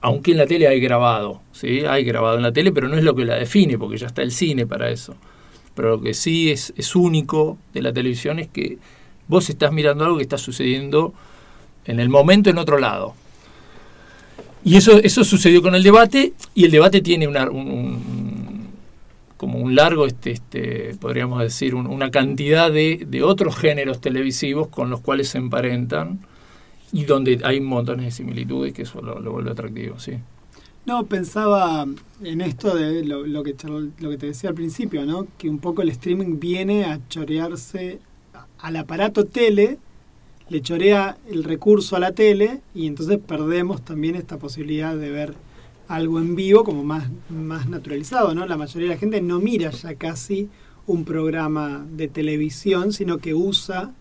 Aunque 0.00 0.32
en 0.32 0.38
la 0.38 0.46
tele 0.46 0.66
hay 0.66 0.80
grabado, 0.80 1.40
¿sí? 1.52 1.84
Hay 1.86 2.02
grabado 2.02 2.36
en 2.36 2.42
la 2.42 2.52
tele, 2.52 2.72
pero 2.72 2.88
no 2.88 2.96
es 2.96 3.04
lo 3.04 3.14
que 3.14 3.24
la 3.24 3.36
define, 3.36 3.78
porque 3.78 3.96
ya 3.96 4.08
está 4.08 4.22
el 4.22 4.32
cine 4.32 4.66
para 4.66 4.90
eso. 4.90 5.14
Pero 5.74 5.90
lo 5.90 6.00
que 6.00 6.14
sí 6.14 6.50
es, 6.50 6.72
es 6.76 6.94
único 6.94 7.58
de 7.72 7.82
la 7.82 7.92
televisión 7.92 8.38
es 8.38 8.48
que 8.48 8.78
vos 9.28 9.48
estás 9.48 9.72
mirando 9.72 10.04
algo 10.04 10.16
que 10.18 10.22
está 10.22 10.38
sucediendo 10.38 11.14
en 11.84 12.00
el 12.00 12.08
momento 12.08 12.50
en 12.50 12.58
otro 12.58 12.78
lado. 12.78 13.14
Y 14.64 14.76
eso, 14.76 14.98
eso 14.98 15.24
sucedió 15.24 15.60
con 15.62 15.74
el 15.74 15.82
debate, 15.82 16.34
y 16.54 16.64
el 16.64 16.70
debate 16.70 17.00
tiene 17.00 17.26
una, 17.26 17.50
un, 17.50 18.68
como 19.36 19.58
un 19.58 19.74
largo, 19.74 20.06
este, 20.06 20.30
este, 20.30 20.94
podríamos 21.00 21.40
decir, 21.40 21.74
un, 21.74 21.86
una 21.88 22.10
cantidad 22.10 22.70
de, 22.70 23.04
de, 23.08 23.22
otros 23.24 23.56
géneros 23.56 24.00
televisivos 24.00 24.68
con 24.68 24.88
los 24.88 25.00
cuales 25.00 25.28
se 25.30 25.38
emparentan 25.38 26.20
y 26.92 27.04
donde 27.04 27.40
hay 27.42 27.60
montones 27.60 28.04
de 28.06 28.10
similitudes 28.12 28.72
que 28.72 28.82
eso 28.82 29.02
lo 29.02 29.32
vuelve 29.32 29.50
atractivo, 29.50 29.98
sí. 29.98 30.12
No, 30.84 31.06
pensaba 31.06 31.86
en 32.22 32.40
esto 32.40 32.74
de 32.74 33.04
lo, 33.04 33.24
lo, 33.24 33.44
que, 33.44 33.54
lo 34.00 34.10
que 34.10 34.18
te 34.18 34.26
decía 34.26 34.50
al 34.50 34.56
principio, 34.56 35.06
¿no? 35.06 35.28
Que 35.38 35.48
un 35.48 35.58
poco 35.58 35.82
el 35.82 35.90
streaming 35.90 36.40
viene 36.40 36.84
a 36.84 36.98
chorearse 37.08 38.00
al 38.58 38.76
aparato 38.76 39.24
tele, 39.26 39.78
le 40.48 40.60
chorea 40.60 41.16
el 41.30 41.44
recurso 41.44 41.94
a 41.94 42.00
la 42.00 42.12
tele 42.12 42.60
y 42.74 42.88
entonces 42.88 43.18
perdemos 43.18 43.84
también 43.84 44.16
esta 44.16 44.38
posibilidad 44.38 44.96
de 44.96 45.10
ver 45.10 45.34
algo 45.86 46.18
en 46.18 46.34
vivo 46.34 46.64
como 46.64 46.82
más, 46.82 47.08
más 47.30 47.68
naturalizado, 47.68 48.34
¿no? 48.34 48.44
La 48.46 48.56
mayoría 48.56 48.88
de 48.88 48.94
la 48.94 49.00
gente 49.00 49.20
no 49.20 49.38
mira 49.38 49.70
ya 49.70 49.94
casi 49.94 50.48
un 50.86 51.04
programa 51.04 51.86
de 51.92 52.08
televisión, 52.08 52.92
sino 52.92 53.18
que 53.18 53.34
usa 53.34 53.92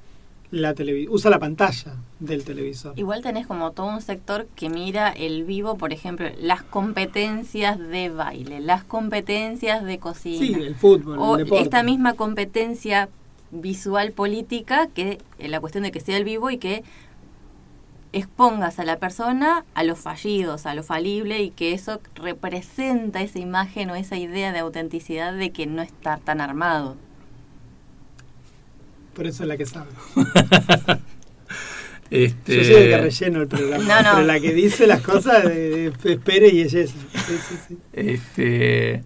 la 0.51 0.75
usa 1.09 1.31
la 1.31 1.39
pantalla 1.39 1.95
del 2.19 2.43
televisor. 2.43 2.93
Igual 2.97 3.21
tenés 3.21 3.47
como 3.47 3.71
todo 3.71 3.87
un 3.87 4.01
sector 4.01 4.47
que 4.55 4.69
mira 4.69 5.09
el 5.09 5.45
vivo, 5.45 5.77
por 5.77 5.93
ejemplo, 5.93 6.27
las 6.39 6.61
competencias 6.61 7.79
de 7.79 8.09
baile, 8.09 8.59
las 8.59 8.83
competencias 8.83 9.83
de 9.83 9.97
cocina. 9.97 10.45
Sí, 10.45 10.53
el 10.53 10.75
fútbol, 10.75 11.17
o 11.17 11.37
el 11.37 11.45
deporte. 11.45 11.63
esta 11.63 11.83
misma 11.83 12.13
competencia 12.13 13.09
visual 13.51 14.11
política 14.11 14.87
que 14.87 15.19
la 15.39 15.59
cuestión 15.59 15.83
de 15.83 15.91
que 15.91 15.99
sea 16.01 16.17
el 16.17 16.25
vivo 16.25 16.49
y 16.49 16.57
que 16.57 16.83
expongas 18.13 18.77
a 18.79 18.83
la 18.83 18.97
persona 18.97 19.63
a 19.73 19.83
los 19.83 19.99
fallidos, 19.99 20.65
a 20.65 20.75
lo 20.75 20.83
falible 20.83 21.41
y 21.41 21.51
que 21.51 21.73
eso 21.73 22.01
representa 22.15 23.21
esa 23.21 23.39
imagen 23.39 23.89
o 23.89 23.95
esa 23.95 24.17
idea 24.17 24.51
de 24.51 24.59
autenticidad 24.59 25.33
de 25.33 25.51
que 25.51 25.65
no 25.65 25.81
está 25.81 26.17
tan 26.17 26.41
armado. 26.41 26.97
Por 29.13 29.27
eso 29.27 29.43
es 29.43 29.47
la 29.49 29.57
que 29.57 29.65
sabe. 29.65 29.89
Este... 32.11 32.57
Yo 32.57 32.63
soy 32.65 32.73
el 32.73 32.89
que 32.89 32.97
relleno 32.97 33.41
el 33.41 33.47
programa, 33.47 33.83
no, 33.85 34.01
no. 34.01 34.15
pero 34.15 34.27
la 34.27 34.39
que 34.41 34.53
dice 34.53 34.85
las 34.85 34.99
cosas 35.01 35.45
de, 35.45 35.91
de 35.91 36.11
espere 36.11 36.49
y 36.49 36.59
es 36.59 36.71
sí, 36.71 36.85
sí. 37.69 37.77
Este, 37.93 39.01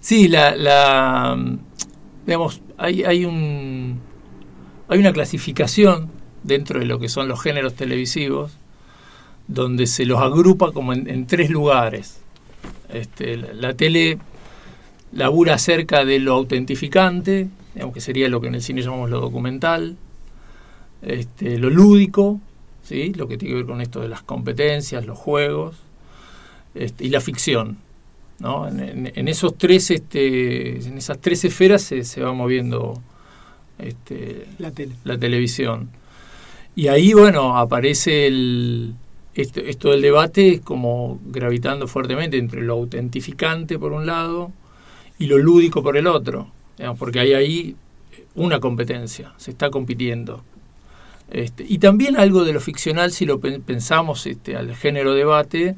sí 0.00 0.28
la, 0.28 0.54
la, 0.54 1.34
digamos, 2.26 2.60
hay, 2.76 3.04
hay, 3.04 3.24
un, 3.24 4.00
hay 4.88 4.98
una 4.98 5.14
clasificación 5.14 6.10
dentro 6.42 6.78
de 6.78 6.84
lo 6.84 6.98
que 6.98 7.08
son 7.08 7.26
los 7.26 7.40
géneros 7.40 7.72
televisivos 7.72 8.58
donde 9.48 9.86
se 9.86 10.04
los 10.04 10.20
agrupa 10.20 10.72
como 10.72 10.92
en, 10.92 11.08
en 11.08 11.26
tres 11.26 11.48
lugares. 11.48 12.20
Este, 12.90 13.38
la, 13.38 13.54
la, 13.54 13.74
tele 13.74 14.18
labura 15.12 15.54
acerca 15.54 16.04
de 16.04 16.18
lo 16.18 16.34
autentificante, 16.34 17.48
digamos 17.74 17.94
que 17.94 18.00
sería 18.00 18.28
lo 18.28 18.40
que 18.40 18.48
en 18.48 18.54
el 18.54 18.62
cine 18.62 18.82
llamamos 18.82 19.10
lo 19.10 19.20
documental, 19.20 19.96
este, 21.02 21.58
lo 21.58 21.70
lúdico, 21.70 22.40
¿sí? 22.82 23.12
lo 23.14 23.28
que 23.28 23.36
tiene 23.36 23.52
que 23.52 23.56
ver 23.58 23.66
con 23.66 23.80
esto 23.80 24.00
de 24.00 24.08
las 24.08 24.22
competencias, 24.22 25.06
los 25.06 25.18
juegos, 25.18 25.76
este, 26.74 27.04
y 27.04 27.10
la 27.10 27.20
ficción. 27.20 27.78
¿no? 28.38 28.68
En, 28.68 28.80
en, 28.80 29.12
en, 29.14 29.28
esos 29.28 29.56
tres, 29.56 29.90
este, 29.90 30.86
en 30.86 30.98
esas 30.98 31.20
tres 31.20 31.44
esferas 31.44 31.82
se, 31.82 32.04
se 32.04 32.22
va 32.22 32.32
moviendo 32.32 33.00
este, 33.78 34.46
la, 34.58 34.70
tele. 34.70 34.94
la 35.04 35.18
televisión. 35.18 35.90
Y 36.74 36.88
ahí, 36.88 37.12
bueno, 37.12 37.58
aparece 37.58 38.26
el, 38.26 38.94
esto, 39.34 39.60
esto 39.60 39.90
del 39.90 40.02
debate 40.02 40.60
como 40.60 41.20
gravitando 41.26 41.86
fuertemente 41.86 42.38
entre 42.38 42.62
lo 42.62 42.74
autentificante 42.74 43.78
por 43.78 43.92
un 43.92 44.06
lado 44.06 44.52
y 45.18 45.26
lo 45.26 45.38
lúdico 45.38 45.82
por 45.82 45.96
el 45.96 46.06
otro, 46.06 46.48
porque 46.98 47.20
hay 47.20 47.32
ahí 47.34 47.76
una 48.34 48.60
competencia, 48.60 49.32
se 49.36 49.50
está 49.50 49.70
compitiendo. 49.70 50.42
Este, 51.30 51.64
y 51.66 51.78
también 51.78 52.16
algo 52.16 52.44
de 52.44 52.52
lo 52.52 52.60
ficcional, 52.60 53.12
si 53.12 53.24
lo 53.24 53.40
pensamos 53.40 54.26
este, 54.26 54.56
al 54.56 54.74
género 54.74 55.14
debate, 55.14 55.76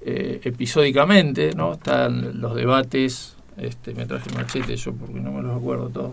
eh, 0.00 0.40
episódicamente, 0.44 1.50
¿no? 1.54 1.74
Están 1.74 2.40
los 2.40 2.54
debates, 2.54 3.36
este, 3.56 3.94
me 3.94 4.06
traje 4.06 4.30
machete 4.34 4.76
yo 4.76 4.94
porque 4.94 5.20
no 5.20 5.32
me 5.32 5.42
los 5.42 5.56
acuerdo 5.56 5.88
todos. 5.88 6.12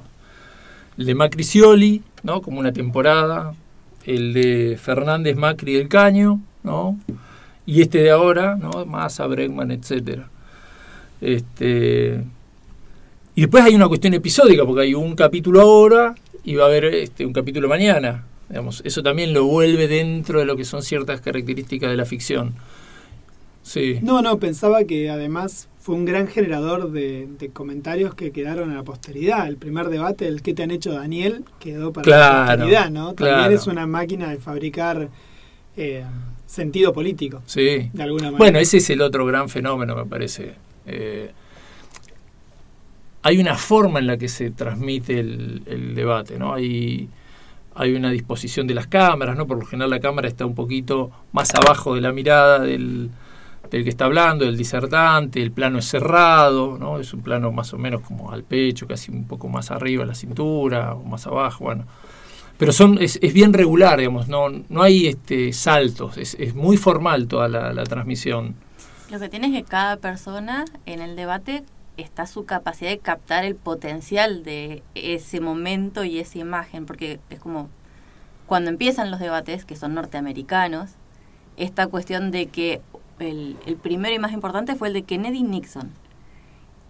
El 0.97 1.05
de 1.05 1.15
Macri 1.15 1.43
Scioli, 1.43 2.01
¿no? 2.23 2.41
Como 2.41 2.59
una 2.59 2.73
temporada, 2.73 3.53
el 4.05 4.33
de 4.33 4.77
Fernández 4.81 5.35
Macri 5.37 5.75
del 5.75 5.87
Caño, 5.87 6.41
¿no? 6.63 6.97
Y 7.65 7.81
este 7.81 7.99
de 7.99 8.11
ahora, 8.11 8.55
¿no? 8.55 8.85
Massa, 8.85 9.27
Bregman, 9.27 9.71
etcétera. 9.71 10.29
Este, 11.21 12.23
y 13.35 13.41
después 13.41 13.63
hay 13.63 13.75
una 13.75 13.87
cuestión 13.87 14.13
episódica, 14.13 14.65
porque 14.65 14.83
hay 14.83 14.93
un 14.93 15.15
capítulo 15.15 15.61
ahora 15.61 16.15
y 16.43 16.55
va 16.55 16.63
a 16.63 16.67
haber 16.67 16.85
este, 16.85 17.25
un 17.25 17.33
capítulo 17.33 17.67
mañana. 17.67 18.23
Digamos, 18.47 18.81
eso 18.85 19.03
también 19.03 19.33
lo 19.33 19.45
vuelve 19.45 19.87
dentro 19.87 20.39
de 20.39 20.45
lo 20.45 20.55
que 20.55 20.63
son 20.63 20.81
ciertas 20.83 21.19
características 21.19 21.89
de 21.89 21.97
la 21.97 22.05
ficción. 22.05 22.53
Sí. 23.63 23.99
No, 24.03 24.21
no, 24.21 24.37
pensaba 24.37 24.83
que 24.83 25.09
además 25.09 25.67
fue 25.79 25.95
un 25.95 26.05
gran 26.05 26.27
generador 26.27 26.91
de, 26.91 27.27
de, 27.39 27.49
comentarios 27.49 28.13
que 28.13 28.31
quedaron 28.31 28.71
a 28.71 28.75
la 28.75 28.83
posteridad. 28.83 29.47
El 29.47 29.57
primer 29.57 29.89
debate, 29.89 30.27
el 30.27 30.41
que 30.41 30.53
te 30.53 30.63
han 30.63 30.71
hecho 30.71 30.93
Daniel, 30.93 31.43
quedó 31.59 31.91
para 31.91 32.05
claro, 32.05 32.45
la 32.45 32.55
posteridad, 32.57 32.89
¿no? 32.91 33.13
También 33.15 33.37
claro. 33.37 33.55
es 33.55 33.67
una 33.67 33.87
máquina 33.87 34.29
de 34.29 34.37
fabricar 34.37 35.09
eh, 35.75 36.03
sentido 36.45 36.93
político. 36.93 37.41
Sí. 37.47 37.89
De 37.91 38.03
alguna 38.03 38.25
manera. 38.25 38.37
Bueno, 38.37 38.59
ese 38.59 38.77
es 38.77 38.89
el 38.91 39.01
otro 39.01 39.25
gran 39.25 39.49
fenómeno, 39.49 39.95
me 39.95 40.05
parece. 40.05 40.53
Eh, 40.85 41.31
hay 43.25 43.39
una 43.39 43.55
forma 43.55 43.97
en 43.97 44.05
la 44.05 44.17
que 44.17 44.27
se 44.27 44.51
transmite 44.51 45.19
el, 45.19 45.95
debate, 45.95 46.37
¿no? 46.37 46.53
Hay 46.53 47.09
hay 47.73 47.95
una 47.95 48.11
disposición 48.11 48.67
de 48.67 48.75
las 48.75 48.85
cámaras, 48.85 49.35
¿no? 49.35 49.47
Por 49.47 49.57
lo 49.57 49.65
general 49.65 49.89
la 49.89 49.99
cámara 49.99 50.27
está 50.27 50.45
un 50.45 50.53
poquito 50.53 51.09
más 51.31 51.55
abajo 51.55 51.95
de 51.95 52.01
la 52.01 52.11
mirada 52.11 52.59
del, 52.59 53.09
del, 53.71 53.83
que 53.83 53.89
está 53.89 54.05
hablando, 54.05 54.45
del 54.45 54.55
disertante, 54.55 55.41
el 55.41 55.51
plano 55.51 55.79
es 55.79 55.85
cerrado, 55.85 56.77
¿no? 56.77 56.99
Es 56.99 57.15
un 57.15 57.21
plano 57.23 57.51
más 57.51 57.73
o 57.73 57.79
menos 57.79 58.01
como 58.01 58.31
al 58.31 58.43
pecho, 58.43 58.85
casi 58.85 59.11
un 59.11 59.25
poco 59.25 59.49
más 59.49 59.71
arriba 59.71 60.05
la 60.05 60.13
cintura, 60.13 60.93
o 60.93 61.03
más 61.03 61.25
abajo, 61.25 61.63
bueno. 61.63 61.85
Pero 62.59 62.71
son, 62.73 62.99
es, 63.01 63.17
es 63.23 63.33
bien 63.33 63.53
regular, 63.53 63.97
digamos, 63.97 64.27
no, 64.27 64.49
no 64.69 64.83
hay 64.83 65.07
este 65.07 65.51
saltos, 65.51 66.19
es, 66.19 66.37
es 66.39 66.53
muy 66.53 66.77
formal 66.77 67.27
toda 67.27 67.47
la, 67.47 67.73
la 67.73 67.85
transmisión. 67.85 68.53
Lo 69.09 69.19
que 69.19 69.29
tiene 69.29 69.47
es 69.47 69.53
que 69.53 69.63
cada 69.67 69.97
persona 69.97 70.65
en 70.85 71.01
el 71.01 71.15
debate 71.15 71.63
está 71.97 72.27
su 72.27 72.45
capacidad 72.45 72.89
de 72.89 72.99
captar 72.99 73.45
el 73.45 73.55
potencial 73.55 74.43
de 74.43 74.83
ese 74.95 75.39
momento 75.39 76.03
y 76.03 76.19
esa 76.19 76.39
imagen, 76.39 76.85
porque 76.85 77.19
es 77.29 77.39
como 77.39 77.69
cuando 78.45 78.69
empiezan 78.69 79.11
los 79.11 79.19
debates, 79.19 79.65
que 79.65 79.75
son 79.75 79.93
norteamericanos, 79.93 80.91
esta 81.57 81.87
cuestión 81.87 82.31
de 82.31 82.47
que 82.47 82.81
el, 83.19 83.57
el 83.65 83.75
primero 83.77 84.13
y 84.13 84.19
más 84.19 84.33
importante 84.33 84.75
fue 84.75 84.89
el 84.89 84.93
de 84.93 85.03
Kennedy 85.03 85.43
Nixon. 85.43 85.91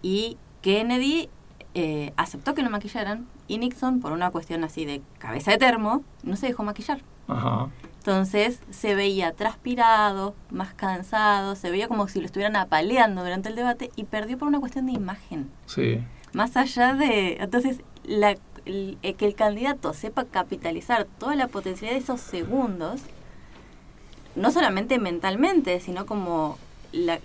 Y 0.02 0.36
Kennedy 0.60 1.28
eh, 1.74 2.12
aceptó 2.16 2.54
que 2.54 2.62
lo 2.62 2.70
maquillaran 2.70 3.26
y 3.48 3.58
Nixon, 3.58 4.00
por 4.00 4.12
una 4.12 4.30
cuestión 4.30 4.64
así 4.64 4.84
de 4.84 5.02
cabeza 5.18 5.50
de 5.50 5.58
termo, 5.58 6.02
no 6.22 6.36
se 6.36 6.46
dejó 6.46 6.62
maquillar. 6.62 7.00
Ajá. 7.28 7.68
Entonces 8.06 8.60
se 8.70 8.94
veía 8.94 9.32
transpirado, 9.32 10.36
más 10.52 10.72
cansado, 10.74 11.56
se 11.56 11.72
veía 11.72 11.88
como 11.88 12.06
si 12.06 12.20
lo 12.20 12.26
estuvieran 12.26 12.54
apaleando 12.54 13.24
durante 13.24 13.48
el 13.48 13.56
debate 13.56 13.90
y 13.96 14.04
perdió 14.04 14.38
por 14.38 14.46
una 14.46 14.60
cuestión 14.60 14.86
de 14.86 14.92
imagen. 14.92 15.50
Sí. 15.66 15.98
Más 16.32 16.56
allá 16.56 16.94
de... 16.94 17.38
Entonces, 17.40 17.80
la, 18.04 18.36
el, 18.64 18.96
que 19.18 19.26
el 19.26 19.34
candidato 19.34 19.92
sepa 19.92 20.24
capitalizar 20.24 21.08
toda 21.18 21.34
la 21.34 21.48
potencialidad 21.48 21.98
de 21.98 22.04
esos 22.04 22.20
segundos, 22.20 23.00
no 24.36 24.52
solamente 24.52 25.00
mentalmente, 25.00 25.80
sino 25.80 26.06
como 26.06 26.58
la, 26.92 27.18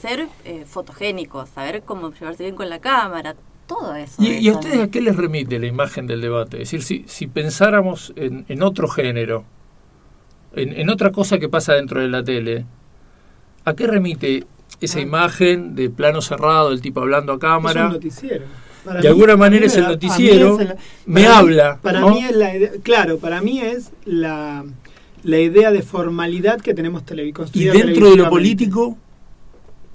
ser 0.00 0.28
eh, 0.46 0.64
fotogénico, 0.66 1.44
saber 1.44 1.82
cómo 1.82 2.12
llevarse 2.12 2.44
bien 2.44 2.56
con 2.56 2.70
la 2.70 2.78
cámara, 2.78 3.36
todo 3.66 3.94
eso. 3.94 4.22
¿Y, 4.22 4.38
¿y 4.38 4.48
a 4.48 4.54
ustedes 4.54 4.80
a 4.80 4.90
qué 4.90 5.02
les 5.02 5.16
remite 5.16 5.58
la 5.58 5.66
imagen 5.66 6.06
del 6.06 6.22
debate? 6.22 6.62
Es 6.62 6.70
decir, 6.70 6.82
si, 6.82 7.04
si 7.08 7.26
pensáramos 7.26 8.14
en, 8.16 8.46
en 8.48 8.62
otro 8.62 8.88
género, 8.88 9.44
en, 10.56 10.72
en, 10.78 10.90
otra 10.90 11.10
cosa 11.12 11.38
que 11.38 11.48
pasa 11.48 11.74
dentro 11.74 12.00
de 12.00 12.08
la 12.08 12.22
tele, 12.24 12.64
¿a 13.64 13.74
qué 13.74 13.86
remite 13.86 14.44
esa 14.80 14.98
Ah. 14.98 15.02
imagen 15.02 15.74
de 15.74 15.90
plano 15.90 16.20
cerrado, 16.20 16.70
el 16.72 16.80
tipo 16.80 17.00
hablando 17.00 17.32
a 17.32 17.36
Es 17.36 17.40
cámara. 17.40 17.86
un 17.86 17.92
noticiero. 17.92 18.44
Para 18.84 19.00
De 19.00 19.08
alguna 19.08 19.36
manera 19.36 19.64
es 19.64 19.76
el 19.76 19.84
noticiero, 19.84 20.60
es 20.60 20.68
me 21.06 21.22
para 21.24 21.38
habla, 21.38 21.78
Para 21.80 22.00
¿no? 22.00 22.10
mí 22.10 22.22
es 22.24 22.36
la 22.36 22.54
idea, 22.54 22.70
claro, 22.82 23.16
para 23.18 23.40
mí 23.40 23.58
es 23.60 23.92
la, 24.04 24.62
la 25.22 25.38
idea 25.38 25.70
de 25.72 25.80
formalidad 25.80 26.60
que 26.60 26.74
tenemos 26.74 27.02
televi- 27.06 27.48
Y 27.54 27.64
dentro 27.64 27.80
de 27.80 27.86
lo 27.86 27.94
televisivamente. 27.94 28.28
político, 28.28 28.98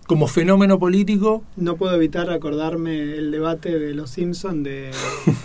como 0.09 0.25
fenómeno 0.25 0.79
político, 0.79 1.43
No 1.55 1.75
puedo 1.75 1.93
evitar 1.93 2.31
acordarme 2.31 2.99
el 3.13 3.29
debate 3.29 3.77
de 3.77 3.93
los 3.93 4.09
Simpson 4.09 4.63
de 4.63 4.89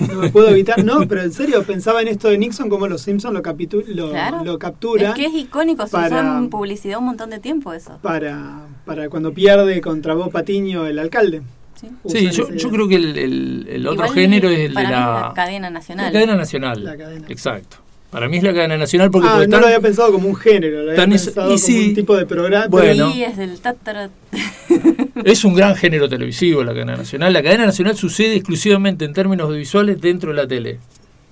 no 0.09 0.15
me 0.15 0.31
puedo 0.31 0.49
evitar, 0.49 0.83
no, 0.83 1.07
pero 1.07 1.21
en 1.21 1.33
serio 1.35 1.63
pensaba 1.65 2.01
en 2.01 2.09
esto 2.09 2.29
de 2.29 2.39
Nixon 2.39 2.71
como 2.71 2.87
los 2.89 3.03
Simpson 3.03 3.35
lo 3.35 3.43
capitu- 3.43 3.85
lo, 3.87 4.09
Claro. 4.09 4.43
lo 4.43 4.59
captura 4.59 5.11
Es 5.11 5.15
que 5.17 5.27
es 5.27 5.35
icónico, 5.35 5.87
se 5.87 5.99
usó 5.99 6.19
en 6.19 6.49
publicidad 6.49 6.99
un 6.99 7.05
montón 7.05 7.29
de 7.29 7.41
tiempo 7.41 7.75
eso. 7.75 7.99
para 8.01 8.63
para 8.87 9.11
cuando 9.11 9.35
pierde 9.35 9.83
contra 9.83 10.15
Bob 10.15 10.33
Patiño 10.33 10.87
el 10.87 10.99
alcalde. 10.99 11.43
Sí. 11.79 11.89
sí, 12.07 12.31
yo, 12.31 12.71
creo 12.71 12.89
que 12.89 12.95
el, 12.95 13.19
el- 13.19 13.67
el 13.69 13.87
otro 13.87 14.09
género 14.09 14.49
es 14.49 14.61
el 14.61 14.75
de 14.75 14.83
la, 14.83 14.91
la 14.91 15.33
cadena 15.35 15.69
nacional. 15.69 16.07
la 16.07 16.13
cadena 16.13 16.37
nacional. 16.37 16.83
La 16.85 16.97
cadena. 16.97 17.27
Exacto. 17.29 17.77
Para 18.15 18.29
mí 18.29 18.37
es 18.37 18.43
la 18.45 18.55
cadena 18.55 18.77
nacional 18.77 19.11
porque, 19.11 19.27
Ah, 19.29 19.33
porque 19.35 19.49
no 19.49 19.59
lo 19.59 19.67
había 19.67 19.81
pensado 19.81 20.13
como 20.13 20.29
un 20.29 20.37
género, 20.37 20.85
lo 20.85 20.91
había 20.93 21.05
es- 21.17 21.25
pensado 21.25 21.47
y 21.49 21.55
como 21.57 21.59
sí. 21.59 21.89
un 21.89 21.95
tipo 21.95 22.17
de 22.17 22.27
programa. 22.27 22.67
Bueno. 22.69 23.11
Sí, 23.13 23.25
es 23.25 23.37
del 23.37 23.59
es 25.25 25.45
un 25.45 25.55
gran 25.55 25.75
género 25.75 26.09
televisivo 26.09 26.63
la 26.63 26.73
cadena 26.73 26.97
nacional. 26.97 27.33
La 27.33 27.43
cadena 27.43 27.67
nacional 27.67 27.97
sucede 27.97 28.37
exclusivamente 28.37 29.05
en 29.05 29.13
términos 29.15 29.47
audiovisuales 29.47 30.01
dentro 30.01 30.31
de 30.31 30.37
la 30.37 30.47
tele. 30.47 30.79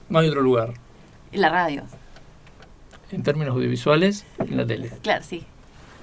No 0.09 0.19
hay 0.19 0.29
otro 0.29 0.43
lugar. 0.43 0.75
Y 1.33 1.37
la 1.39 1.49
radio, 1.51 1.85
En 3.13 3.23
términos 3.23 3.55
audiovisuales, 3.55 4.25
en 4.39 4.57
la 4.57 4.67
tele. 4.67 4.91
claro, 5.03 5.25
sí. 5.27 5.45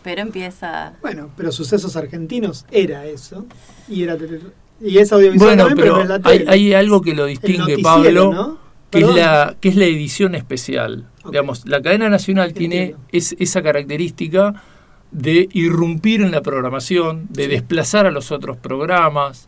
Pero 0.01 0.21
empieza... 0.21 0.93
Bueno, 1.01 1.29
pero 1.35 1.51
sucesos 1.51 1.97
argentinos 1.97 2.65
era 2.71 3.05
eso. 3.05 3.45
Y 3.89 4.03
era 4.03 4.15
tele- 4.17 4.39
y 4.81 4.97
es 4.97 5.11
audiovisual 5.11 5.57
Bueno, 5.57 5.67
también, 5.67 5.85
pero, 5.87 5.97
pero 5.97 6.07
la 6.07 6.29
hay, 6.29 6.39
tele. 6.39 6.51
hay 6.51 6.73
algo 6.73 7.01
que 7.01 7.13
lo 7.13 7.25
distingue, 7.25 7.79
Pablo, 7.79 8.31
¿no? 8.33 8.68
Que 8.91 8.99
es, 8.99 9.15
la, 9.15 9.55
que 9.59 9.69
es 9.69 9.75
la 9.75 9.85
edición 9.85 10.35
especial. 10.35 11.05
Digamos, 11.25 11.67
la 11.67 11.81
cadena 11.81 12.09
nacional 12.09 12.53
tiene 12.53 12.95
es, 13.11 13.35
esa 13.39 13.61
característica 13.61 14.53
de 15.11 15.49
irrumpir 15.53 16.21
en 16.21 16.31
la 16.31 16.41
programación, 16.41 17.27
de 17.29 17.43
Sí. 17.43 17.49
desplazar 17.49 18.05
a 18.05 18.11
los 18.11 18.31
otros 18.31 18.57
programas, 18.57 19.47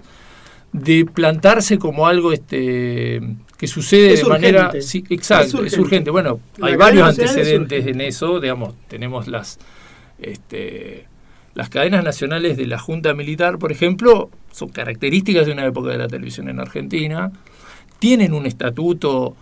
de 0.73 1.05
plantarse 1.05 1.77
como 1.77 2.07
algo 2.07 2.31
este 2.31 3.21
que 3.57 3.67
sucede 3.67 4.13
Es 4.13 4.23
de 4.23 4.29
manera 4.29 4.71
sí, 4.81 5.03
exacto, 5.09 5.63
Es 5.63 5.73
es 5.73 5.79
urgente. 5.79 6.09
Bueno, 6.09 6.39
La 6.57 6.67
hay 6.67 6.75
varios 6.75 7.09
es 7.09 7.19
antecedentes 7.19 7.85
en 7.85 8.01
eso, 8.01 8.39
digamos, 8.39 8.73
tenemos 8.87 9.27
las 9.27 9.59
este, 10.19 11.05
las 11.53 11.69
cadenas 11.69 12.03
nacionales 12.03 12.57
de 12.57 12.65
la 12.65 12.79
Junta 12.79 13.13
Militar, 13.13 13.59
por 13.59 13.71
ejemplo, 13.71 14.29
son 14.51 14.69
características 14.69 15.45
de 15.45 15.51
una 15.51 15.65
época 15.65 15.89
de 15.89 15.97
la 15.97 16.07
televisión 16.07 16.47
en 16.49 16.59
Argentina, 16.59 17.31
tienen 18.01 18.33
un 18.33 18.47
estatuto 18.47 19.35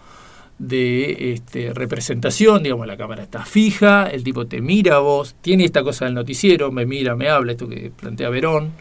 de 0.58 1.32
este, 1.32 1.74
representación, 1.74 2.62
digamos, 2.62 2.86
la 2.88 2.98
cámara 2.98 3.24
está 3.24 3.45
fija, 3.45 4.08
el 4.08 4.22
tipo 4.22 4.48
te 4.48 4.60
mira 4.60 4.98
a 4.98 5.00
vos, 5.00 5.34
tiene 5.39 5.63
esta 5.63 5.82
cosa 5.82 6.04
del 6.04 6.13
noticiero, 6.13 6.69
me 6.69 6.86
mira, 6.86 7.15
me 7.15 7.30
habla, 7.30 7.54
esto 7.54 7.69
que 7.69 7.89
plantea 7.89 8.30
Verón, 8.30 8.74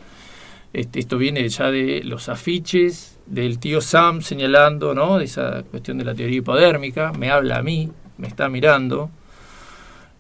este, 0.73 0.99
esto 0.99 1.17
viene 1.17 1.49
ya 1.49 1.71
de 1.71 2.03
los 2.03 2.29
afiches 2.29 3.21
del 3.27 3.61
tío 3.61 3.81
Sam 3.81 4.21
señalando, 4.21 4.95
¿no? 4.95 5.17
De 5.17 5.27
esa 5.27 5.63
cuestión 5.71 5.99
de 5.99 6.05
la 6.05 6.15
teoría 6.17 6.39
hipodérmica, 6.39 7.13
me 7.13 7.31
habla 7.31 7.59
a 7.59 7.63
mí, 7.63 7.89
me 8.17 8.27
está 8.27 8.49
mirando. 8.49 9.11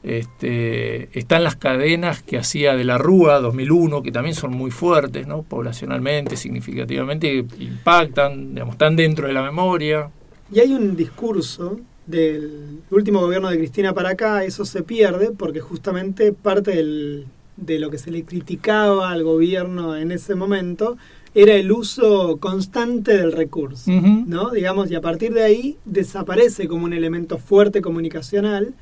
Este, 0.09 1.09
están 1.18 1.44
las 1.44 1.57
cadenas 1.57 2.23
que 2.23 2.38
hacía 2.38 2.75
de 2.77 2.85
la 2.85 2.97
Rúa 2.99 3.40
2001, 3.40 4.03
que 4.03 4.11
también 4.11 4.35
son 4.35 4.53
muy 4.53 4.71
fuertes, 4.71 5.27
¿no? 5.27 5.42
poblacionalmente, 5.42 6.37
significativamente, 6.37 7.44
impactan, 7.59 8.55
digamos, 8.55 8.75
están 8.75 8.97
dentro 8.97 9.27
de 9.27 9.33
la 9.35 9.42
memoria. 9.42 10.11
Y 10.53 10.61
hay 10.61 10.73
un 10.73 10.97
discurso 10.97 11.79
del 12.07 12.81
último 12.90 13.21
gobierno 13.21 13.51
de 13.51 13.59
Cristina 13.59 13.92
para 13.92 14.11
acá, 14.11 14.44
eso 14.44 14.64
se 14.64 14.83
pierde 14.83 15.31
porque 15.37 15.61
justamente 15.61 16.33
parte 16.33 16.71
del- 16.73 17.27
de 17.59 17.79
lo 17.79 17.90
que 17.90 17.99
se 17.99 18.11
le 18.11 18.23
criticaba 18.25 19.11
al 19.11 19.25
gobierno 19.25 19.97
en 19.97 20.12
ese 20.12 20.35
momento 20.35 20.97
era 21.35 21.55
el 21.55 21.71
uso 21.71 22.38
constante 22.38 23.16
del 23.16 23.33
recurso. 23.33 23.90
¿no? 23.90 24.51
Digamos, 24.51 24.90
y 24.90 24.94
a 24.94 25.01
partir 25.01 25.35
de 25.35 25.42
ahí 25.44 25.77
desaparece 25.85 26.66
como 26.66 26.85
un 26.87 26.92
elemento 26.94 27.37
fuerte 27.37 27.83
comunicacional. 27.83 28.73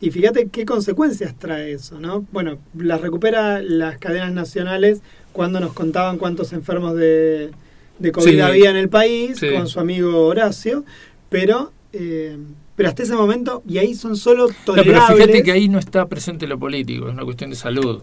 Y 0.00 0.10
fíjate 0.10 0.48
qué 0.48 0.64
consecuencias 0.64 1.34
trae 1.38 1.72
eso, 1.72 2.00
¿no? 2.00 2.24
Bueno, 2.32 2.58
las 2.76 3.00
recupera 3.02 3.60
las 3.62 3.98
cadenas 3.98 4.32
nacionales 4.32 5.02
cuando 5.32 5.60
nos 5.60 5.72
contaban 5.74 6.16
cuántos 6.16 6.52
enfermos 6.54 6.94
de, 6.96 7.50
de 7.98 8.12
COVID 8.12 8.30
Sí. 8.30 8.40
había 8.40 8.70
en 8.70 8.76
el 8.76 8.88
país, 8.88 9.38
Sí. 9.38 9.50
con 9.54 9.68
su 9.68 9.78
amigo 9.78 10.26
Horacio, 10.26 10.84
pero, 11.28 11.72
eh, 11.92 12.38
pero 12.76 12.88
hasta 12.88 13.02
ese 13.02 13.14
momento, 13.14 13.62
y 13.68 13.76
ahí 13.78 13.94
son 13.94 14.16
solo 14.16 14.48
No, 14.48 14.54
tolerables. 14.64 15.02
pero 15.06 15.16
fíjate 15.18 15.42
que 15.42 15.52
ahí 15.52 15.68
no 15.68 15.78
está 15.78 16.06
presente 16.08 16.46
lo 16.46 16.58
político, 16.58 17.06
es 17.08 17.12
una 17.12 17.24
cuestión 17.24 17.50
de 17.50 17.56
salud. 17.56 18.02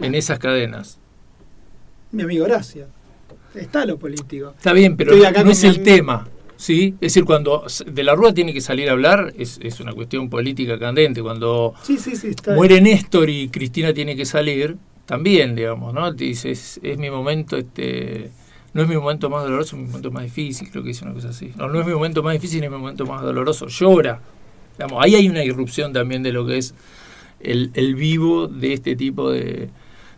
En 0.00 0.14
esas 0.14 0.38
cadenas. 0.38 0.98
Mi 2.10 2.22
amigo 2.22 2.44
Horacio. 2.46 2.86
Está 3.54 3.84
lo 3.84 3.98
político. 3.98 4.54
Está 4.56 4.72
bien, 4.72 4.96
pero 4.96 5.14
no, 5.14 5.50
es 5.50 5.62
el 5.64 5.82
tema. 5.82 6.26
¿Sí? 6.60 6.94
Es 7.00 7.14
decir, 7.14 7.24
cuando 7.24 7.64
de 7.86 8.04
la 8.04 8.14
Rúa 8.14 8.34
tiene 8.34 8.52
que 8.52 8.60
salir 8.60 8.90
a 8.90 8.92
hablar, 8.92 9.32
es, 9.38 9.58
es 9.62 9.80
una 9.80 9.94
cuestión 9.94 10.28
política 10.28 10.78
candente. 10.78 11.22
Cuando 11.22 11.74
Sí, 11.82 11.96
sí, 11.96 12.14
sí, 12.14 12.28
está 12.28 12.54
muere 12.54 12.80
Néstor 12.82 13.30
y 13.30 13.48
Cristina 13.48 13.94
tiene 13.94 14.14
que 14.14 14.26
salir, 14.26 14.76
también, 15.06 15.56
digamos, 15.56 15.94
¿no? 15.94 16.14
Te 16.14 16.24
dice, 16.24 16.50
es, 16.50 16.78
es 16.82 16.98
mi 16.98 17.10
momento, 17.10 17.56
este, 17.56 18.30
no 18.74 18.82
es 18.82 18.88
mi 18.88 18.94
momento 18.94 19.30
más 19.30 19.42
doloroso, 19.42 19.74
es 19.74 19.82
mi 19.82 19.88
momento 19.88 20.10
más 20.10 20.22
difícil, 20.22 20.70
creo 20.70 20.82
que 20.82 20.90
dice 20.90 21.04
una 21.04 21.14
cosa 21.14 21.30
así. 21.30 21.50
No, 21.56 21.66
no 21.68 21.80
es 21.80 21.86
mi 21.86 21.94
momento 21.94 22.22
más 22.22 22.34
difícil, 22.34 22.62
es 22.62 22.70
mi 22.70 22.76
momento 22.76 23.06
más 23.06 23.22
doloroso, 23.22 23.66
llora. 23.66 24.20
Digamos, 24.76 25.02
ahí 25.02 25.14
hay 25.14 25.28
una 25.28 25.42
irrupción 25.42 25.94
también 25.94 26.22
de 26.22 26.32
lo 26.32 26.46
que 26.46 26.58
es 26.58 26.74
el, 27.40 27.70
el 27.74 27.94
vivo 27.94 28.48
de 28.48 28.74
este 28.74 28.96
tipo 28.96 29.30
de, 29.30 29.70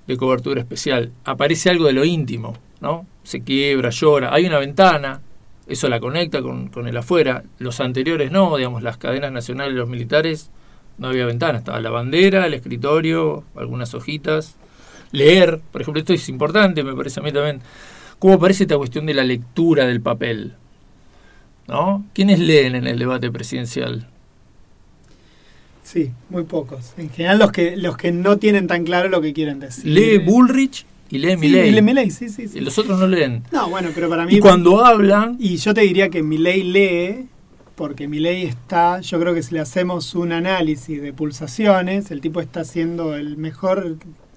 de 0.09 0.17
cobertura 0.17 0.61
especial. 0.61 1.13
Aparece 1.25 1.71
algo 1.71 1.87
de 1.87 1.93
lo 1.93 2.05
íntimo, 2.05 2.59
¿no? 2.81 3.07
Se 3.23 3.43
quiebra, 3.43 3.91
llora, 3.91 4.35
hay 4.35 4.45
una 4.45 4.59
ventana, 4.59 5.23
eso 5.73 5.89
la 5.89 6.01
conecta 6.01 6.43
con, 6.43 6.69
con 6.69 6.87
el 6.87 6.97
afuera. 6.97 7.45
Los 7.59 7.81
anteriores 7.81 8.31
no, 8.31 8.57
digamos, 8.57 8.83
las 8.83 8.97
cadenas 8.97 9.33
nacionales, 9.33 9.75
los 9.75 9.89
militares, 9.89 10.51
no 10.99 11.09
había 11.09 11.27
ventana, 11.27 11.59
estaba 11.59 11.81
la 11.81 11.91
bandera, 11.91 12.47
el 12.47 12.55
escritorio, 12.55 13.45
algunas 13.57 13.95
hojitas. 13.95 14.57
Leer, 15.11 15.61
por 15.73 15.83
ejemplo, 15.83 16.01
esto 16.01 16.13
es 16.13 16.29
importante, 16.29 16.83
me 16.83 16.95
parece 16.95 17.21
a 17.21 17.23
mí 17.23 17.33
también. 17.33 17.61
¿Cómo 18.19 18.35
aparece 18.35 18.65
esta 18.65 18.77
cuestión 18.77 19.07
de 19.07 19.15
la 19.15 19.25
lectura 19.25 19.87
del 19.87 20.01
papel? 20.01 20.55
¿No? 21.67 22.05
¿Quiénes 22.15 22.39
leen 22.39 22.75
en 22.75 22.87
el 22.87 22.99
debate 22.99 23.31
presidencial? 23.31 24.09
Sí, 25.83 26.13
muy 26.31 26.45
pocos. 26.45 26.95
En 26.97 27.11
general 27.11 27.39
los 27.39 27.53
que 27.53 27.77
los 27.77 27.97
que 27.97 28.13
no 28.13 28.39
tienen 28.39 28.67
tan 28.67 28.85
claro 28.85 29.09
lo 29.09 29.21
que 29.21 29.33
quieren 29.33 29.59
decir. 29.59 29.85
Lee 29.87 30.19
Bullrich 30.19 30.87
y 31.13 31.19
lee 31.19 31.33
Sí, 31.33 31.37
Milley. 31.83 32.07
y 32.07 32.11
sí, 32.11 32.29
sí, 32.31 32.49
sí. 32.49 32.59
Y 32.59 32.61
los 32.63 32.79
otros 32.79 32.99
no 32.99 33.07
leen. 33.07 33.43
No, 33.53 33.69
bueno, 33.69 33.91
pero 33.95 34.09
para 34.09 34.25
mí 34.25 34.35
Y 34.35 34.41
cuando 34.41 34.85
hablan, 34.85 35.37
y 35.39 35.57
yo 35.59 35.75
te 35.75 35.83
diría 35.83 36.09
que 36.09 36.23
Milei 36.23 36.63
lee 36.63 37.29
porque 37.75 38.09
Milei 38.09 38.45
está, 38.45 39.01
yo 39.01 39.21
creo 39.21 39.35
que 39.35 39.43
si 39.43 39.55
le 39.55 39.61
hacemos 39.61 40.15
un 40.15 40.33
análisis 40.33 41.03
de 41.03 41.13
pulsaciones, 41.13 42.11
el 42.11 42.21
tipo 42.21 42.41
está 42.41 42.61
haciendo 42.61 43.15
el 43.15 43.37
mejor 43.37 43.97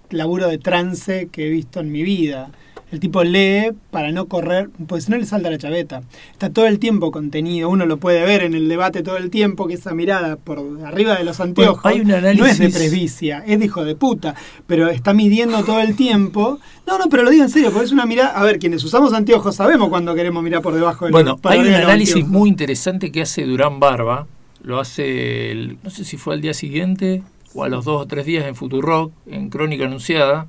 laburo 0.10 0.48
de 0.48 0.58
trance 0.58 1.30
que 1.32 1.48
he 1.48 1.50
visto 1.50 1.80
en 1.80 1.92
mi 1.92 2.04
vida. 2.04 2.52
El 2.96 3.02
tipo 3.02 3.26
lee 3.26 3.74
para 3.92 4.14
no 4.14 4.28
correr, 4.28 4.70
porque 4.88 5.02
si 5.02 5.12
no 5.12 5.18
le 5.18 5.26
salta 5.26 5.50
la 5.50 5.58
chaveta. 5.58 6.02
Está 6.32 6.50
todo 6.50 6.66
el 6.66 6.80
tiempo 6.80 7.12
contenido, 7.12 7.68
uno 7.70 7.86
lo 7.86 7.98
puede 7.98 8.24
ver 8.26 8.42
en 8.44 8.54
el 8.54 8.70
debate 8.70 9.04
todo 9.04 9.18
el 9.18 9.30
tiempo, 9.30 9.68
que 9.68 9.74
esa 9.74 9.94
mirada 9.94 10.38
por 10.38 10.64
arriba 10.86 11.16
de 11.18 11.26
los 11.26 11.42
anteojos 11.42 11.86
hay 11.86 12.00
un 12.00 12.08
no 12.08 12.46
es 12.46 12.58
de 12.58 12.70
presbicia, 12.70 13.44
es 13.46 13.60
de 13.60 13.66
hijo 13.66 13.84
de 13.84 13.96
puta, 13.96 14.34
pero 14.66 14.88
está 14.88 15.14
midiendo 15.14 15.62
todo 15.66 15.82
el 15.82 15.98
tiempo. 15.98 16.60
No, 16.88 16.98
no, 16.98 17.10
pero 17.10 17.24
lo 17.24 17.32
digo 17.32 17.44
en 17.44 17.50
serio, 17.50 17.70
porque 17.72 17.86
es 17.86 17.92
una 17.92 18.06
mirada, 18.06 18.30
a 18.30 18.44
ver, 18.44 18.60
quienes 18.60 18.82
usamos 18.86 19.12
anteojos 19.12 19.58
sabemos 19.58 19.90
cuando 19.90 20.16
queremos 20.16 20.42
mirar 20.42 20.62
por 20.62 20.74
debajo 20.74 21.04
del 21.04 21.12
bueno, 21.12 21.38
hay 21.44 21.60
un 21.60 21.74
análisis 21.74 22.16
anteojos. 22.16 22.32
muy 22.32 22.48
interesante 22.48 23.12
que 23.12 23.24
hace 23.24 23.44
Durán 23.44 23.82
Barba. 23.82 24.26
Lo 24.64 24.80
hace, 24.80 25.52
el- 25.52 25.78
no 25.84 25.90
sé 25.90 26.06
si 26.06 26.16
fue 26.16 26.34
al 26.34 26.42
día 26.42 26.54
siguiente 26.54 27.24
o 27.54 27.64
a 27.66 27.70
los 27.70 27.84
dos 27.86 28.02
o 28.02 28.06
tres 28.08 28.26
días 28.26 28.46
en 28.46 28.56
Futurock, 28.56 29.12
en 29.28 29.50
Crónica 29.50 29.86
Anunciada. 29.86 30.48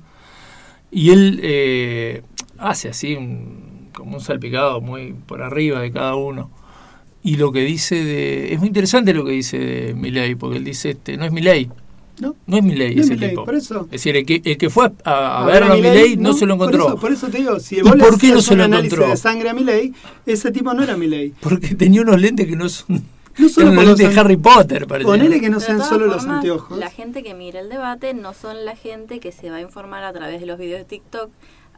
Y 0.91 1.09
él 1.11 1.39
eh, 1.43 2.21
hace 2.57 2.89
así 2.89 3.15
un, 3.15 3.89
como 3.93 4.15
un 4.17 4.21
salpicado 4.21 4.81
muy 4.81 5.13
por 5.13 5.41
arriba 5.41 5.81
de 5.81 5.91
cada 5.91 6.15
uno. 6.15 6.49
Y 7.23 7.35
lo 7.35 7.51
que 7.51 7.61
dice 7.61 8.03
de... 8.03 8.53
Es 8.53 8.59
muy 8.59 8.67
interesante 8.69 9.13
lo 9.13 9.25
que 9.25 9.31
dice 9.31 9.57
de 9.57 9.93
Milei, 9.93 10.35
porque 10.35 10.57
él 10.57 10.63
dice, 10.63 10.91
este, 10.91 11.17
no 11.17 11.25
es 11.25 11.31
Milei, 11.31 11.69
¿No? 12.19 12.35
no 12.47 12.57
es 12.57 12.63
Milei 12.63 12.95
No 12.95 13.01
es 13.01 13.09
ese 13.09 13.29
tipo. 13.29 13.43
por 13.43 13.53
eso. 13.55 13.81
Es 13.85 13.91
decir, 13.91 14.15
el 14.15 14.25
que, 14.25 14.41
el 14.43 14.57
que 14.57 14.69
fue 14.69 14.85
a, 14.85 15.11
a, 15.11 15.43
A 15.43 15.45
ver 15.45 15.63
a 15.63 15.75
Milei 15.75 16.15
no, 16.15 16.33
se 16.33 16.45
lo 16.45 16.53
encontró. 16.55 16.85
Por 16.85 16.91
eso, 16.91 16.99
por 17.01 17.11
eso 17.11 17.27
te 17.27 17.37
digo, 17.39 17.59
si 17.59 17.77
¿Y 17.77 17.81
vos 17.81 17.95
le 17.95 18.03
por 18.03 18.17
qué 18.17 18.31
no 18.31 18.41
se 18.41 18.55
lo 18.55 18.63
encontró? 18.63 19.07
de 19.09 19.17
sangre 19.17 19.49
a 19.49 19.53
Milei, 19.53 19.93
ese 20.25 20.51
tipo 20.51 20.73
no 20.73 20.83
era 20.83 20.95
Milei. 20.95 21.33
Porque 21.41 21.75
tenía 21.75 22.01
unos 22.01 22.19
lentes 22.21 22.47
que 22.47 22.55
no 22.55 22.69
son 22.69 23.03
No 23.37 23.49
solo 23.49 23.73
por 23.75 23.83
los 23.85 23.97
de 23.97 24.07
Harry 24.19 24.37
Potter, 24.37 24.87
parece. 24.87 25.05
Ponele 25.07 25.39
que 25.39 25.49
no 25.49 25.59
sean 25.59 25.83
solo 25.83 26.07
los 26.07 26.25
anteojos. 26.25 26.77
La 26.77 26.89
gente 26.89 27.21
que 27.23 27.33
mira 27.33 27.59
el 27.59 27.69
debate 27.69 28.13
no 28.13 28.33
son 28.33 28.65
la 28.65 28.75
gente 28.75 29.19
que 29.19 29.31
se 29.31 29.49
va 29.49 29.57
a 29.57 29.61
informar 29.61 30.03
a 30.03 30.11
través 30.13 30.39
de 30.39 30.45
los 30.47 30.57
videos 30.57 30.79
de 30.79 30.85
TikTok 30.85 31.29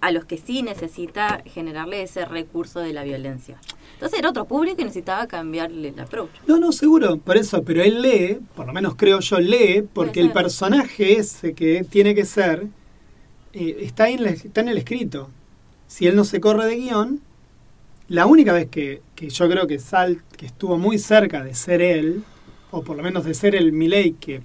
a 0.02 0.12
los 0.12 0.24
que 0.24 0.38
sí 0.38 0.62
necesita 0.64 1.42
generarle 1.46 2.02
ese 2.04 2.24
recurso 2.24 2.80
de 2.80 2.94
la 2.94 3.04
violencia. 3.04 3.58
Entonces 3.96 4.18
era 4.20 4.30
otro 4.30 4.46
público 4.46 4.78
que 4.78 4.86
necesitaba 4.86 5.28
cambiarle 5.28 5.90
el 5.90 6.00
approach. 6.00 6.30
No, 6.48 6.58
no, 6.58 6.72
seguro, 6.72 7.18
por 7.18 7.36
eso, 7.36 7.64
pero 7.64 7.84
él 7.84 8.02
lee, 8.02 8.40
por 8.56 8.66
lo 8.66 8.72
menos 8.72 8.96
creo 8.96 9.20
yo, 9.20 9.40
lee, 9.42 9.84
porque 9.92 10.22
el 10.22 10.32
personaje 10.32 11.20
ese 11.20 11.54
que 11.54 11.84
tiene 11.84 12.16
que 12.16 12.24
ser 12.24 12.68
eh, 13.52 13.78
está, 13.82 14.08
en 14.10 14.24
la- 14.24 14.30
está 14.30 14.62
en 14.62 14.70
el 14.70 14.78
escrito. 14.78 15.30
Si 15.88 16.08
él 16.08 16.16
no 16.16 16.24
se 16.24 16.40
corre 16.40 16.66
de 16.68 16.78
guion, 16.78 17.20
la 18.10 18.26
única 18.26 18.54
vez 18.54 18.68
que, 18.68 19.02
que 19.16 19.30
yo 19.30 19.48
creo 19.48 19.68
que 19.68 19.80
Sal, 19.80 20.24
que 20.36 20.48
estuvo 20.48 20.78
muy 20.78 20.98
cerca 20.98 21.44
de 21.44 21.54
ser 21.54 21.82
él, 21.82 22.24
o 22.72 22.84
por 22.84 22.98
lo 22.98 23.04
menos 23.04 23.24
de 23.24 23.34
ser 23.36 23.56
el 23.56 23.72
Milei 23.72 24.14
que, 24.14 24.42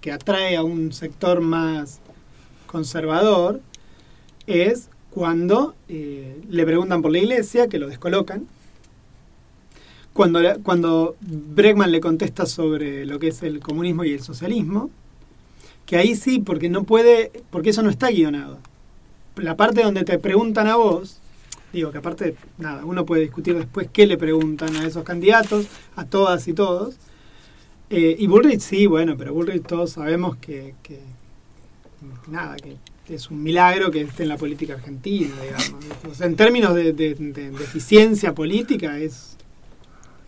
que 0.00 0.12
atrae 0.12 0.56
a 0.56 0.64
un 0.64 0.92
sector 0.92 1.40
más 1.40 2.00
conservador, 2.66 3.60
es 4.46 4.90
cuando 5.10 5.76
eh, 5.88 6.40
le 6.48 6.66
preguntan 6.66 7.02
por 7.02 7.12
la 7.12 7.18
iglesia, 7.18 7.68
que 7.68 7.78
lo 7.78 7.86
descolocan, 7.86 8.48
cuando, 10.12 10.40
cuando 10.62 11.16
Bregman 11.20 11.92
le 11.92 12.00
contesta 12.00 12.46
sobre 12.46 13.06
lo 13.06 13.20
que 13.20 13.28
es 13.28 13.42
el 13.44 13.60
comunismo 13.60 14.04
y 14.04 14.12
el 14.12 14.22
socialismo, 14.22 14.90
que 15.86 15.96
ahí 15.96 16.16
sí, 16.16 16.40
porque 16.40 16.68
no 16.68 16.82
puede, 16.82 17.30
porque 17.50 17.70
eso 17.70 17.82
no 17.82 17.90
está 17.90 18.10
guionado. 18.10 18.58
La 19.36 19.56
parte 19.56 19.82
donde 19.82 20.04
te 20.04 20.18
preguntan 20.18 20.66
a 20.66 20.76
vos, 20.76 21.20
digo 21.74 21.90
que 21.92 21.98
aparte, 21.98 22.36
nada, 22.56 22.84
uno 22.84 23.04
puede 23.04 23.22
discutir 23.22 23.56
después 23.56 23.88
qué 23.92 24.06
le 24.06 24.16
preguntan 24.16 24.74
a 24.76 24.86
esos 24.86 25.04
candidatos, 25.04 25.66
a 25.96 26.04
todas 26.06 26.46
y 26.48 26.52
todos. 26.54 26.96
Eh, 27.90 28.16
y 28.18 28.26
Bullrich 28.26 28.60
sí, 28.60 28.86
bueno, 28.86 29.16
pero 29.18 29.34
Bullrich 29.34 29.66
todos 29.66 29.90
sabemos 29.90 30.36
que, 30.36 30.74
nada, 32.28 32.56
que 32.56 32.78
es 33.14 33.30
un 33.30 33.42
milagro 33.42 33.90
que 33.90 34.00
esté 34.02 34.22
en 34.22 34.30
la 34.30 34.36
política 34.38 34.74
argentina, 34.74 35.34
digamos. 35.42 36.20
En 36.20 36.36
términos 36.36 36.74
de, 36.74 36.92
de- 36.92 37.14
eficiencia 37.62 38.34
política 38.34 38.98
es, 38.98 39.36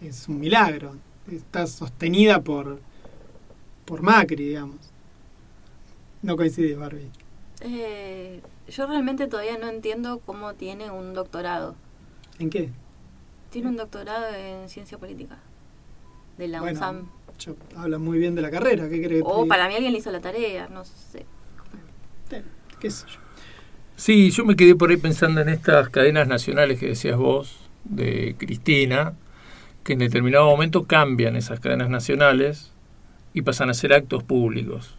es 0.03 0.29
un 0.29 0.39
milagro. 0.41 0.97
Está 1.31 1.67
sostenida 1.67 2.41
por, 2.43 2.79
por 3.85 4.03
Macri, 4.03 4.49
digamos. 4.49 4.77
No 6.23 6.37
coincides, 6.37 6.77
Barbie. 6.79 7.09
Eh, 7.63 8.41
yo 8.69 8.87
realmente 8.87 9.27
todavía 9.27 9.59
no 9.59 9.69
entiendo 9.69 10.21
cómo 10.25 10.55
tiene 10.55 10.91
un 10.91 11.15
doctorado. 11.15 11.75
¿En 12.39 12.51
qué? 12.51 12.71
Tiene 13.51 13.69
un 13.69 13.77
doctorado 13.77 14.35
en 14.35 14.69
ciencia 14.69 14.99
política 14.99 15.39
de 16.37 16.49
la 16.49 16.61
Bueno, 16.61 16.79
UNSAM. 16.79 17.09
Yo, 17.39 17.55
habla 17.77 17.99
muy 17.99 18.19
bien 18.19 18.35
de 18.35 18.43
la 18.43 18.51
carrera, 18.51 18.89
¿qué 18.89 19.03
crees? 19.03 19.23
O 19.25 19.47
para 19.47 19.69
mí 19.69 19.75
alguien 19.75 19.93
le 19.93 19.99
hizo 19.99 20.11
la 20.11 20.21
tarea, 20.21 20.69
no 20.69 20.85
sé. 20.85 21.27
¿Qué 22.81 22.91
sé 22.91 23.07
yo? 23.07 23.21
Sí, 23.97 24.31
yo 24.31 24.45
me 24.45 24.57
quedé 24.57 24.75
por 24.75 24.91
ahí 24.91 24.97
pensando 24.97 25.41
en 25.41 25.49
estas 25.49 25.89
cadenas 25.89 26.29
nacionales 26.29 26.79
que 26.79 26.89
decías 26.89 27.17
vos, 27.17 27.59
de 27.85 28.35
Cristina, 28.39 29.15
que 29.85 29.95
en 29.95 30.01
determinado 30.01 30.47
momento 30.47 30.85
cambian 30.85 31.37
esas 31.37 31.61
cadenas 31.61 31.89
nacionales 31.89 32.73
y 33.33 33.43
pasan 33.43 33.71
a 33.71 33.75
ser 33.75 33.93
actos 33.93 34.23
públicos. 34.23 34.97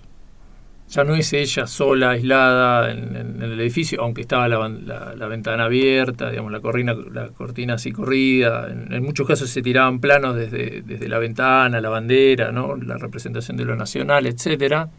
Ya 0.90 1.04
no 1.04 1.16
es 1.16 1.34
ella 1.34 1.68
sola, 1.68 2.12
aislada 2.12 2.92
en, 2.92 3.42
el 3.42 3.60
edificio, 3.60 4.02
aunque 4.02 4.22
estaba 4.22 4.48
la, 4.48 4.70
la- 4.70 5.16
la 5.16 5.28
ventana 5.28 5.66
abierta, 5.66 6.30
digamos, 6.30 6.52
la, 6.52 6.62
corrina, 6.62 6.96
la 7.12 7.28
cortina 7.30 7.74
así 7.74 7.92
corrida. 7.92 8.70
En, 8.72 8.94
en 8.94 9.04
muchos 9.04 9.28
casos 9.28 9.50
se 9.50 9.62
tiraban 9.62 10.00
planos 10.00 10.36
desde, 10.36 10.82
desde 10.84 11.10
la 11.10 11.20
ventana, 11.20 11.82
la 11.82 11.90
bandera, 11.90 12.52
¿no? 12.54 12.78
la 12.78 12.98
representación 12.98 13.58
de 13.58 13.66
lo 13.66 13.76
nacional, 13.76 14.26
etcétera 14.26 14.90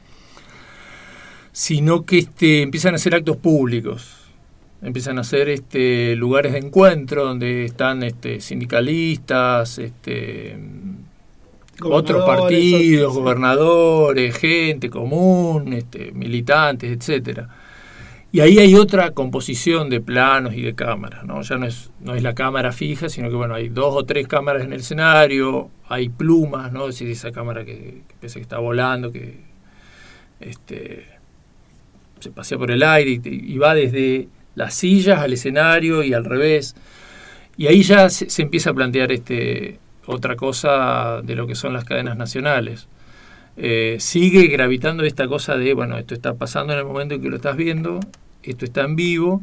sino 1.53 2.05
que 2.05 2.19
este, 2.19 2.63
empiezan 2.63 2.95
a 2.95 2.99
ser 2.99 3.15
actos 3.17 3.37
públicos, 3.37 4.17
empiezan 4.81 5.19
a 5.19 5.25
ser 5.25 5.49
este, 5.49 6.15
lugares 6.15 6.53
de 6.53 6.59
encuentro 6.59 7.25
donde 7.25 7.65
están 7.65 8.03
este, 8.05 8.41
sindicalistas, 8.41 9.79
este, 9.79 10.57
otros 11.83 12.25
partidos, 12.25 13.13
sí. 13.13 13.19
gobernadores, 13.19 14.37
gente 14.37 14.91
común, 14.91 15.73
este, 15.73 16.13
militantes, 16.13 16.91
etcétera. 16.91 17.49
Y 18.31 18.41
ahí 18.41 18.59
hay 18.59 18.75
otra 18.75 19.13
composición 19.13 19.89
de 19.89 20.03
planos 20.03 20.55
y 20.55 20.61
de 20.61 20.75
cámaras, 20.75 21.25
¿no? 21.25 21.41
Ya 21.41 21.57
no 21.57 21.67
es, 21.67 21.91
no 22.01 22.15
es 22.15 22.23
la 22.23 22.35
cámara 22.35 22.73
fija, 22.73 23.09
sino 23.09 23.31
que 23.31 23.37
bueno, 23.37 23.55
hay 23.55 23.71
dos 23.71 23.95
o 23.97 24.05
tres 24.05 24.29
cámaras 24.29 24.65
en 24.65 24.73
el 24.75 24.81
escenario, 24.81 25.71
hay 25.89 26.11
plumas, 26.11 26.71
¿no? 26.71 26.89
Es 26.89 26.97
decir, 26.97 27.09
esa 27.09 27.33
cámara 27.33 27.65
que, 27.65 28.03
que 28.07 28.15
parece 28.21 28.39
que 28.39 28.43
está 28.43 28.59
volando, 28.59 29.11
que 29.11 29.41
este, 30.41 31.07
se 32.21 32.31
pasea 32.31 32.59
por 32.59 32.71
el 32.71 32.83
aire 32.83 33.19
y, 33.25 33.57
va 33.57 33.75
desde 33.75 34.29
las 34.55 34.75
sillas 34.75 35.21
al 35.21 35.33
escenario 35.33 36.03
y 36.03 36.13
al 36.13 36.27
revés. 36.27 36.77
Y 37.57 37.67
ahí 37.67 37.83
ya 37.83 38.11
se, 38.11 38.29
se 38.29 38.43
empieza 38.43 38.71
a 38.71 38.75
plantear 38.75 39.11
este, 39.11 39.79
otra 40.09 40.37
cosa 40.37 41.21
de 41.23 41.35
lo 41.37 41.47
que 41.47 41.55
son 41.55 41.75
las 41.75 41.85
cadenas 41.85 42.17
nacionales. 42.17 42.89
Eh, 43.59 43.97
sigue 44.01 44.47
gravitando 44.47 45.05
esta 45.05 45.29
cosa 45.29 45.57
de, 45.57 45.75
bueno, 45.75 45.99
esto 45.99 46.15
está 46.15 46.35
pasando 46.35 46.73
en 46.73 46.79
el 46.79 46.85
momento 46.87 47.15
en 47.15 47.23
que 47.23 47.29
lo 47.29 47.37
estás 47.37 47.57
viendo, 47.57 48.01
esto 48.43 48.65
está 48.65 48.83
en 48.85 48.97
vivo, 48.97 49.43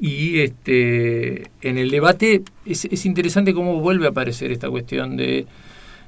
y 0.00 0.40
este, 0.40 1.50
en 1.60 1.78
el 1.78 1.90
debate 1.90 2.42
es, 2.66 2.86
es 2.86 3.06
interesante 3.06 3.54
cómo 3.54 3.80
vuelve 3.80 4.06
a 4.06 4.10
aparecer 4.10 4.50
esta 4.50 4.68
cuestión 4.68 5.16
de 5.16 5.46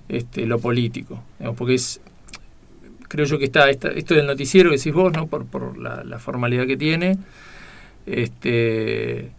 este, 0.08 0.46
lo 0.46 0.58
político, 0.58 1.22
porque 1.56 1.74
es, 1.74 2.00
creo 3.08 3.26
yo 3.26 3.38
que 3.38 3.44
está 3.44 3.68
esta- 3.70 3.90
esto 3.90 4.14
del 4.14 4.26
noticiero 4.26 4.70
que 4.70 4.76
decís 4.78 4.92
vos, 4.92 5.12
¿no? 5.12 5.26
por, 5.28 5.44
por 5.46 5.78
la, 5.78 6.02
la 6.04 6.18
formalidad 6.18 6.66
que 6.66 6.76
tiene, 6.76 7.18
este, 8.06 9.30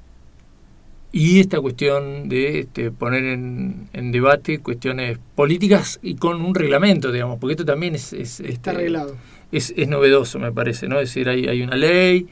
y 1.11 1.39
esta 1.41 1.59
cuestión 1.59 2.29
de 2.29 2.59
este, 2.59 2.91
poner 2.91 3.25
en, 3.25 3.89
en 3.93 4.11
debate 4.11 4.59
cuestiones 4.59 5.19
políticas 5.35 5.99
y 6.01 6.15
con 6.15 6.41
un 6.41 6.55
reglamento, 6.55 7.11
digamos, 7.11 7.37
porque 7.39 7.53
esto 7.53 7.65
también 7.65 7.95
es, 7.95 8.13
es, 8.13 8.39
Está 8.39 8.49
este, 8.49 8.69
arreglado. 8.69 9.17
es, 9.51 9.73
es 9.75 9.87
novedoso, 9.89 10.39
me 10.39 10.51
parece, 10.51 10.87
¿no? 10.87 10.99
Es 10.99 11.09
decir, 11.09 11.27
hay, 11.27 11.47
hay 11.47 11.61
una 11.61 11.75
ley 11.75 12.27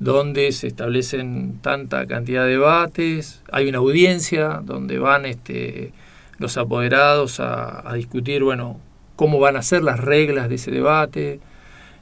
donde 0.00 0.50
se 0.52 0.66
establecen 0.66 1.58
tanta 1.60 2.06
cantidad 2.06 2.44
de 2.44 2.50
debates, 2.52 3.42
hay 3.52 3.68
una 3.68 3.78
audiencia 3.78 4.62
donde 4.64 4.98
van 4.98 5.24
este, 5.24 5.92
los 6.38 6.56
apoderados 6.56 7.38
a, 7.40 7.88
a 7.88 7.94
discutir, 7.94 8.42
bueno, 8.42 8.80
cómo 9.14 9.38
van 9.40 9.56
a 9.56 9.62
ser 9.62 9.82
las 9.82 9.98
reglas 10.00 10.48
de 10.48 10.56
ese 10.56 10.70
debate. 10.70 11.40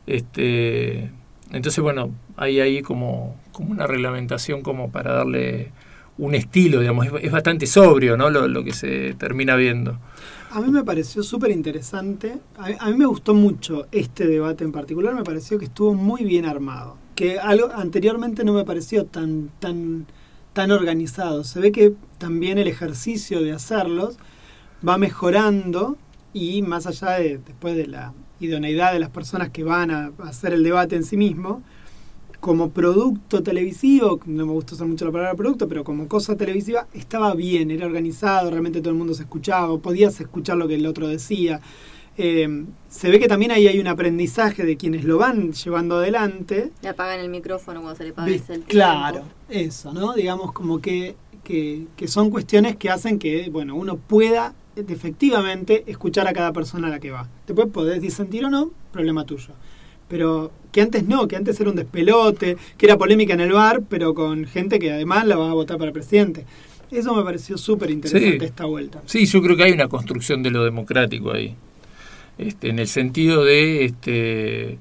Este, 0.07 1.11
entonces, 1.53 1.83
bueno, 1.83 2.11
hay 2.37 2.61
ahí 2.61 2.83
como, 2.83 3.37
como 3.53 3.71
una 3.71 3.87
reglamentación 3.87 4.63
como 4.63 4.91
para 4.91 5.13
darle 5.13 5.73
un 6.19 6.35
estilo, 6.35 6.81
digamos, 6.81 7.07
es, 7.21 7.31
bastante 7.31 7.67
sobrio, 7.67 8.17
¿no? 8.17 8.31
Lo, 8.31 8.49
lo 8.49 8.65
que 8.65 8.73
se 8.73 9.15
termina 9.15 9.57
viendo. 9.57 9.99
A 10.51 10.61
mí 10.61 10.71
me 10.71 10.85
pareció 10.85 11.23
súper 11.23 11.51
interesante. 11.51 12.39
A, 12.59 12.87
a 12.87 12.91
mí 12.91 12.97
me 12.97 13.07
gustó 13.07 13.35
mucho 13.35 13.87
este 13.93 14.27
debate 14.27 14.65
en 14.65 14.73
particular. 14.73 15.15
Me 15.15 15.25
pareció 15.25 15.59
que 15.59 15.67
estuvo 15.67 15.95
muy 15.95 16.25
bien 16.25 16.47
armado. 16.47 16.97
Que 17.15 17.39
algo 17.39 17.71
anteriormente 17.75 18.45
no 18.45 18.53
me 18.53 18.65
pareció 18.65 19.05
tan, 19.07 19.51
tan, 19.59 20.07
tan 20.53 20.71
organizado. 20.71 21.45
Se 21.45 21.61
ve 21.61 21.73
que 21.73 21.95
también 22.19 22.59
el 22.59 22.69
ejercicio 22.69 23.43
de 23.43 23.53
hacerlos 23.53 24.19
va 24.87 24.99
mejorando 24.99 25.97
y 26.33 26.63
más 26.63 26.87
allá 26.87 27.13
de 27.19 27.39
después 27.39 27.77
de 27.77 27.87
la 27.87 28.13
idoneidad 28.41 28.93
de 28.93 28.99
las 28.99 29.11
personas 29.11 29.51
que 29.51 29.65
van 29.65 29.91
a 29.91 30.13
hacer 30.25 30.53
el 30.53 30.63
debate 30.63 30.97
en 30.97 31.05
sí 31.05 31.17
mismo, 31.17 31.63
como 32.47 32.71
producto 32.71 33.43
televisivo, 33.43 34.21
no 34.25 34.47
me 34.47 34.53
gusta 34.53 34.77
usar 34.77 34.87
mucho 34.87 35.05
la 35.05 35.11
palabra 35.11 35.35
producto, 35.35 35.67
pero 35.67 35.83
como 35.83 36.07
cosa 36.07 36.37
televisiva, 36.37 36.87
estaba 36.95 37.35
bien, 37.35 37.73
era 37.73 37.87
organizado, 37.87 38.51
realmente 38.51 38.79
todo 38.79 38.91
el 38.91 38.97
mundo 38.97 39.15
se 39.15 39.25
escuchaba, 39.25 39.77
podías 39.79 40.21
escuchar 40.21 40.57
lo 40.57 40.69
que 40.69 40.77
el 40.77 40.87
otro 40.87 41.09
decía. 41.09 41.61
Eh, 42.17 42.67
se 42.89 43.11
ve 43.11 43.19
que 43.19 43.27
también 43.27 43.51
ahí 43.51 43.67
hay 43.67 43.81
un 43.81 43.89
aprendizaje 43.89 44.65
de 44.65 44.77
quienes 44.77 45.03
lo 45.03 45.19
van 45.19 45.55
llevando 45.55 45.97
adelante. 45.97 46.71
Le 46.83 46.89
apagan 46.89 47.19
el 47.19 47.31
micrófono 47.31 47.81
cuando 47.81 47.99
se 47.99 48.05
le 48.05 48.13
paga 48.13 48.29
el 48.29 48.41
tiempo. 48.41 48.67
Claro, 48.69 49.23
eso, 49.49 49.93
¿no? 49.93 50.15
Digamos 50.15 50.53
como 50.53 50.81
que, 50.81 51.17
que, 51.43 51.89
que 51.97 52.07
son 52.07 52.31
cuestiones 52.31 52.77
que 52.77 52.91
hacen 52.91 53.19
que, 53.19 53.51
bueno, 53.51 53.75
uno 53.75 53.97
pueda 53.97 54.55
efectivamente 54.77 55.83
escuchar 55.89 56.29
a 56.29 56.33
cada 56.33 56.53
persona 56.53 56.87
a 56.87 56.91
la 56.91 57.01
que 57.01 57.11
va. 57.11 57.29
Después 57.45 57.67
podés 57.73 58.01
disentir 58.01 58.45
o 58.45 58.51
no, 58.51 58.71
problema 58.93 59.27
tuyo. 59.27 59.53
Pero 60.07 60.53
que 60.77 60.83
antes 60.83 61.05
no, 61.09 61.27
que 61.27 61.37
antes 61.37 61.59
era 61.59 61.71
un 61.71 61.77
despelote, 61.77 62.59
que 62.77 62.85
era 62.85 62.99
polémica 62.99 63.33
en 63.33 63.41
el 63.41 63.53
bar, 63.53 63.81
pero 63.89 64.13
con 64.13 64.45
gente 64.45 64.79
que 64.79 64.93
además 64.93 65.27
la 65.27 65.37
va 65.37 65.51
a 65.51 65.55
votar 65.55 65.79
para 65.79 65.91
presidente. 65.91 66.45
Eso 66.91 67.15
me 67.15 67.23
pareció 67.23 67.57
súper 67.57 67.91
interesante 67.91 68.39
Sí. 68.41 68.45
esta 68.45 68.67
vuelta. 68.67 69.01
Sí, 69.07 69.25
yo 69.25 69.41
creo 69.41 69.57
que 69.57 69.63
hay 69.63 69.73
una 69.73 69.89
construcción 69.89 70.43
de 70.43 70.51
lo 70.51 70.63
democrático 70.65 71.33
ahí. 71.33 71.55
Este, 72.37 72.69
en 72.69 72.79
el 72.79 72.89
sentido 72.89 73.43
de 73.43 73.87
este, 73.87 74.79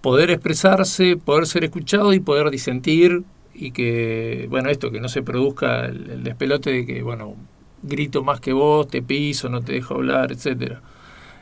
poder 0.00 0.30
expresarse, 0.32 1.16
poder 1.16 1.46
ser 1.46 1.62
escuchado 1.62 2.12
y 2.12 2.18
poder 2.18 2.50
disentir 2.50 3.22
y 3.54 3.70
que, 3.70 4.48
bueno, 4.50 4.68
esto, 4.68 4.90
que 4.90 5.00
no 5.00 5.08
se 5.08 5.22
produzca 5.22 5.86
el, 5.86 6.10
el 6.10 6.24
despelote 6.24 6.70
de 6.70 6.86
que, 6.86 7.02
bueno, 7.02 7.36
grito 7.84 8.24
más 8.24 8.40
que 8.40 8.52
vos, 8.52 8.88
te 8.88 9.00
piso, 9.00 9.48
no 9.48 9.62
te 9.62 9.74
dejo 9.74 9.94
hablar, 9.94 10.32
etcétera. 10.32 10.82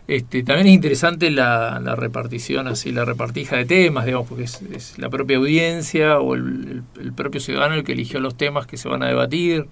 Este, 0.09 0.42
también 0.42 0.66
es 0.66 0.74
interesante 0.74 1.30
la, 1.30 1.78
repartición, 1.96 2.66
así, 2.66 2.90
la 2.90 3.05
repartija 3.05 3.57
de 3.57 3.64
temas, 3.64 4.05
digamos, 4.05 4.28
porque 4.28 4.44
es, 4.44 4.98
la 4.98 5.09
propia 5.11 5.36
audiencia 5.36 6.18
o 6.18 6.34
el, 6.34 6.82
propio 7.14 7.40
ciudadano 7.40 7.74
el 7.74 7.84
que 7.84 7.92
eligió 7.92 8.18
los 8.20 8.36
temas 8.36 8.66
que 8.66 8.76
se 8.76 8.88
van 8.88 9.03
a 9.03 9.09
debatir, 9.09 9.66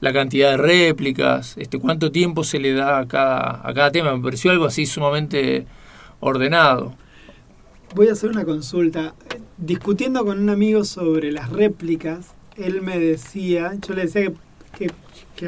la 0.00 0.12
cantidad 0.12 0.50
de 0.50 0.56
réplicas, 0.56 1.56
este, 1.56 1.78
cuánto 1.78 2.10
tiempo 2.10 2.42
se 2.42 2.58
le 2.58 2.72
da 2.72 2.98
a 2.98 3.06
cada, 3.06 3.66
a 3.66 3.72
cada 3.72 3.92
tema. 3.92 4.14
Me 4.14 4.22
pareció 4.22 4.50
algo 4.50 4.66
así 4.66 4.86
sumamente 4.86 5.66
ordenado. 6.20 6.94
Voy 7.94 8.08
a 8.08 8.12
hacer 8.12 8.30
una 8.30 8.44
consulta. 8.44 9.14
Discutiendo 9.56 10.24
con 10.24 10.40
un 10.40 10.50
amigo 10.50 10.84
sobre 10.84 11.30
las 11.30 11.48
réplicas, 11.50 12.34
él 12.56 12.82
me 12.82 12.98
decía, 12.98 13.72
yo 13.86 13.94
le 13.94 14.02
decía 14.02 14.24
que 14.24 14.34
que 14.76 14.90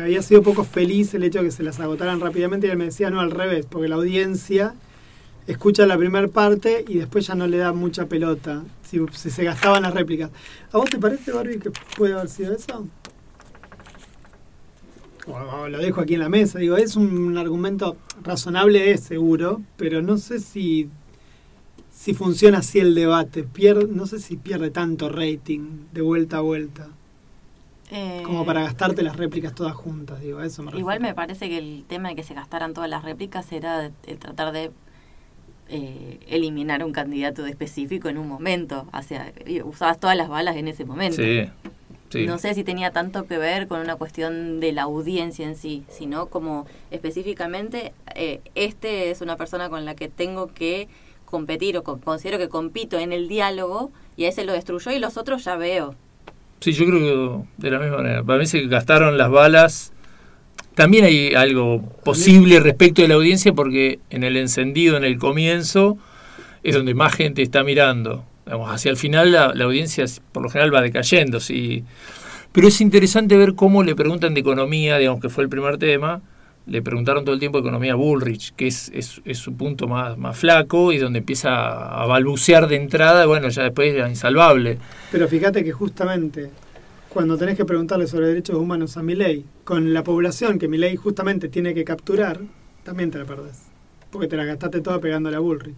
había 0.01 0.23
sido 0.23 0.43
poco 0.43 0.65
feliz 0.65 1.15
el 1.15 1.25
hecho 1.25 1.39
de 1.39 1.47
que 1.47 1.51
se 1.51 1.63
las 1.63 1.81
agotaran 1.81 2.21
rápidamente 2.21 2.67
y 2.67 2.71
él 2.71 2.77
me 2.77 2.87
decía, 2.87 3.11
no, 3.11 3.21
al 3.21 3.31
revés, 3.31 3.67
porque 3.67 3.89
la 3.89 3.97
audiencia 3.97 4.75
escucha 5.47 5.87
la 5.87 5.97
primera 5.97 6.29
parte 6.29 6.85
y 6.87 6.99
después 6.99 7.27
ya 7.27 7.35
no 7.35 7.47
le 7.47 7.59
da 7.59 7.73
mucha 7.73 8.07
pelota 8.07 8.65
si, 8.83 9.01
se 9.13 9.45
gastaban 9.45 9.83
las 9.83 9.95
réplicas. 9.95 10.31
¿A 10.73 10.79
vos 10.79 10.91
te 10.91 10.99
parece, 10.99 11.33
Barbie, 11.33 11.59
que 11.59 11.71
puede 11.97 12.15
haber 12.15 12.29
sido 12.29 12.55
eso? 12.55 12.87
O, 15.27 15.69
lo 15.69 15.79
dejo 15.79 16.01
aquí 16.01 16.15
en 16.15 16.21
la 16.21 16.29
mesa, 16.29 16.59
digo, 16.61 16.77
es 16.77 16.95
un 16.95 17.37
argumento 17.37 17.97
razonable, 18.23 18.93
es 18.93 19.01
seguro, 19.01 19.61
pero 19.77 20.01
no 20.01 20.19
sé 20.19 20.39
si 20.39 20.89
si 22.07 22.15
funciona 22.15 22.59
así 22.59 22.79
el 22.79 22.95
debate, 22.95 23.43
pierde, 23.43 23.89
no 23.89 24.07
sé 24.07 24.21
si 24.21 24.37
pierde 24.37 24.71
tanto 24.71 25.09
rating 25.09 25.87
de 25.93 26.03
vuelta 26.03 26.37
a 26.37 26.41
vuelta. 26.41 26.89
Como 28.25 28.45
para 28.45 28.63
gastarte 28.63 29.03
las 29.03 29.17
réplicas 29.17 29.55
todas 29.55 29.75
juntas, 29.75 30.21
digo, 30.21 30.41
eso 30.41 30.63
me 30.63 30.77
Igual 30.77 31.01
me 31.01 31.15
parece 31.15 31.49
que 31.49 31.59
el 31.59 31.85
tema 31.87 32.09
de 32.09 32.17
que 32.17 32.23
se 32.23 32.35
gastaran 32.35 32.75
todas 32.75 32.91
las 32.91 33.05
réplicas 33.05 33.51
era 33.53 33.91
tratar 34.19 34.53
de 34.53 34.73
eh, 35.69 36.19
eliminar 36.29 36.85
un 36.85 36.93
candidato 36.93 37.47
específico 37.47 38.09
en 38.09 38.19
un 38.19 38.29
momento. 38.29 38.87
O 38.93 39.03
sea, 39.03 39.33
usabas 39.65 39.99
todas 39.99 40.17
las 40.17 40.29
balas 40.29 40.57
en 40.57 40.69
ese 40.69 40.85
momento. 40.85 41.23
No 42.15 42.39
sé 42.39 42.55
si 42.55 42.65
tenía 42.65 42.93
tanto 42.93 43.27
que 43.27 43.37
ver 43.37 43.67
con 43.67 43.81
una 43.81 43.97
cuestión 43.97 44.61
de 44.61 44.73
la 44.73 44.83
audiencia 44.83 45.47
en 45.47 45.57
sí, 45.57 45.85
sino 45.89 46.27
como 46.27 46.67
específicamente, 46.91 47.93
eh, 48.15 48.41
este 48.55 49.11
es 49.11 49.21
una 49.21 49.37
persona 49.37 49.69
con 49.69 49.85
la 49.85 49.95
que 49.95 50.09
tengo 50.09 50.47
que 50.49 50.89
competir 51.25 51.77
o 51.77 51.83
considero 51.83 52.39
que 52.39 52.49
compito 52.49 52.99
en 52.99 53.13
el 53.13 53.29
diálogo 53.29 53.91
y 54.17 54.25
a 54.25 54.29
ese 54.29 54.45
lo 54.45 54.53
destruyó 54.53 54.93
y 54.93 54.99
los 54.99 55.17
otros 55.17 55.45
ya 55.45 55.57
veo 55.57 55.97
Sí, 56.61 56.73
yo 56.73 56.87
creo 56.87 57.01
que 57.01 57.63
de 57.63 57.71
la 57.71 57.79
misma 57.79 57.99
manera. 57.99 58.23
Para 58.23 58.39
mí 58.39 58.47
se 58.47 58.67
gastaron 58.67 59.19
las 59.19 59.31
balas. 59.31 59.93
También 60.75 61.05
hay 61.05 61.35
algo 61.35 61.81
posible 62.05 62.61
respecto 62.61 63.03
de 63.03 63.09
la 63.09 63.15
audiencia 63.15 63.53
porque 63.53 63.99
en 64.11 64.25
el 64.25 64.37
encendido, 64.37 64.97
en 64.97 65.05
el 65.05 65.19
comienzo, 65.19 65.97
es 66.63 66.75
donde 66.75 66.95
más 66.95 67.15
gente 67.15 67.43
está 67.43 67.65
mirando. 67.65 68.25
hacia 68.67 68.91
el 68.91 68.97
final 68.97 69.33
la, 69.33 69.47
audiencia 69.65 70.05
por 70.33 70.43
lo 70.43 70.51
general 70.51 70.75
va 70.75 70.83
decayendo. 70.83 71.41
Sí. 71.41 71.85
Pero 72.53 72.69
es 72.69 72.81
interesante 72.81 73.37
ver 73.37 73.55
cómo 73.55 73.83
le 73.83 73.95
preguntan 73.95 74.35
de 74.35 74.41
economía, 74.41 74.99
digamos 74.99 75.21
que 75.21 75.29
fue 75.29 75.45
el 75.45 75.51
primer 75.51 75.79
tema, 75.79 76.21
le 76.67 76.83
preguntaron 76.83 77.25
todo 77.25 77.33
el 77.33 77.41
tiempo 77.41 77.59
economía 77.59 77.93
a 77.93 77.97
Bullrich, 77.97 78.53
que 78.55 78.67
es, 78.67 78.91
es, 78.93 79.39
su 79.39 79.55
punto 79.55 79.87
más, 79.87 80.19
más 80.19 80.37
flaco 80.37 80.93
y 80.93 80.99
donde 80.99 81.21
empieza 81.21 82.03
a 82.03 82.07
balbucear 82.07 82.67
de 82.67 82.77
entrada, 82.77 83.27
bueno, 83.27 83.49
ya 83.49 83.63
después 83.63 83.95
era 83.95 84.09
insalvable. 84.09 84.79
Pero 85.13 85.29
fíjate 85.29 85.63
que 85.63 85.71
justamente 85.71 86.51
cuando 87.09 87.39
tenés 87.39 87.57
que 87.57 87.65
preguntarle 87.65 88.09
sobre 88.09 88.27
derechos 88.27 88.57
humanos 88.57 88.97
a 88.97 89.03
Milei, 89.03 89.45
con 89.65 89.95
la 89.95 90.03
población 90.03 90.59
que 90.59 90.67
Milei 90.67 90.97
justamente 90.97 91.49
tiene 91.49 91.73
que 91.73 91.85
capturar, 91.85 92.41
también 92.83 93.13
te 93.13 93.19
la 93.19 93.25
perdés. 93.25 93.63
Porque 94.11 94.27
te 94.27 94.37
la 94.37 94.45
gastaste 94.45 94.81
toda 94.81 95.01
pegándole 95.01 95.37
a 95.37 95.41
Bullrich. 95.41 95.75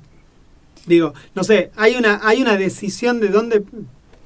Digo, 0.86 1.12
no 1.34 1.44
sé, 1.44 1.70
hay 1.76 1.96
una, 1.96 2.20
hay 2.22 2.40
una 2.40 2.56
decisión 2.56 3.20
de 3.20 3.28
dónde... 3.28 3.62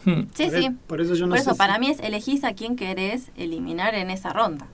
Hmm. 0.05 0.23
Sí, 0.33 0.49
sí. 0.51 0.67
E, 0.67 0.75
por 0.87 1.01
eso 1.01 1.15
yo 1.15 1.27
no 1.27 1.31
por 1.31 1.39
eso, 1.39 1.57
para 1.57 1.79
mí 1.79 1.91
es 1.91 2.01
elegís 2.01 2.45
a 2.45 2.55
quién 2.55 2.77
querés 2.77 3.31
eliminar 3.37 3.95
en 3.95 4.11
esa 4.11 4.33
ronda 4.33 4.69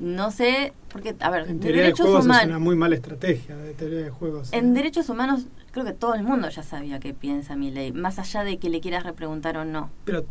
no 0.00 0.30
sé, 0.30 0.72
porque, 0.88 1.14
a 1.20 1.30
ver, 1.30 1.48
en 1.48 1.60
derechos 1.60 2.06
humanos. 2.08 2.38
Es 2.40 2.46
una 2.46 2.58
muy 2.58 2.74
mala 2.74 2.94
estrategia 2.94 3.56
de 3.56 3.74
teoría 3.74 4.00
de 4.00 4.10
juegos. 4.10 4.52
En 4.52 4.74
derechos 4.74 5.08
humanos, 5.08 5.46
creo 5.70 5.84
que 5.84 5.92
todo 5.92 6.14
el 6.14 6.22
mundo 6.22 6.48
ya 6.48 6.62
sabía 6.62 6.98
qué 6.98 7.14
piensa 7.14 7.54
mi 7.54 7.70
ley, 7.70 7.92
más 7.92 8.18
allá 8.18 8.42
de 8.42 8.58
que 8.58 8.70
le 8.70 8.80
quieras 8.80 9.04
repreguntar 9.04 9.56
o 9.58 9.64
no. 9.64 9.90
Pero, 10.04 10.24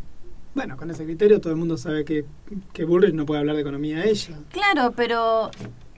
bueno, 0.56 0.76
con 0.76 0.90
ese 0.90 1.06
criterio 1.06 1.40
todo 1.40 1.54
el 1.54 1.60
mundo 1.60 1.78
sabe 1.78 2.04
que, 2.04 2.26
que 2.74 2.84
Bullrich 2.84 3.14
no 3.14 3.26
puede 3.26 3.40
hablar 3.40 3.56
de 3.56 3.62
economía 3.62 4.00
a 4.00 4.06
ella. 4.06 4.36
Claro, 4.52 4.94
pero 4.96 5.52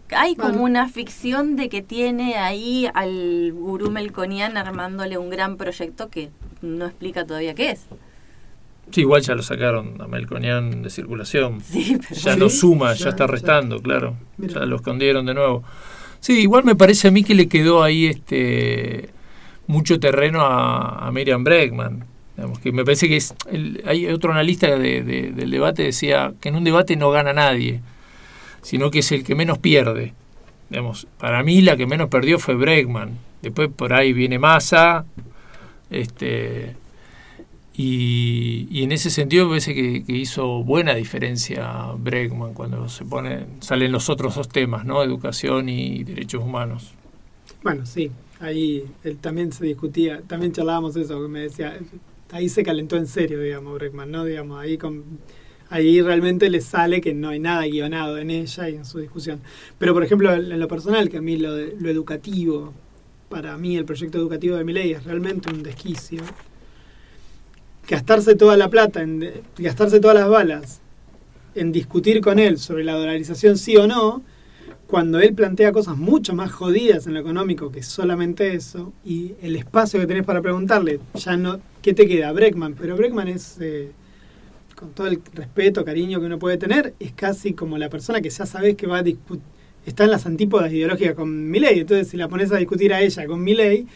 hay 0.10 0.36
como 0.36 0.64
una 0.64 0.90
ficción 0.90 1.56
de 1.56 1.70
que 1.70 1.82
tiene 1.82 2.36
ahí 2.36 2.90
al 2.94 3.54
gurú 3.54 3.90
Melconian 3.90 4.58
armándole 4.58 5.18
un 5.18 5.30
gran 5.30 5.56
proyecto 5.58 6.10
que 6.10 6.30
no 6.62 6.86
explica 6.86 7.26
todavía 7.26 7.56
qué 7.56 7.72
es. 7.72 7.86
Sí, 8.92 9.02
igual 9.02 9.22
ya 9.22 9.36
lo 9.36 9.42
sacaron 9.42 10.02
a 10.02 10.08
Melconian 10.08 10.82
de 10.84 10.90
circulación. 10.90 11.62
ya 12.12 12.36
no 12.36 12.50
suma, 12.50 12.94
ya, 12.94 13.10
está 13.10 13.26
restando, 13.26 13.82
claro. 13.82 14.16
Ya 14.38 14.66
lo 14.66 14.76
escondieron 14.76 15.26
de 15.26 15.34
nuevo. 15.34 15.64
Sí, 16.20 16.40
igual 16.42 16.66
me 16.66 16.76
parece 16.76 17.08
a 17.08 17.12
mí 17.12 17.24
que 17.24 17.34
le 17.34 17.48
quedó 17.48 17.84
ahí 17.84 18.08
este 18.08 19.10
mucho 19.68 20.00
terreno 20.00 20.42
a, 20.42 21.10
Miriam 21.14 21.44
Bregman. 21.44 22.06
que 22.62 22.72
me 22.74 22.84
parece 22.84 23.08
que 23.08 23.16
es 23.16 23.34
hay 23.86 24.08
otro 24.08 24.32
analista 24.34 24.68
de, 24.78 25.02
del 25.02 25.50
debate 25.50 25.84
decía 25.84 26.34
que 26.42 26.50
en 26.50 26.56
un 26.56 26.64
debate 26.66 26.98
no 26.98 27.12
gana 27.12 27.32
nadie, 27.32 27.82
sino 28.62 28.92
que 28.92 29.00
es 29.00 29.12
el 29.14 29.24
que 29.24 29.36
menos 29.36 29.58
pierde. 29.58 30.14
Digamos, 30.70 31.08
para 31.18 31.44
mí 31.44 31.62
la 31.62 31.78
que 31.78 31.86
menos 31.86 32.10
perdió 32.10 32.40
fue 32.40 32.56
Bregman. 32.56 33.18
Después 33.42 33.70
por 33.74 33.94
ahí 33.94 34.12
viene 34.12 34.38
Massa, 34.38 35.06
este 35.90 36.76
y, 37.74 38.84
en 38.84 38.92
ese 38.92 39.10
sentido 39.10 39.46
me 39.46 39.52
parece 39.52 39.74
que, 39.74 40.04
hizo 40.08 40.64
buena 40.64 40.94
diferencia 40.96 41.94
Bregman 41.98 42.54
cuando 42.54 42.90
se 42.90 43.06
pone, 43.06 43.46
salen 43.60 43.92
los 43.92 44.10
otros 44.10 44.36
dos 44.36 44.50
temas, 44.50 44.86
¿no? 44.86 45.02
Educación 45.04 45.70
y 45.70 46.04
derechos 46.04 46.44
humanos. 46.44 46.92
Bueno, 47.64 47.86
sí, 47.86 48.12
ahí 48.40 48.84
él 49.04 49.18
también 49.18 49.52
se 49.52 49.66
discutía, 49.66 50.22
también 50.22 50.52
charlábamos 50.52 50.96
eso, 50.96 51.22
que 51.22 51.28
me 51.30 51.42
decía, 51.42 51.78
ahí 52.32 52.50
se 52.50 52.64
calentó 52.64 52.98
en 52.98 53.08
serio, 53.08 53.40
digamos, 53.40 53.74
Bregman, 53.76 54.12
¿no? 54.12 54.26
Digamos, 54.26 54.60
ahí 54.60 54.78
con 54.78 55.04
ahí 55.70 56.02
realmente 56.02 56.50
le 56.50 56.60
sale 56.60 57.00
que 57.00 57.14
no 57.14 57.30
hay 57.30 57.40
nada 57.40 57.66
guionado 57.66 58.18
en 58.18 58.30
ella 58.30 58.68
y 58.68 58.76
en 58.76 58.84
su 58.84 59.00
discusión. 59.00 59.40
Pero, 59.80 59.94
por 59.94 60.04
ejemplo, 60.04 60.34
en 60.34 60.60
lo 60.60 60.68
personal, 60.68 61.10
que 61.10 61.18
a 61.18 61.22
mí 61.22 61.38
lo, 61.38 61.56
lo 61.56 61.90
educativo, 61.90 62.74
para 63.30 63.58
mí 63.58 63.78
el 63.78 63.86
proyecto 63.86 64.18
educativo 64.18 64.58
de 64.58 64.66
mi 64.66 64.74
ley 64.74 64.92
es 64.92 65.06
realmente 65.06 65.50
un 65.50 65.64
desquicio 65.64 66.22
gastarse 67.88 68.36
toda 68.36 68.58
la 68.58 68.70
plata, 68.70 69.02
en, 69.02 69.32
gastarse 69.58 70.00
todas 70.00 70.16
las 70.16 70.30
balas 70.30 70.82
en 71.56 71.72
discutir 71.72 72.22
con 72.22 72.40
él 72.40 72.58
sobre 72.58 72.84
la 72.84 72.94
dolarización 72.94 73.58
sí 73.58 73.76
o 73.76 73.88
no, 73.88 74.24
cuando 74.88 75.20
él 75.20 75.34
plantea 75.34 75.72
cosas 75.72 75.98
mucho 75.98 76.34
más 76.34 76.52
jodidas 76.52 77.08
en 77.08 77.14
lo 77.14 77.20
económico 77.20 77.72
que 77.72 77.84
solamente 77.84 78.54
eso, 78.54 78.94
y 79.06 79.34
el 79.42 79.56
espacio 79.56 80.00
que 80.00 80.08
tenés 80.08 80.26
para 80.26 80.42
preguntarle, 80.42 81.00
ya 81.16 81.38
no, 81.38 81.60
¿qué 81.82 81.94
te 81.94 82.08
queda? 82.08 82.32
Breckman, 82.32 82.76
pero 82.76 82.98
Breckman 82.98 83.28
es, 83.30 83.58
eh, 83.62 83.92
con 84.76 84.92
todo 84.92 85.08
el 85.08 85.22
respeto, 85.34 85.86
cariño 85.86 86.20
que 86.20 86.26
uno 86.26 86.40
puede 86.40 86.58
tener, 86.58 86.94
es 87.00 87.14
casi 87.14 87.54
como 87.54 87.78
la 87.78 87.90
persona 87.90 88.22
que 88.22 88.30
ya 88.30 88.46
sabes 88.46 88.76
que 88.76 88.88
va 88.88 88.98
a 88.98 89.04
discutir, 89.04 89.44
está 89.86 90.04
en 90.04 90.12
las 90.12 90.26
antípodas 90.26 90.72
ideológicas 90.72 91.16
con 91.16 91.50
Milley, 91.50 91.80
entonces 91.80 92.10
si 92.10 92.18
la 92.18 92.28
pones 92.28 92.52
a 92.52 92.58
discutir 92.58 92.94
a 92.94 93.02
ella 93.02 93.26
con 93.26 93.42
Milley, 93.44 93.88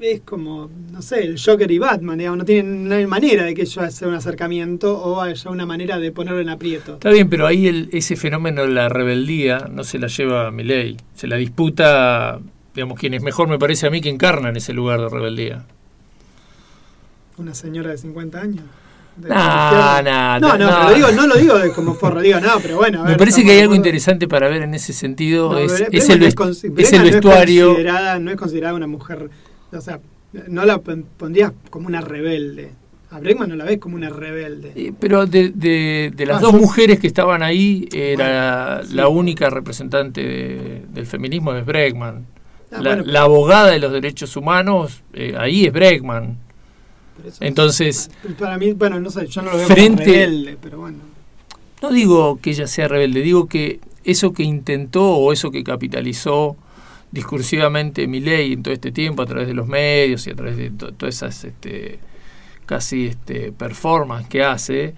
es 0.00 0.20
como, 0.22 0.70
no 0.92 1.02
sé, 1.02 1.22
el 1.24 1.40
Joker 1.40 1.70
y 1.70 1.78
Batman, 1.78 2.18
digamos, 2.18 2.38
no 2.38 2.44
tienen 2.44 3.08
manera 3.08 3.44
de 3.44 3.54
que 3.54 3.62
ellos 3.62 3.78
haga 3.78 4.08
un 4.08 4.14
acercamiento 4.14 4.96
o 4.98 5.20
haya 5.20 5.50
una 5.50 5.66
manera 5.66 5.98
de 5.98 6.12
ponerlo 6.12 6.40
en 6.40 6.48
aprieto. 6.48 6.94
Está 6.94 7.10
bien, 7.10 7.28
pero 7.28 7.46
ahí 7.46 7.66
el, 7.66 7.88
ese 7.92 8.16
fenómeno 8.16 8.62
de 8.62 8.68
la 8.68 8.88
rebeldía 8.88 9.68
no 9.70 9.84
se 9.84 9.98
la 9.98 10.08
lleva 10.08 10.48
a 10.48 10.50
Milley, 10.50 10.96
se 11.14 11.26
la 11.26 11.36
disputa, 11.36 12.38
digamos, 12.74 12.98
quien 12.98 13.14
es 13.14 13.22
mejor 13.22 13.48
me 13.48 13.58
parece 13.58 13.86
a 13.86 13.90
mí 13.90 14.00
que 14.00 14.08
encarna 14.08 14.50
en 14.50 14.56
ese 14.56 14.72
lugar 14.72 15.00
de 15.00 15.08
rebeldía. 15.08 15.64
Una 17.38 17.54
señora 17.54 17.90
de 17.90 17.98
50 17.98 18.40
años. 18.40 18.64
no, 19.18 20.02
no, 20.02 20.40
no, 20.40 20.58
no, 20.58 20.88
Lo 20.90 20.94
digo, 20.94 21.10
no 21.12 21.26
lo 21.26 21.36
digo 21.36 21.54
como 21.74 21.94
forro, 21.94 22.20
digo, 22.20 22.38
no, 22.40 22.60
pero 22.60 22.76
bueno. 22.76 23.04
me 23.04 23.16
parece 23.16 23.44
que 23.44 23.52
hay 23.52 23.60
algo 23.60 23.74
interesante 23.74 24.28
para 24.28 24.48
ver 24.48 24.62
en 24.62 24.74
ese 24.74 24.92
sentido. 24.92 25.58
es, 25.58 25.72
es, 25.90 26.08
el, 26.10 26.22
es, 26.22 26.92
el 26.92 27.02
vestuario. 27.02 27.76
no 28.20 28.30
es 28.30 28.36
considerada 28.36 28.74
una 28.74 28.86
mujer 28.86 29.30
o 29.78 29.82
sea, 29.82 30.00
no 30.48 30.64
la 30.64 30.78
pondrías 30.78 31.52
como 31.70 31.86
una 31.86 32.00
rebelde. 32.00 32.72
A 33.10 33.20
Bregman 33.20 33.48
no 33.48 33.56
la 33.56 33.64
ves 33.64 33.78
como 33.78 33.94
una 33.96 34.10
rebelde. 34.10 34.72
Eh, 34.74 34.92
pero 34.98 35.26
de, 35.26 35.50
de, 35.50 36.26
las 36.26 36.38
ah, 36.38 36.40
dos 36.40 36.54
mujeres 36.54 36.98
que 36.98 37.06
estaban 37.06 37.42
ahí, 37.42 37.88
era 37.92 38.82
la 38.82 39.08
única 39.08 39.48
representante 39.48 40.82
del 40.92 41.06
feminismo 41.06 41.54
es 41.54 41.64
Bregman. 41.64 42.26
Ah, 42.72 42.80
la, 42.82 43.22
abogada 43.22 43.70
de 43.70 43.78
los 43.78 43.92
derechos 43.92 44.36
humanos, 44.36 45.02
eh, 45.12 45.34
ahí 45.38 45.66
es 45.66 45.72
Bregman. 45.72 46.36
Entonces. 47.40 48.10
Para 48.38 48.58
mí, 48.58 48.72
bueno, 48.72 49.00
no 49.00 49.10
sé, 49.10 49.26
yo 49.28 49.42
no 49.42 49.52
lo 49.52 49.58
veo 49.58 49.66
frente, 49.66 50.02
como 50.02 50.14
rebelde, 50.14 50.58
pero 50.60 50.80
bueno. 50.80 50.98
no 51.82 51.90
digo 51.92 52.40
que 52.42 52.50
ella 52.50 52.66
sea 52.66 52.88
rebelde, 52.88 53.22
digo 53.22 53.46
que 53.46 53.80
eso 54.04 54.32
que 54.32 54.42
intentó 54.42 55.16
o 55.16 55.32
eso 55.32 55.50
que 55.50 55.62
capitalizó 55.62 56.56
discursivamente 57.10 58.06
mi 58.06 58.20
ley 58.20 58.52
en 58.52 58.62
todo 58.62 58.74
este 58.74 58.92
tiempo 58.92 59.22
a 59.22 59.26
través 59.26 59.46
de 59.46 59.54
los 59.54 59.66
medios 59.66 60.26
y 60.26 60.30
a 60.30 60.34
través 60.34 60.56
de 60.56 60.70
todas 60.70 61.14
esas 61.14 61.44
este, 61.44 61.98
casi 62.66 63.06
este, 63.06 63.52
performance 63.52 64.28
que 64.28 64.42
hace, 64.42 64.94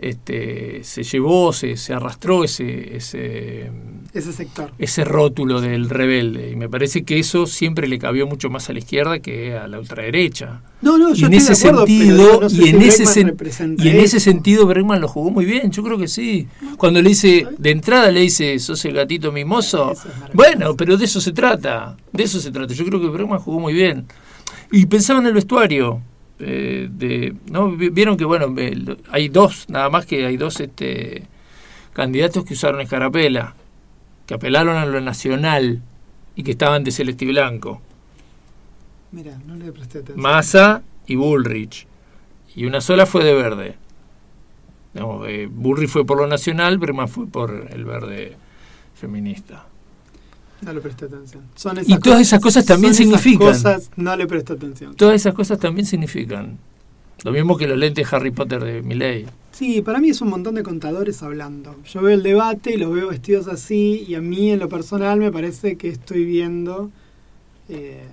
este, 0.00 0.82
se 0.82 1.02
llevó, 1.02 1.52
se, 1.52 1.76
se 1.76 1.92
arrastró 1.92 2.42
ese, 2.42 2.96
ese, 2.96 3.70
ese 4.14 4.32
sector. 4.32 4.72
Ese 4.78 5.04
rótulo 5.04 5.60
del 5.60 5.90
rebelde. 5.90 6.50
Y 6.50 6.56
me 6.56 6.70
parece 6.70 7.04
que 7.04 7.18
eso 7.18 7.46
siempre 7.46 7.86
le 7.86 7.98
cabió 7.98 8.26
mucho 8.26 8.48
más 8.48 8.70
a 8.70 8.72
la 8.72 8.78
izquierda 8.78 9.18
que 9.18 9.54
a 9.56 9.68
la 9.68 9.78
ultraderecha. 9.78 10.62
No, 10.80 10.96
no, 10.96 11.12
yo 11.12 11.26
y 11.26 11.26
en 11.26 11.34
ese 11.34 11.54
sentido, 11.54 12.40
y 12.48 12.70
en 12.70 12.80
ese 12.80 13.04
y 13.76 13.88
en 13.88 13.96
ese 13.98 14.20
sentido 14.20 14.66
Bregman 14.66 15.02
lo 15.02 15.08
jugó 15.08 15.30
muy 15.30 15.44
bien, 15.44 15.70
yo 15.70 15.82
creo 15.82 15.98
que 15.98 16.08
sí. 16.08 16.48
Cuando 16.78 17.02
le 17.02 17.10
dice, 17.10 17.46
de 17.58 17.70
entrada 17.70 18.10
le 18.10 18.20
dice, 18.20 18.58
sos 18.58 18.82
el 18.86 18.94
gatito 18.94 19.30
mimoso. 19.30 19.92
bueno, 20.32 20.76
pero 20.76 20.96
de 20.96 21.04
eso 21.04 21.20
se 21.20 21.32
trata, 21.32 21.94
de 22.10 22.22
eso 22.22 22.40
se 22.40 22.50
trata. 22.50 22.72
Yo 22.72 22.86
creo 22.86 23.00
que 23.00 23.08
Bregman 23.08 23.38
jugó 23.38 23.60
muy 23.60 23.74
bien. 23.74 24.06
Y 24.72 24.86
pensaba 24.86 25.20
en 25.20 25.26
el 25.26 25.34
vestuario. 25.34 26.00
Eh, 26.40 26.88
de, 26.90 27.34
¿no? 27.50 27.70
Vieron 27.70 28.16
que, 28.16 28.24
bueno, 28.24 28.54
hay 29.10 29.28
dos, 29.28 29.68
nada 29.68 29.90
más 29.90 30.06
que 30.06 30.24
hay 30.24 30.36
dos 30.36 30.58
este, 30.60 31.24
candidatos 31.92 32.44
que 32.44 32.54
usaron 32.54 32.80
escarapela, 32.80 33.54
que 34.26 34.34
apelaron 34.34 34.76
a 34.76 34.86
lo 34.86 35.00
nacional 35.00 35.82
y 36.34 36.42
que 36.42 36.52
estaban 36.52 36.82
de 36.82 36.92
celeste 36.92 37.26
y 37.26 37.28
blanco. 37.28 37.82
Mira, 39.12 39.38
no 39.46 39.56
le 39.56 39.70
presté 39.72 39.98
atención. 39.98 40.20
Massa 40.20 40.82
y 41.06 41.16
Bullrich. 41.16 41.86
Y 42.54 42.64
una 42.64 42.80
sola 42.80 43.06
fue 43.06 43.24
de 43.24 43.34
verde. 43.34 43.76
Eh, 44.94 45.48
Bullrich 45.50 45.88
fue 45.88 46.04
por 46.04 46.18
lo 46.18 46.26
nacional, 46.26 46.78
Berman 46.78 47.08
fue 47.08 47.26
por 47.26 47.68
el 47.70 47.84
verde 47.84 48.36
feminista. 48.94 49.66
No 50.62 50.72
le 50.72 50.80
presté 50.80 51.06
atención. 51.06 51.42
y 51.86 51.98
todas 51.98 52.20
esas 52.20 52.40
cosas 52.40 52.64
también 52.66 52.94
significan. 52.94 53.48
Cosas, 53.48 53.90
no 53.96 54.14
le 54.16 54.26
presté 54.26 54.52
atención. 54.52 54.94
Todas 54.94 55.14
esas 55.14 55.34
cosas 55.34 55.58
también 55.58 55.86
significan. 55.86 56.58
Lo 57.24 57.32
mismo 57.32 57.56
que 57.56 57.66
los 57.66 57.78
lentes 57.78 58.10
Harry 58.12 58.30
Potter 58.30 58.62
de 58.62 58.82
Milley. 58.82 59.26
Sí, 59.52 59.82
para 59.82 59.98
mí 59.98 60.10
es 60.10 60.20
un 60.20 60.30
montón 60.30 60.54
de 60.54 60.62
contadores 60.62 61.22
hablando. 61.22 61.76
Yo 61.84 62.00
veo 62.02 62.14
el 62.14 62.22
debate 62.22 62.74
y 62.74 62.76
los 62.78 62.92
veo 62.92 63.08
vestidos 63.08 63.46
así 63.48 64.04
y 64.08 64.14
a 64.14 64.20
mí 64.20 64.50
en 64.50 64.58
lo 64.58 64.68
personal 64.68 65.18
me 65.18 65.30
parece 65.30 65.76
que 65.76 65.88
estoy 65.88 66.24
viendo 66.24 66.90
eh, 67.68 68.04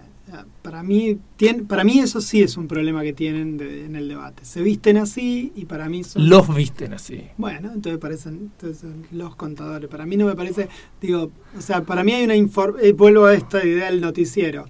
para 0.61 0.84
mí, 0.84 1.17
tiene, 1.38 1.63
para 1.63 1.84
mí 1.84 1.99
eso 1.99 2.19
sí 2.19 2.41
es 2.41 2.57
un 2.57 2.67
problema 2.67 3.01
que 3.03 3.13
tienen 3.13 3.59
en 3.61 3.95
el 3.95 4.09
debate. 4.09 4.43
Se 4.43 4.61
visten 4.61 4.97
así 4.97 5.53
y 5.55 5.65
para 5.65 5.88
mí 5.88 6.03
son... 6.03 6.28
Los 6.28 6.53
visten 6.53 6.93
así. 6.93 7.23
Bueno, 7.38 7.71
entonces 7.73 7.99
parecen 7.99 8.51
entonces, 8.53 8.89
los 9.11 9.36
contadores. 9.36 9.89
Para 9.89 10.05
mí 10.05 10.17
no 10.17 10.25
me 10.25 10.36
parece, 10.36 10.67
digo, 11.01 11.32
o 11.57 11.61
sea, 11.61 11.82
para 11.82 12.03
mí 12.03 12.11
hay 12.11 12.25
una... 12.25 12.36
Eh, 12.36 12.93
vuelvo 12.93 13.25
a 13.25 13.34
esta 13.34 13.65
idea 13.65 13.89
del 13.89 14.01
noticiero. 14.01 14.65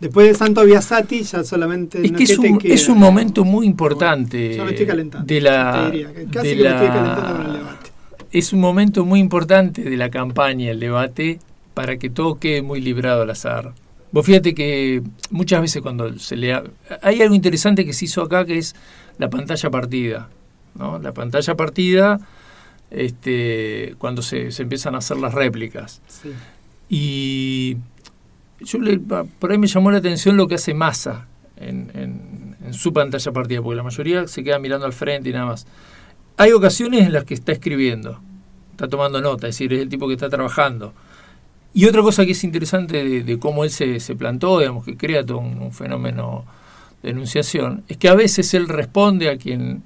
Después 0.00 0.28
de 0.28 0.34
Santo 0.34 0.64
Biasati 0.64 1.22
ya 1.22 1.44
solamente... 1.44 2.04
Es 2.04 2.12
que 2.12 2.24
es, 2.24 2.38
un, 2.38 2.60
es 2.62 2.88
un 2.88 2.98
momento 2.98 3.44
muy 3.44 3.66
importante. 3.66 4.56
yo 4.56 4.64
me 4.64 4.70
estoy 4.70 4.86
calentando. 4.86 5.26
De 5.26 5.40
la, 5.40 5.92
casi 6.30 6.56
que 6.56 6.62
me 6.62 6.68
estoy 6.68 6.88
calentando 6.88 7.36
con 7.36 7.46
el 7.46 7.52
debate. 7.52 7.90
Es 8.30 8.52
un 8.52 8.60
momento 8.60 9.04
muy 9.04 9.20
importante 9.20 9.82
de 9.82 9.96
la 9.96 10.10
campaña, 10.10 10.70
el 10.70 10.80
debate, 10.80 11.38
para 11.74 11.98
que 11.98 12.08
todo 12.08 12.36
quede 12.36 12.62
muy 12.62 12.80
librado 12.80 13.22
al 13.22 13.30
azar. 13.30 13.74
Vos 14.12 14.26
fíjate 14.26 14.54
que 14.54 15.02
muchas 15.30 15.62
veces 15.62 15.82
cuando 15.82 16.18
se 16.18 16.36
le... 16.36 16.54
Hay 17.00 17.22
algo 17.22 17.34
interesante 17.34 17.84
que 17.84 17.94
se 17.94 18.04
hizo 18.04 18.22
acá 18.22 18.44
que 18.44 18.58
es 18.58 18.76
la 19.18 19.30
pantalla 19.30 19.70
partida. 19.70 20.28
¿no? 20.74 20.98
La 20.98 21.12
pantalla 21.12 21.56
partida 21.56 22.20
este, 22.90 23.94
cuando 23.98 24.22
se, 24.22 24.50
empiezan 24.58 24.94
a 24.94 24.98
hacer 24.98 25.16
las 25.16 25.32
réplicas. 25.32 26.02
Y 26.88 27.78
yo 28.60 28.78
le, 28.78 28.98
por 28.98 29.50
ahí 29.50 29.58
me 29.58 29.66
llamó 29.66 29.90
la 29.90 29.98
atención 29.98 30.36
lo 30.36 30.46
que 30.46 30.56
hace 30.56 30.74
Massa 30.74 31.26
en, 31.56 31.90
en, 31.94 32.74
su 32.74 32.92
pantalla 32.92 33.32
partida, 33.32 33.60
porque 33.60 33.76
la 33.76 33.82
mayoría 33.82 34.26
se 34.26 34.42
queda 34.42 34.58
mirando 34.58 34.86
al 34.86 34.94
frente 34.94 35.28
y 35.28 35.32
nada 35.32 35.46
más. 35.46 35.66
Hay 36.38 36.52
ocasiones 36.52 37.02
en 37.06 37.12
las 37.12 37.24
que 37.24 37.34
está 37.34 37.52
escribiendo, 37.52 38.20
está 38.70 38.88
tomando 38.88 39.20
nota, 39.20 39.46
es 39.46 39.56
decir, 39.56 39.74
es 39.74 39.80
el 39.82 39.88
tipo 39.90 40.06
que 40.06 40.14
está 40.14 40.30
trabajando. 40.30 40.94
Y 41.74 41.86
otra 41.86 42.02
cosa 42.02 42.26
que 42.26 42.32
es 42.32 42.44
interesante 42.44 43.22
de, 43.22 43.38
cómo 43.38 43.64
él 43.64 43.70
se, 43.70 43.98
se, 44.00 44.14
plantó, 44.14 44.58
digamos, 44.58 44.84
que 44.84 44.96
crea 44.96 45.24
todo 45.24 45.38
un, 45.38 45.72
fenómeno 45.72 46.44
de 47.02 47.10
enunciación, 47.10 47.82
es 47.88 47.96
que 47.96 48.08
a 48.08 48.14
veces 48.14 48.52
él 48.54 48.68
responde 48.68 49.30
a 49.30 49.38
quien 49.38 49.82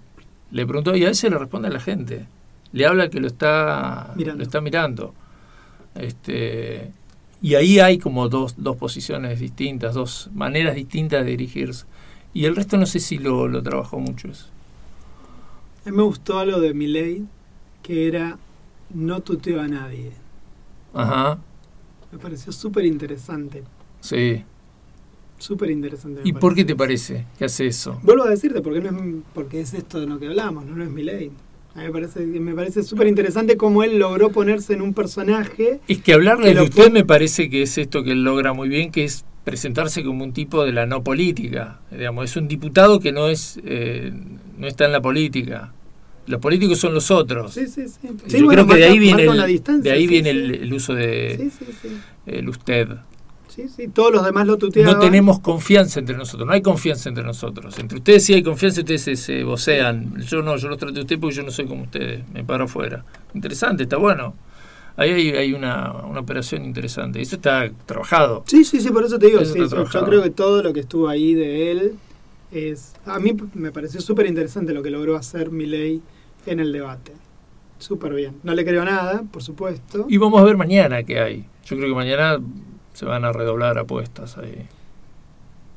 le 0.51 0.67
preguntó 0.67 0.97
y 0.97 1.05
a 1.05 1.09
veces 1.09 1.31
le 1.31 1.39
responde 1.39 1.69
a 1.69 1.71
la 1.71 1.81
gente. 1.81 2.27
Le 2.73 2.87
habla 2.87 3.09
que 3.09 3.21
lo 3.21 3.29
está 3.29 4.13
mirando. 4.17 4.39
Lo 4.39 4.43
está 4.43 4.61
mirando. 4.61 5.15
Este, 5.95 6.91
y 7.41 7.55
ahí 7.55 7.79
hay 7.79 7.99
como 7.99 8.29
dos, 8.29 8.55
dos 8.59 8.77
posiciones 8.77 9.39
distintas, 9.39 9.95
dos 9.95 10.29
maneras 10.35 10.75
distintas 10.75 11.25
de 11.25 11.31
dirigirse. 11.31 11.87
Y 12.35 12.45
el 12.45 12.57
resto 12.57 12.77
no 12.77 12.87
sé 12.87 12.99
si 12.99 13.19
lo, 13.19 13.49
lo 13.49 13.63
trabajó 13.63 13.99
mucho 13.99 14.29
eso. 14.29 14.49
A 15.85 15.91
mí 15.91 15.97
me 15.97 16.03
gustó 16.03 16.39
algo 16.39 16.61
de 16.61 16.75
Milley, 16.75 17.25
que 17.83 18.09
era 18.09 18.39
no 18.93 19.21
tuteo 19.21 19.61
a 19.61 19.69
nadie. 19.69 20.13
Ajá. 20.93 21.39
Me 22.17 22.23
pareció 22.23 22.51
súper 22.51 22.87
interesante. 22.87 23.63
Sí. 24.01 24.43
Súper 25.39 25.71
interesante. 25.71 26.23
¿Y 26.25 26.33
por 26.33 26.55
qué 26.55 26.65
te 26.65 26.75
parece 26.75 27.27
que 27.39 27.45
hace 27.45 27.67
eso? 27.67 28.01
Vuelvo 28.03 28.25
a 28.25 28.31
decirte, 28.31 28.63
porque, 28.63 28.81
no 28.81 28.89
es, 28.89 29.23
porque 29.35 29.61
es 29.61 29.75
esto 29.75 30.01
de 30.01 30.07
lo 30.07 30.19
que 30.19 30.29
hablamos, 30.29 30.65
no, 30.65 30.83
es 30.83 30.89
mi 30.89 31.03
ley. 31.03 31.31
A 31.75 31.81
mí 31.81 31.85
me 31.85 31.93
parece, 31.93 32.21
me 32.25 32.55
parece 32.55 32.83
súper 32.85 33.07
interesante 33.07 33.59
cómo 33.59 33.83
él 33.83 33.99
logró 33.99 34.33
ponerse 34.33 34.73
en 34.73 34.81
un 34.81 34.95
personaje. 34.95 35.81
Es 35.89 35.99
que 35.99 36.15
hablarle 36.15 36.55
de 36.55 36.63
usted 36.63 36.91
me 36.91 37.05
parece 37.05 37.51
que 37.51 37.61
es 37.61 37.77
esto 37.77 38.03
que 38.03 38.13
él 38.13 38.25
logra 38.25 38.55
muy 38.55 38.71
bien, 38.71 38.91
que 38.91 39.05
es 39.05 39.27
presentarse 39.45 40.03
como 40.03 40.25
un 40.25 40.33
tipo 40.33 40.65
de 40.65 40.73
la 40.73 40.87
no 40.87 41.05
política. 41.05 41.81
Digamos, 41.91 42.31
es 42.31 42.37
un 42.39 42.49
diputado 42.49 42.99
que 42.99 43.13
no 43.13 43.29
es 43.29 43.61
eh, 43.63 44.11
no 44.57 44.67
está 44.67 44.87
en 44.87 44.93
la 44.93 45.03
política. 45.03 45.75
Los 46.27 46.41
políticos 46.41 46.79
son 46.79 46.95
los 46.95 47.11
otros. 47.11 47.55
Sí, 47.55 47.67
sí, 47.69 47.87
sí. 47.89 48.09
Yo 48.39 48.47
creo 48.47 48.67
que 48.67 48.75
de 48.75 48.85
ahí 48.85 48.99
viene, 48.99 49.23
el, 49.25 49.83
de 49.83 49.91
ahí 49.91 50.07
viene 50.07 50.31
el, 50.31 50.73
uso 50.73 50.95
de 50.95 51.51
el 52.27 52.49
usted. 52.49 52.89
Sí, 53.49 53.69
sí, 53.69 53.89
todos 53.89 54.13
los 54.13 54.25
demás 54.25 54.47
lo 54.47 54.59
tuteaban. 54.59 54.95
No 54.95 55.01
tenemos 55.01 55.41
confianza 55.41 56.01
entre 56.01 56.17
nosotros, 56.17 56.47
no 56.47 56.53
hay 56.53 56.61
confianza 56.63 57.09
entre 57.09 57.25
nosotros. 57.25 57.79
Entre 57.79 57.99
ustedes 57.99 58.25
sí 58.25 58.35
hay 58.35 58.43
confianza, 58.43 58.81
ustedes 58.81 59.19
se, 59.19 59.45
vocean. 59.45 60.21
Yo 60.21 60.43
no, 60.43 60.57
yo 60.57 60.69
los 60.69 60.79
trato 60.79 60.99
a 60.99 61.03
usted 61.03 61.19
porque 61.19 61.37
yo 61.37 61.43
no 61.43 61.51
soy 61.51 61.67
como 61.67 61.85
ustedes, 61.85 62.29
me 62.35 62.45
paro 62.45 62.65
afuera. 62.65 63.05
Interesante, 63.33 63.85
está 63.85 63.97
bueno. 63.97 64.35
Ahí 64.99 65.11
hay, 65.11 65.31
hay 65.31 65.53
una, 65.53 65.93
una, 65.93 66.21
operación 66.21 66.65
interesante. 66.65 67.21
Eso 67.21 67.37
está 67.37 67.71
trabajado. 67.87 68.45
Sí, 68.47 68.65
sí, 68.65 68.81
sí, 68.81 68.91
por 68.91 69.05
eso 69.05 69.19
te 69.19 69.27
digo. 69.27 69.41
yo 69.43 70.05
creo 70.05 70.23
que 70.23 70.31
todo 70.31 70.63
lo 70.63 70.73
que 70.73 70.81
estuvo 70.81 71.09
ahí 71.09 71.35
de 71.35 71.71
él 71.71 71.95
es. 72.51 72.95
A 73.05 73.19
mí 73.19 73.35
me 73.55 73.73
pareció 73.73 74.01
súper 74.01 74.27
interesante 74.27 74.75
lo 74.75 74.83
que 74.83 74.91
logró 74.91 75.17
hacer 75.17 75.51
Milei 75.51 76.03
en 76.53 76.61
el 76.61 76.73
debate. 76.73 77.13
Súper 77.79 78.15
bien. 78.15 78.37
No 78.43 78.55
le 78.55 78.65
creo 78.65 78.85
nada, 78.85 79.23
por 79.31 79.43
supuesto. 79.43 80.07
Y 80.09 80.17
vamos 80.17 80.41
a 80.41 80.45
ver 80.45 80.57
mañana 80.57 81.03
qué 81.03 81.21
hay. 81.21 81.45
Yo 81.67 81.77
creo 81.77 81.89
que 81.89 81.95
mañana 81.95 82.39
se 82.95 83.05
van 83.05 83.25
a 83.25 83.33
redoblar 83.33 83.79
apuestas 83.79 84.39
ahí. 84.39 84.67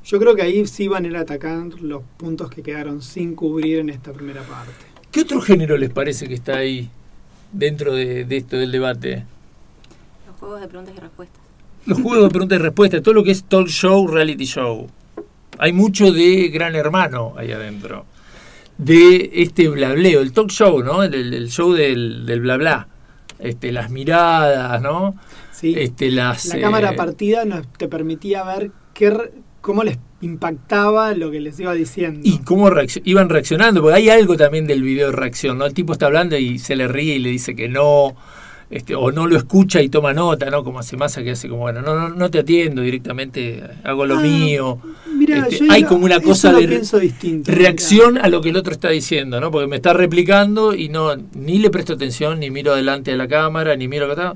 Yo 0.05 0.20
creo 0.20 0.36
que 0.36 0.41
ahí 0.41 0.65
sí 0.65 0.88
van 0.88 1.05
a 1.05 1.07
ir 1.09 1.17
a 1.17 1.22
atacar 1.22 1.59
los 1.82 2.03
puntos 2.17 2.49
que 2.49 2.63
quedaron 2.63 3.01
sin 3.01 3.36
cubrir 3.36 3.80
en 3.80 3.89
esta 3.89 4.13
primera 4.13 4.41
parte. 4.43 4.72
¿Qué 5.11 5.22
otro 5.22 5.41
género 5.41 5.78
les 5.78 5.89
parece 5.89 6.28
que 6.28 6.36
está 6.36 6.57
ahí 6.57 6.89
dentro 7.51 7.93
de, 7.93 8.26
esto 8.30 8.57
del 8.57 8.72
debate? 8.72 9.26
Los 10.26 10.39
juegos 10.39 10.61
de 10.61 10.67
preguntas 10.67 10.95
y 10.95 10.99
respuestas. 10.99 11.41
Los 11.86 12.01
juegos 12.01 12.24
de 12.24 12.30
preguntas 12.30 12.59
y 12.59 12.61
respuestas, 12.61 13.03
todo 13.03 13.13
lo 13.13 13.24
que 13.24 13.32
es 13.32 13.43
talk 13.43 13.67
show, 13.67 14.07
reality 14.07 14.45
show. 14.45 14.88
Hay 15.57 15.74
mucho 15.74 16.11
de 16.13 16.47
gran 16.47 16.76
hermano 16.76 17.34
ahí 17.36 17.51
adentro 17.51 18.05
de 18.80 19.30
este 19.34 19.67
blableo, 19.67 20.21
el 20.21 20.32
talk 20.32 20.49
show, 20.49 20.82
¿no? 20.82 21.03
El, 21.03 21.49
show 21.49 21.73
del, 21.73 22.25
del 22.25 22.41
bla 22.41 22.57
bla. 22.57 22.88
Este, 23.38 23.71
las 23.71 23.91
miradas, 23.91 24.82
¿no? 24.82 25.15
Sí. 25.51 25.75
Este, 25.77 26.09
las, 26.09 26.45
la 26.47 26.59
cámara 26.59 26.91
eh, 26.91 26.95
partida 26.95 27.45
nos 27.45 27.67
te 27.73 27.88
permitía 27.88 28.43
ver 28.43 28.71
qué, 28.93 29.32
cómo 29.61 29.84
les 29.84 29.97
impactaba 30.21 31.13
lo 31.13 31.30
que 31.30 31.41
les 31.41 31.59
iba 31.59 31.73
diciendo. 31.73 32.21
Y 32.23 32.39
cómo 32.39 32.69
iban 33.03 33.30
reaccionando, 33.30 33.82
porque 33.82 33.97
hay 33.97 34.09
algo 34.09 34.38
también 34.38 34.65
del 34.65 34.82
video 34.82 35.07
de 35.07 35.15
reacción, 35.15 35.57
¿no? 35.57 35.65
El 35.65 35.73
tipo 35.73 35.93
está 35.93 36.05
hablando 36.05 36.38
y 36.38 36.57
se 36.59 36.75
le 36.75 36.88
ríe 36.88 37.15
y 37.15 37.19
le 37.19 37.30
dice 37.30 37.55
que 37.55 37.67
no, 37.67 38.15
este, 38.70 38.93
o 38.93 39.11
no 39.11 39.26
lo 39.26 39.36
escucha 39.36 39.82
y 39.82 39.89
toma 39.89 40.13
nota, 40.13 40.49
¿no? 40.49 40.63
Como 40.63 40.80
hace 40.80 40.95
masa 40.95 41.24
que 41.24 41.32
hace 41.32 41.49
como, 41.49 41.61
bueno, 41.61 41.82
no, 41.82 41.95
no, 41.95 42.09
no 42.09 42.30
te 42.30 42.39
atiendo 42.39 42.84
directamente, 42.84 43.63
hago 43.84 44.05
lo 44.05 44.17
ah, 44.17 44.22
mío. 44.22 44.80
Este, 45.28 45.67
hay 45.70 45.84
como 45.84 46.05
una 46.05 46.20
cosa 46.20 46.53
de 46.53 46.82
reacción 47.45 48.17
a 48.20 48.30
lo 48.30 48.41
que 48.41 48.49
el 48.49 48.57
otro 48.57 48.72
está 48.72 48.89
diciendo, 48.89 49.41
¿no? 49.41 49.49
Porque 49.49 49.67
me 49.67 49.78
está 49.78 49.93
replicando 49.93 50.76
y 50.76 50.89
no 50.89 51.15
ni 51.34 51.57
le 51.57 51.70
presto 51.72 51.93
atención, 51.93 52.39
ni 52.39 52.51
miro 52.51 52.74
adelante 52.74 53.11
de 53.11 53.17
la 53.17 53.28
cámara, 53.28 53.76
ni 53.76 53.88
miro 53.88 54.11
acá, 54.11 54.36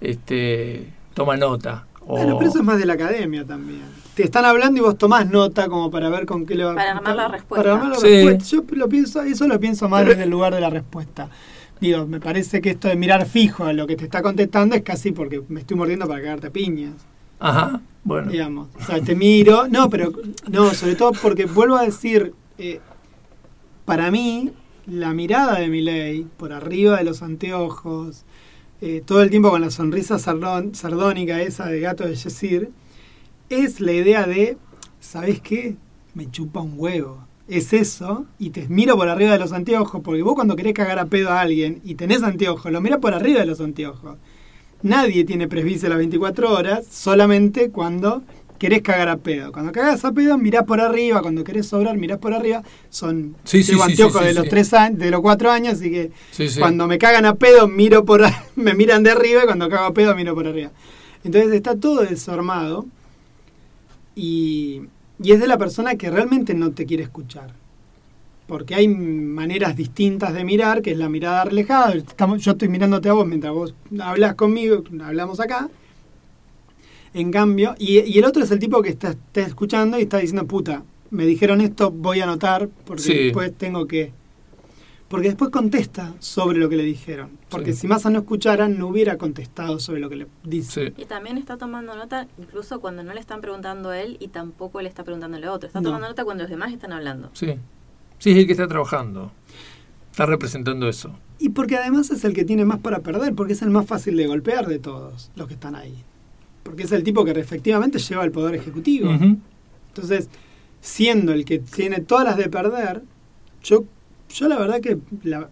este, 0.00 0.88
toma 1.14 1.36
nota. 1.36 1.86
O... 2.06 2.16
Bueno, 2.16 2.38
pero 2.38 2.50
eso 2.50 2.58
es 2.58 2.64
más 2.64 2.78
de 2.78 2.86
la 2.86 2.94
academia 2.94 3.44
también. 3.44 3.82
Te 4.14 4.24
están 4.24 4.44
hablando 4.44 4.80
y 4.80 4.82
vos 4.82 4.98
tomás 4.98 5.30
nota 5.30 5.68
como 5.68 5.90
para 5.90 6.08
ver 6.10 6.26
con 6.26 6.44
qué 6.44 6.56
le 6.56 6.64
va 6.64 6.74
Para 6.74 6.92
armar 6.92 7.16
la 7.16 7.28
respuesta. 7.28 7.62
Para 7.62 7.76
armar 7.76 7.90
la 7.90 7.98
Sí. 8.00 8.24
respuesta. 8.24 8.44
Yo 8.44 8.64
lo 8.76 8.88
pienso, 8.88 9.22
eso 9.22 9.46
lo 9.46 9.60
pienso 9.60 9.88
más 9.88 10.04
desde 10.04 10.24
el 10.24 10.30
lugar 10.30 10.52
de 10.54 10.60
la 10.60 10.70
respuesta. 10.70 11.28
Digo, 11.80 12.06
me 12.06 12.20
parece 12.20 12.60
que 12.60 12.70
esto 12.70 12.88
de 12.88 12.96
mirar 12.96 13.26
fijo 13.26 13.64
a 13.64 13.72
lo 13.72 13.86
que 13.86 13.96
te 13.96 14.04
está 14.04 14.22
contestando 14.22 14.74
es 14.76 14.82
casi 14.82 15.12
porque 15.12 15.42
me 15.48 15.60
estoy 15.60 15.76
mordiendo 15.76 16.06
para 16.06 16.20
cagarte 16.20 16.48
a 16.48 16.50
piñas. 16.50 16.94
Ajá, 17.38 17.80
bueno. 18.04 18.30
digamos. 18.30 18.68
O 18.78 18.84
sea, 18.84 19.00
te 19.00 19.14
miro. 19.14 19.66
No, 19.68 19.88
pero 19.88 20.12
no, 20.50 20.74
sobre 20.74 20.94
todo 20.94 21.12
porque 21.12 21.46
vuelvo 21.46 21.76
a 21.76 21.82
decir, 21.84 22.34
eh, 22.58 22.80
para 23.86 24.10
mí, 24.10 24.50
la 24.86 25.14
mirada 25.14 25.58
de 25.58 25.68
Milei, 25.68 26.26
por 26.36 26.52
arriba 26.52 26.98
de 26.98 27.04
los 27.04 27.22
anteojos, 27.22 28.24
eh, 28.82 29.02
todo 29.04 29.22
el 29.22 29.30
tiempo 29.30 29.50
con 29.50 29.60
la 29.62 29.70
sonrisa 29.70 30.18
sardón- 30.18 30.74
sardónica 30.74 31.40
esa 31.40 31.66
de 31.66 31.80
gato 31.80 32.04
de 32.06 32.14
Yesir, 32.14 32.70
es 33.48 33.80
la 33.80 33.92
idea 33.92 34.26
de, 34.26 34.58
¿sabes 35.00 35.40
qué? 35.40 35.76
Me 36.14 36.30
chupa 36.30 36.60
un 36.60 36.74
huevo. 36.76 37.24
Es 37.50 37.72
eso, 37.72 38.26
y 38.38 38.50
te 38.50 38.68
miro 38.68 38.96
por 38.96 39.08
arriba 39.08 39.32
de 39.32 39.40
los 39.40 39.50
anteojos, 39.52 40.00
porque 40.04 40.22
vos 40.22 40.34
cuando 40.36 40.54
querés 40.54 40.72
cagar 40.72 41.00
a 41.00 41.06
pedo 41.06 41.30
a 41.30 41.40
alguien 41.40 41.80
y 41.84 41.96
tenés 41.96 42.22
anteojos, 42.22 42.70
lo 42.70 42.80
mirás 42.80 43.00
por 43.00 43.12
arriba 43.12 43.40
de 43.40 43.46
los 43.46 43.60
anteojos. 43.60 44.18
Nadie 44.82 45.24
tiene 45.24 45.48
presbicia 45.48 45.88
las 45.88 45.98
24 45.98 46.52
horas, 46.52 46.86
solamente 46.88 47.70
cuando 47.70 48.22
querés 48.56 48.82
cagar 48.82 49.08
a 49.08 49.16
pedo. 49.16 49.50
Cuando 49.50 49.72
cagás 49.72 50.04
a 50.04 50.12
pedo, 50.12 50.38
mirás 50.38 50.64
por 50.64 50.80
arriba, 50.80 51.22
cuando 51.22 51.42
querés 51.42 51.66
sobrar, 51.66 51.96
mirás 51.96 52.18
por 52.18 52.34
arriba. 52.34 52.62
Son 52.88 53.34
Sí, 53.42 53.64
sí, 53.64 53.76
anteojos 53.82 54.20
sí, 54.20 54.28
de 54.28 54.34
los 54.34 54.48
tres 54.48 54.72
años, 54.72 55.00
de 55.00 55.10
los 55.10 55.20
cuatro 55.20 55.50
años, 55.50 55.74
así 55.74 55.90
que 55.90 56.12
cuando 56.56 56.86
me 56.86 56.98
cagan 56.98 57.26
a 57.26 57.34
pedo, 57.34 57.66
miro 57.66 58.04
por 58.04 58.22
me 58.54 58.74
miran 58.74 59.02
de 59.02 59.10
arriba 59.10 59.42
y 59.42 59.46
cuando 59.46 59.68
cago 59.68 59.86
a 59.86 59.92
pedo 59.92 60.14
miro 60.14 60.36
por 60.36 60.46
arriba. 60.46 60.70
Entonces 61.24 61.52
está 61.52 61.74
todo 61.74 62.02
desarmado 62.02 62.86
y, 64.14 64.82
y 65.22 65.32
es 65.32 65.40
de 65.40 65.46
la 65.48 65.58
persona 65.58 65.94
que 65.96 66.10
realmente 66.10 66.54
no 66.54 66.70
te 66.72 66.86
quiere 66.86 67.02
escuchar. 67.02 67.52
Porque 68.46 68.74
hay 68.74 68.88
maneras 68.88 69.76
distintas 69.76 70.34
de 70.34 70.44
mirar, 70.44 70.82
que 70.82 70.90
es 70.92 70.98
la 70.98 71.08
mirada. 71.08 71.44
Estamos, 71.92 72.42
yo 72.42 72.52
estoy 72.52 72.68
mirándote 72.68 73.08
a 73.08 73.12
vos 73.12 73.26
mientras 73.26 73.52
vos 73.52 73.74
hablas 74.00 74.34
conmigo, 74.34 74.82
hablamos 75.04 75.38
acá. 75.40 75.68
En 77.14 77.30
cambio, 77.30 77.74
y, 77.78 78.00
y 78.00 78.18
el 78.18 78.24
otro 78.24 78.42
es 78.44 78.50
el 78.50 78.58
tipo 78.58 78.82
que 78.82 78.90
está, 78.90 79.10
está 79.10 79.40
escuchando 79.42 79.98
y 79.98 80.02
está 80.02 80.18
diciendo, 80.18 80.46
puta, 80.46 80.82
me 81.10 81.26
dijeron 81.26 81.60
esto, 81.60 81.90
voy 81.90 82.20
a 82.20 82.24
anotar, 82.24 82.68
porque 82.86 83.02
Sí. 83.02 83.14
después 83.24 83.52
tengo 83.56 83.86
que... 83.86 84.12
Porque 85.10 85.26
después 85.26 85.50
contesta 85.50 86.14
sobre 86.20 86.58
lo 86.58 86.68
que 86.68 86.76
le 86.76 86.84
dijeron. 86.84 87.30
Porque 87.48 87.72
Sí. 87.72 87.80
si 87.80 87.86
Massa 87.88 88.10
no 88.10 88.20
escuchara, 88.20 88.68
no 88.68 88.86
hubiera 88.86 89.18
contestado 89.18 89.80
sobre 89.80 89.98
lo 90.00 90.08
que 90.08 90.14
le 90.14 90.26
dice. 90.44 90.92
Sí. 90.96 91.02
Y 91.02 91.04
también 91.06 91.36
está 91.36 91.56
tomando 91.58 91.96
nota 91.96 92.28
incluso 92.38 92.80
cuando 92.80 93.02
no 93.02 93.12
le 93.12 93.18
están 93.18 93.40
preguntando 93.40 93.90
a 93.90 94.00
él 94.00 94.16
y 94.20 94.28
tampoco 94.28 94.80
le 94.80 94.88
está 94.88 95.02
preguntándole 95.02 95.46
a 95.46 95.52
otro. 95.52 95.66
Está 95.66 95.80
No. 95.80 95.88
tomando 95.88 96.06
nota 96.08 96.24
cuando 96.24 96.44
los 96.44 96.50
demás 96.50 96.72
están 96.72 96.92
hablando. 96.92 97.28
Sí. 97.32 97.54
Sí, 98.18 98.30
es 98.30 98.36
el 98.38 98.46
que 98.46 98.52
está 98.52 98.68
trabajando. 98.68 99.32
Está 100.12 100.26
representando 100.26 100.88
eso. 100.88 101.18
Y 101.40 101.48
porque 101.48 101.76
además 101.76 102.10
es 102.10 102.24
el 102.24 102.32
que 102.32 102.44
tiene 102.44 102.64
más 102.64 102.78
para 102.78 103.00
perder, 103.00 103.34
porque 103.34 103.54
es 103.54 103.62
el 103.62 103.70
más 103.70 103.86
fácil 103.86 104.16
de 104.16 104.28
golpear 104.28 104.68
de 104.68 104.78
todos 104.78 105.32
los 105.34 105.48
que 105.48 105.54
están 105.54 105.74
ahí. 105.74 106.04
Porque 106.62 106.84
es 106.84 106.92
el 106.92 107.02
tipo 107.02 107.24
que 107.24 107.32
efectivamente 107.32 107.98
lleva 107.98 108.24
el 108.24 108.30
poder 108.30 108.54
ejecutivo. 108.54 109.10
Entonces, 109.88 110.28
siendo 110.80 111.32
el 111.32 111.44
que 111.44 111.58
tiene 111.58 112.00
todas 112.00 112.24
las 112.26 112.36
de 112.36 112.48
perder, 112.48 113.02
yo, 113.64 113.84
yo 114.32 114.48
la 114.48 114.58
verdad 114.58 114.80
que 114.80 114.98
la- 115.22 115.48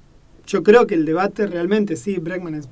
yo 0.47 0.63
creo 0.63 0.87
que 0.87 0.95
el 0.95 1.05
debate 1.05 1.47
realmente, 1.47 1.97
sí, 1.97 2.17
Breckman 2.19 2.55
es, 2.55 2.69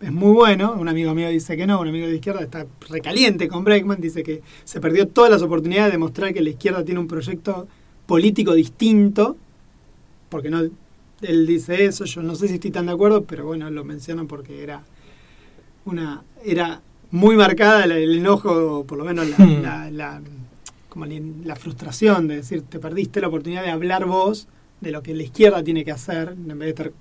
es 0.00 0.12
muy 0.12 0.32
bueno. 0.32 0.74
Un 0.78 0.88
amigo 0.88 1.14
mío 1.14 1.28
dice 1.28 1.56
que 1.56 1.66
no, 1.66 1.80
un 1.80 1.88
amigo 1.88 2.06
de 2.06 2.14
izquierda 2.16 2.42
está 2.42 2.66
recaliente 2.88 3.48
con 3.48 3.64
Breckman, 3.64 4.00
dice 4.00 4.22
que 4.22 4.42
se 4.64 4.80
perdió 4.80 5.08
todas 5.08 5.30
las 5.30 5.42
oportunidades 5.42 5.88
de 5.88 5.92
demostrar 5.92 6.32
que 6.32 6.40
la 6.42 6.50
izquierda 6.50 6.84
tiene 6.84 7.00
un 7.00 7.08
proyecto 7.08 7.66
político 8.06 8.54
distinto, 8.54 9.36
porque 10.28 10.50
no 10.50 10.60
él 11.22 11.46
dice 11.46 11.84
eso, 11.86 12.04
yo 12.04 12.22
no 12.22 12.34
sé 12.34 12.48
si 12.48 12.54
estoy 12.54 12.70
tan 12.70 12.86
de 12.86 12.92
acuerdo, 12.92 13.24
pero 13.24 13.46
bueno, 13.46 13.70
lo 13.70 13.82
menciono 13.84 14.26
porque 14.26 14.62
era 14.62 14.82
una 15.86 16.22
era 16.44 16.80
muy 17.10 17.36
marcada 17.36 17.84
el, 17.84 18.16
enojo, 18.18 18.78
o 18.80 18.84
por 18.84 18.98
lo 18.98 19.04
menos 19.04 19.28
la, 19.28 19.36
Hmm. 19.38 19.62
la- 19.62 19.90
la- 19.90 20.20
como 20.90 21.06
la, 21.06 21.14
la 21.44 21.56
frustración 21.56 22.28
de 22.28 22.36
decir, 22.36 22.62
te 22.62 22.78
perdiste 22.78 23.20
la 23.20 23.28
oportunidad 23.28 23.62
de 23.62 23.70
hablar 23.70 24.04
vos 24.06 24.46
de 24.84 24.92
lo 24.92 25.02
que 25.02 25.14
la 25.14 25.22
izquierda 25.24 25.62
tiene 25.64 25.84
que 25.84 25.90
hacer, 25.90 26.28
en 26.30 26.46
vez 26.46 26.58
de 26.58 26.68
estar 26.68 26.92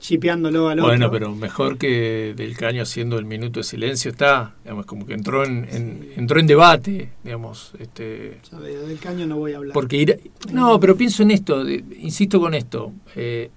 chipeándolo 0.00 0.68
al 0.68 0.80
Bueno, 0.80 1.06
otro. 1.06 1.18
pero 1.18 1.34
mejor 1.34 1.76
que 1.76 2.32
Del 2.36 2.56
Caño 2.56 2.82
haciendo 2.82 3.18
el 3.18 3.24
minuto 3.24 3.60
de 3.60 3.64
silencio 3.64 4.12
está, 4.12 4.54
digamos, 4.62 4.86
como 4.86 5.06
que 5.06 5.14
entró 5.14 5.44
en, 5.44 5.66
en- 5.70 6.08
entró 6.16 6.38
en 6.38 6.46
debate, 6.46 7.10
digamos, 7.24 7.72
este, 7.80 8.38
Yo 8.50 8.60
de- 8.60 8.78
del 8.86 8.98
caño 9.00 9.26
no 9.26 9.36
voy 9.38 9.54
a 9.54 9.56
hablar. 9.56 9.74
porque 9.74 9.96
ir, 9.96 10.20
no, 10.52 10.78
pero 10.78 10.96
pienso 10.96 11.22
en 11.24 11.32
esto, 11.32 11.64
de- 11.64 11.84
insisto 12.00 12.38
con 12.40 12.54
esto, 12.54 12.92
eh, 13.16 13.50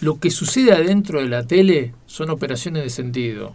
lo 0.00 0.18
que 0.18 0.30
sucede 0.30 0.72
adentro 0.72 1.20
de 1.20 1.28
la 1.28 1.46
tele 1.46 1.94
son 2.06 2.30
operaciones 2.30 2.82
de 2.82 2.90
sentido. 2.90 3.54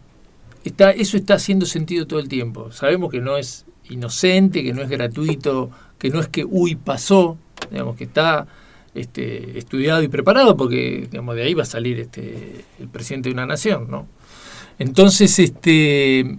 Está, 0.64 0.92
eso 0.92 1.18
está 1.18 1.36
haciendo 1.36 1.66
sentido 1.66 2.08
todo 2.08 2.20
el 2.20 2.30
tiempo. 2.30 2.72
Sabemos 2.72 3.12
que 3.12 3.20
no 3.20 3.38
es 3.38 3.66
inocente, 3.90 4.64
que 4.64 4.74
no 4.74 4.82
es 4.82 4.90
gratuito, 4.90 5.70
que 6.00 6.10
no 6.10 6.20
es 6.20 6.28
que 6.30 6.46
uy 6.46 6.76
pasó, 6.76 7.38
digamos 7.72 7.96
que 7.96 8.04
está 8.04 8.46
este, 8.94 9.58
estudiado 9.58 10.04
y 10.04 10.08
preparado 10.08 10.56
porque 10.58 11.08
digamos 11.10 11.36
de 11.36 11.44
ahí 11.44 11.54
va 11.54 11.64
a 11.64 11.66
salir 11.66 12.00
este 12.00 12.66
el 12.80 12.90
presidente 12.90 13.30
de 13.30 13.34
una 13.34 13.46
nación, 13.46 13.88
¿no? 13.90 14.08
Entonces, 14.78 15.40
este 15.40 16.38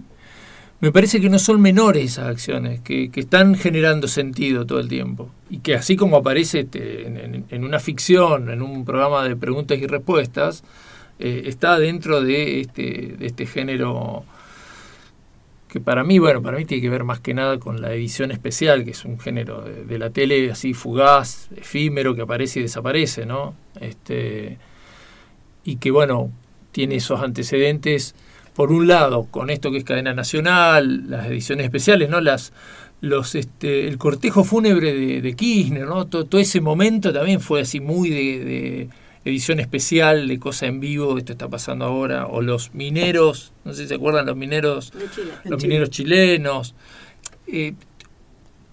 me 0.83 0.91
parece 0.91 1.21
que 1.21 1.29
no 1.29 1.39
son 1.39 1.61
menores 1.61 2.03
esas 2.03 2.27
acciones, 2.27 2.81
que, 2.81 3.09
que 3.09 3.21
están 3.21 3.55
generando 3.55 4.09
sentido 4.09 4.65
todo 4.65 4.81
el 4.81 4.89
tiempo. 4.89 5.29
Y 5.49 5.59
que 5.59 5.75
así 5.75 5.95
como 5.95 6.17
aparece 6.17 6.59
este, 6.59 7.07
en, 7.07 7.63
una 7.63 7.79
ficción, 7.79 8.49
en 8.49 8.61
un 8.61 8.83
programa 8.83 9.25
de 9.25 9.37
preguntas 9.37 9.77
y 9.77 9.87
respuestas, 9.87 10.65
eh, 11.19 11.43
está 11.45 11.79
dentro 11.79 12.19
de 12.19 12.59
este, 12.59 13.15
de 13.17 13.25
este 13.25 13.45
género 13.45 14.25
que 15.73 15.81
para 15.81 16.03
mí, 16.03 16.19
bueno, 16.19 16.43
para 16.43 16.59
mí 16.59 16.65
tiene 16.65 16.83
que 16.83 16.89
ver 16.91 17.03
más 17.03 17.19
que 17.19 17.33
nada 17.33 17.57
con 17.57 17.81
la 17.81 17.91
edición 17.91 18.29
especial, 18.29 18.85
que 18.85 18.91
es 18.91 19.05
un 19.05 19.19
género 19.19 19.63
de, 19.63 19.97
la 19.97 20.11
tele 20.11 20.51
así 20.51 20.75
fugaz, 20.75 21.49
efímero, 21.55 22.13
que 22.13 22.21
aparece 22.21 22.59
y 22.59 22.61
desaparece, 22.61 23.25
¿no? 23.25 23.55
Este, 23.81 24.59
y 25.63 25.77
que, 25.77 25.89
bueno, 25.89 26.29
tiene 26.71 26.97
esos 26.97 27.21
antecedentes, 27.21 28.13
por 28.53 28.71
un 28.71 28.85
lado, 28.87 29.25
con 29.31 29.49
esto 29.49 29.71
que 29.71 29.77
es 29.79 29.83
cadena 29.83 30.13
nacional, 30.13 31.09
las 31.09 31.25
ediciones 31.25 31.63
especiales, 31.65 32.07
¿no? 32.07 32.21
Las, 32.21 32.53
los, 33.01 33.33
este, 33.33 33.87
el 33.87 33.97
cortejo 33.97 34.43
fúnebre 34.43 34.93
de, 34.93 35.23
de 35.23 35.35
Kirchner, 35.35 35.87
¿no? 35.87 36.05
Todo, 36.05 36.39
ese 36.39 36.61
momento 36.61 37.11
también 37.11 37.41
fue 37.41 37.61
así 37.61 37.79
muy 37.79 38.11
de 38.11 38.89
edición 39.25 39.59
especial, 39.59 40.27
de 40.27 40.39
cosa 40.39 40.65
en 40.65 40.79
vivo, 40.79 41.17
esto 41.17 41.31
está 41.31 41.47
pasando 41.47 41.85
ahora, 41.85 42.27
o 42.27 42.41
los 42.41 42.73
mineros, 42.73 43.53
no 43.63 43.73
sé 43.73 43.83
si 43.83 43.87
se 43.89 43.95
acuerdan, 43.95 44.25
los 44.25 44.35
mineros 44.35 44.91
Chile. 44.91 45.31
Los 45.45 45.59
Chile. 45.59 45.67
mineros 45.67 45.89
chilenos. 45.89 46.75
Eh, 47.47 47.73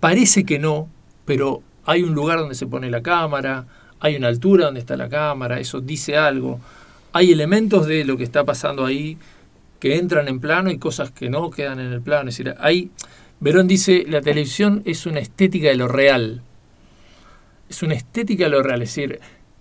parece 0.00 0.44
que 0.44 0.58
no, 0.58 0.88
pero 1.24 1.62
hay 1.84 2.02
un 2.02 2.14
lugar 2.14 2.38
donde 2.38 2.54
se 2.54 2.66
pone 2.66 2.90
la 2.90 3.02
cámara, 3.02 3.66
hay 4.00 4.16
una 4.16 4.28
altura 4.28 4.66
donde 4.66 4.80
está 4.80 4.96
la 4.96 5.08
cámara, 5.08 5.60
eso 5.60 5.80
dice 5.80 6.16
algo. 6.16 6.60
Hay 7.12 7.32
elementos 7.32 7.86
de 7.86 8.04
lo 8.04 8.16
que 8.16 8.24
está 8.24 8.44
pasando 8.44 8.84
ahí 8.84 9.18
que 9.78 9.96
entran 9.96 10.28
en 10.28 10.40
plano 10.40 10.70
y 10.70 10.78
cosas 10.78 11.10
que 11.10 11.30
no 11.30 11.50
quedan 11.50 11.80
en 11.80 11.92
el 11.92 12.00
plano. 12.00 12.28
Es 12.28 12.36
decir, 12.36 12.54
hay, 12.58 12.90
Verón 13.40 13.66
dice, 13.66 14.04
la 14.08 14.20
televisión 14.20 14.82
es 14.84 15.06
una 15.06 15.20
estética 15.20 15.68
de 15.68 15.76
lo 15.76 15.88
real. 15.88 16.42
Es 17.68 17.82
una 17.82 17.94
estética 17.94 18.44
de 18.44 18.50
lo 18.50 18.62
real. 18.62 18.82
Es 18.82 18.94
decir, 18.94 19.20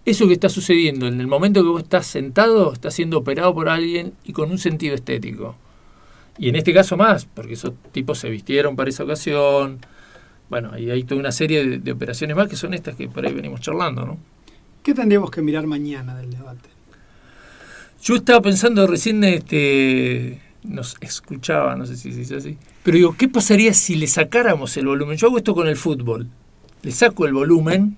eso 0.10 0.28
que 0.28 0.34
está 0.34 0.49
sucediendo 0.49 1.07
en 1.07 1.20
el 1.20 1.28
momento 1.28 1.64
que 1.64 1.70
vos 1.70 1.84
estás 1.84 2.07
sentado 2.07 2.74
está 2.74 2.91
siendo 2.91 3.18
operado 3.18 3.53
por 3.53 3.70
alguien 3.70 4.14
y 4.24 4.34
con 4.34 4.51
un 4.51 4.57
sentido 4.57 4.95
estético. 4.95 5.55
Y 6.38 6.49
en 6.49 6.55
este 6.55 6.74
caso 6.74 6.95
más, 6.95 7.26
porque 7.26 7.53
esos 7.53 7.74
tipos 7.91 8.20
se 8.20 8.30
vistieron 8.30 8.76
para 8.76 8.89
esa 8.89 9.03
ocasión. 9.03 9.80
Bueno, 10.49 10.78
y 10.78 10.89
hay 10.89 11.03
toda 11.03 11.20
una 11.20 11.32
serie 11.32 11.66
de, 11.66 11.80
de 11.80 11.91
operaciones 11.91 12.36
más 12.36 12.47
que 12.47 12.55
son 12.55 12.74
estas 12.74 12.95
que 12.95 13.07
por 13.07 13.26
ahí 13.26 13.34
venimos 13.34 13.62
charlando, 13.62 14.05
¿no? 14.05 14.18
¿Qué 14.84 14.93
tendríamos 14.93 15.30
que 15.30 15.41
mirar 15.41 15.68
mañana 15.68 16.16
del 16.16 16.32
debate? 16.32 16.70
Yo 18.01 18.16
estaba 18.16 18.41
pensando 18.41 18.88
recién, 18.88 19.24
este, 19.26 20.41
nos 20.64 20.95
escuchaba, 21.01 21.76
no 21.76 21.86
sé 21.86 21.97
si 21.97 22.14
se 22.14 22.20
dice 22.20 22.36
así, 22.38 22.57
pero 22.84 22.95
digo, 22.95 23.16
¿qué 23.18 23.28
pasaría 23.28 23.74
si 23.74 23.95
le 23.95 24.07
sacáramos 24.07 24.78
el 24.78 24.88
volumen? 24.88 25.18
Yo 25.18 25.28
hago 25.28 25.38
esto 25.38 25.53
con 25.53 25.68
el 25.68 25.76
fútbol. 25.76 26.28
Le 26.82 26.91
saco 26.91 27.26
el 27.26 27.34
volumen, 27.34 27.97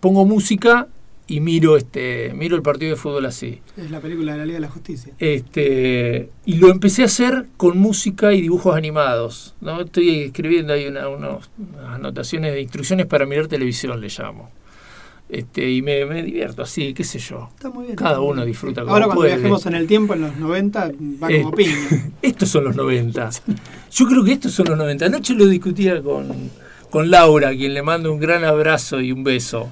pongo 0.00 0.24
música 0.24 0.88
y 1.30 1.40
miro 1.40 1.76
este, 1.76 2.32
miro 2.34 2.56
el 2.56 2.62
partido 2.62 2.90
de 2.90 2.96
fútbol 2.96 3.24
así. 3.26 3.60
Es 3.76 3.90
la 3.90 4.00
película 4.00 4.32
de 4.32 4.38
la 4.38 4.44
Liga 4.44 4.56
de 4.56 4.60
la 4.60 4.68
Justicia. 4.70 5.12
Este, 5.18 6.30
y 6.44 6.54
lo 6.56 6.68
empecé 6.70 7.02
a 7.02 7.06
hacer 7.06 7.46
con 7.56 7.78
música 7.78 8.32
y 8.32 8.40
dibujos 8.42 8.74
animados. 8.76 9.54
¿no? 9.60 9.80
Estoy 9.82 10.20
escribiendo 10.20 10.72
ahí 10.72 10.86
una- 10.86 11.08
unos- 11.08 11.50
unas 11.58 11.94
anotaciones 11.94 12.52
de 12.52 12.60
instrucciones 12.60 13.06
para 13.06 13.26
mirar 13.26 13.46
televisión, 13.46 14.00
le 14.00 14.08
llamo. 14.08 14.50
Este, 15.28 15.70
y 15.70 15.80
me, 15.82 16.04
me 16.06 16.24
divierto 16.24 16.62
así, 16.62 16.92
qué 16.92 17.04
sé 17.04 17.20
yo. 17.20 17.50
Está 17.54 17.70
muy 17.70 17.84
bien. 17.84 17.96
Cada 17.96 18.20
uno 18.20 18.44
disfruta 18.44 18.80
como 18.82 18.92
Ahora 18.92 19.04
cuando 19.06 19.20
puede. 19.22 19.34
viajemos 19.36 19.64
en 19.66 19.74
el 19.74 19.86
tiempo, 19.86 20.14
en 20.14 20.22
los 20.22 20.36
90, 20.36 20.86
va 20.88 21.28
como 21.28 21.50
Eh, 21.50 21.52
piña. 21.56 22.10
Estos 22.22 22.48
son 22.48 22.64
los 22.64 22.74
90. 22.74 23.30
Yo 23.92 24.06
creo 24.08 24.24
que 24.24 24.32
estos 24.32 24.52
son 24.52 24.66
los 24.68 24.76
90. 24.76 25.06
Anoche 25.06 25.34
lo 25.34 25.46
discutía 25.46 26.02
con, 26.02 26.28
con 26.90 27.10
Laura, 27.12 27.50
quien 27.50 27.74
le 27.74 27.82
mando 27.82 28.12
un 28.12 28.18
gran 28.18 28.42
abrazo 28.42 29.00
y 29.00 29.12
un 29.12 29.22
beso, 29.22 29.70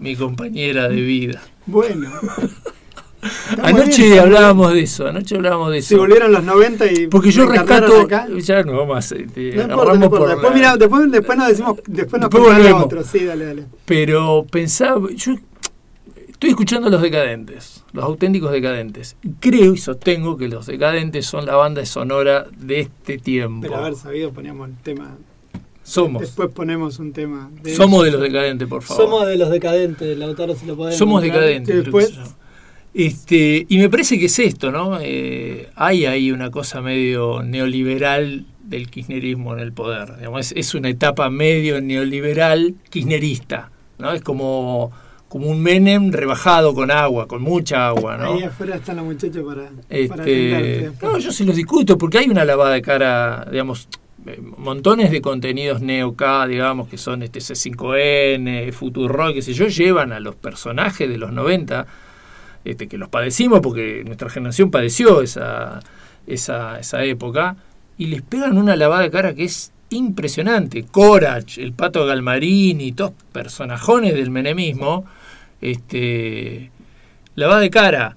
mi 0.00 0.16
compañera 0.16 0.88
de 0.88 1.00
vida. 1.00 1.40
Bueno. 1.66 2.10
Anoche 3.62 4.02
bien, 4.04 4.18
hablábamos 4.20 4.72
de 4.72 4.80
eso, 4.80 5.06
anoche 5.06 5.36
hablábamos 5.36 5.70
de 5.72 5.78
eso. 5.78 5.98
volvieran 5.98 6.32
los 6.32 6.42
90 6.42 6.90
y. 6.90 7.06
Porque 7.06 7.30
yo 7.30 7.46
rescato, 7.46 8.00
acá, 8.00 8.26
ya 8.38 8.62
no 8.62 8.78
vamos 8.78 8.96
a 8.96 9.14
este, 9.14 9.56
no 9.56 9.62
importa, 9.62 9.94
no 9.94 10.00
Después, 10.08 10.42
la- 10.42 10.50
mira, 10.50 10.76
después, 10.78 11.10
después 11.10 11.38
nos 11.38 11.48
decimos. 11.48 11.76
Después 11.86 12.22
nos 12.22 12.30
volvemos. 12.30 12.84
otro. 12.84 13.04
Sí, 13.04 13.24
dale, 13.26 13.44
dale. 13.44 13.64
Pero 13.84 14.46
pensaba, 14.50 15.06
yo 15.14 15.34
estoy 16.30 16.50
escuchando 16.50 16.88
a 16.88 16.90
los 16.90 17.02
decadentes, 17.02 17.84
los 17.92 18.04
auténticos 18.04 18.52
decadentes. 18.52 19.16
Creo 19.38 19.74
y 19.74 19.78
sostengo 19.78 20.38
que 20.38 20.48
los 20.48 20.64
decadentes 20.64 21.26
son 21.26 21.44
la 21.44 21.56
banda 21.56 21.84
sonora 21.84 22.46
de 22.56 22.80
este 22.80 23.18
tiempo. 23.18 23.60
Pero 23.60 23.76
haber 23.76 23.96
sabido, 23.96 24.32
poníamos 24.32 24.70
el 24.70 24.76
tema. 24.76 25.18
Somos. 25.90 26.22
Después 26.22 26.50
ponemos 26.50 26.98
un 27.00 27.12
tema. 27.12 27.50
De 27.62 27.74
Somos 27.74 28.04
de 28.04 28.12
los 28.12 28.20
decadentes, 28.20 28.68
por 28.68 28.82
favor. 28.82 29.02
Somos 29.04 29.26
de 29.26 29.36
los 29.36 29.50
decadentes, 29.50 30.16
Lautaro, 30.16 30.54
si 30.54 30.66
lo 30.66 30.76
podemos. 30.76 30.96
Somos 30.98 31.22
encontrar. 31.24 31.44
decadentes. 31.48 31.74
Y 31.74 31.78
después, 31.78 32.06
se. 32.08 32.40
Este, 32.92 33.66
y 33.68 33.78
me 33.78 33.88
parece 33.88 34.18
que 34.18 34.26
es 34.26 34.38
esto, 34.38 34.70
¿no? 34.72 34.98
Eh, 35.00 35.68
hay 35.76 36.06
ahí 36.06 36.32
una 36.32 36.50
cosa 36.50 36.80
medio 36.80 37.42
neoliberal 37.42 38.46
del 38.64 38.90
kirchnerismo 38.90 39.52
en 39.54 39.60
el 39.60 39.72
poder. 39.72 40.16
digamos, 40.16 40.40
es, 40.40 40.52
es 40.56 40.74
una 40.74 40.88
etapa 40.88 41.30
medio 41.30 41.80
neoliberal 41.80 42.74
kirchnerista, 42.90 43.70
¿no? 43.98 44.12
Es 44.12 44.22
como, 44.22 44.90
como 45.28 45.48
un 45.48 45.60
Menem 45.62 46.10
rebajado 46.12 46.74
con 46.74 46.90
agua, 46.90 47.28
con 47.28 47.42
mucha 47.42 47.86
agua, 47.88 48.16
¿no? 48.16 48.34
ahí 48.34 48.42
afuera 48.42 48.74
está 48.76 48.92
la 48.92 49.02
muchacha 49.04 49.40
para, 49.44 49.62
para 49.68 49.72
Este, 49.88 50.54
atenderte. 50.56 51.06
no, 51.06 51.18
yo 51.18 51.30
sí 51.32 51.44
los 51.44 51.54
discuto 51.56 51.96
porque 51.98 52.18
hay 52.18 52.28
una 52.28 52.44
lavada 52.44 52.74
de 52.74 52.82
cara, 52.82 53.46
digamos, 53.50 53.88
montones 54.58 55.10
de 55.10 55.20
contenidos 55.20 55.80
neo-K, 55.80 56.46
digamos, 56.46 56.88
que 56.88 56.98
son 56.98 57.22
este 57.22 57.40
C5N, 57.40 58.72
Futurock, 58.72 59.34
qué 59.34 59.42
sé 59.42 59.52
yo, 59.52 59.66
llevan 59.66 60.12
a 60.12 60.20
los 60.20 60.34
personajes 60.36 61.08
de 61.08 61.18
los 61.18 61.32
90, 61.32 61.86
este, 62.64 62.88
que 62.88 62.98
los 62.98 63.08
padecimos 63.08 63.60
porque 63.60 64.02
nuestra 64.04 64.28
generación 64.28 64.70
padeció 64.70 65.22
esa, 65.22 65.80
esa, 66.26 66.78
esa 66.78 67.04
época, 67.04 67.56
y 67.96 68.06
les 68.06 68.22
pegan 68.22 68.58
una 68.58 68.76
lavada 68.76 69.02
de 69.02 69.10
cara 69.10 69.34
que 69.34 69.44
es 69.44 69.72
impresionante. 69.90 70.84
Corach, 70.84 71.58
el 71.58 71.72
Pato 71.72 72.06
Galmarini, 72.06 72.92
todos 72.92 73.12
personajones 73.32 74.14
del 74.14 74.30
menemismo, 74.30 75.04
este, 75.60 76.70
lavada 77.34 77.60
de 77.60 77.70
cara. 77.70 78.16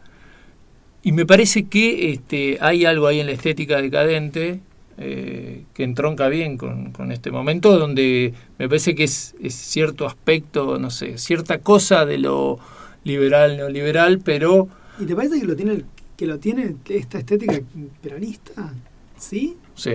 Y 1.01 1.11
me 1.11 1.25
parece 1.25 1.65
que 1.65 2.11
este, 2.11 2.57
hay 2.61 2.85
algo 2.85 3.07
ahí 3.07 3.19
en 3.19 3.25
la 3.25 3.33
estética 3.33 3.81
decadente 3.81 4.61
eh, 4.97 5.63
que 5.73 5.83
entronca 5.83 6.27
bien 6.29 6.57
con, 6.57 6.91
con 6.91 7.11
este 7.11 7.31
momento, 7.31 7.77
donde 7.77 8.33
me 8.59 8.67
parece 8.69 8.95
que 8.95 9.03
es, 9.05 9.35
es 9.41 9.53
cierto 9.55 10.05
aspecto, 10.05 10.77
no 10.79 10.89
sé, 10.91 11.17
cierta 11.17 11.59
cosa 11.59 12.05
de 12.05 12.17
lo 12.19 12.59
liberal, 13.03 13.57
neoliberal, 13.57 14.19
pero 14.19 14.67
¿Y 14.99 15.05
te 15.05 15.15
parece 15.15 15.39
que 15.39 15.45
lo 15.45 15.55
tiene 15.55 15.83
que 16.15 16.27
lo 16.27 16.37
tiene 16.39 16.75
esta 16.89 17.17
estética 17.17 17.59
peronista? 18.01 18.73
¿Sí? 19.17 19.55
sí. 19.75 19.91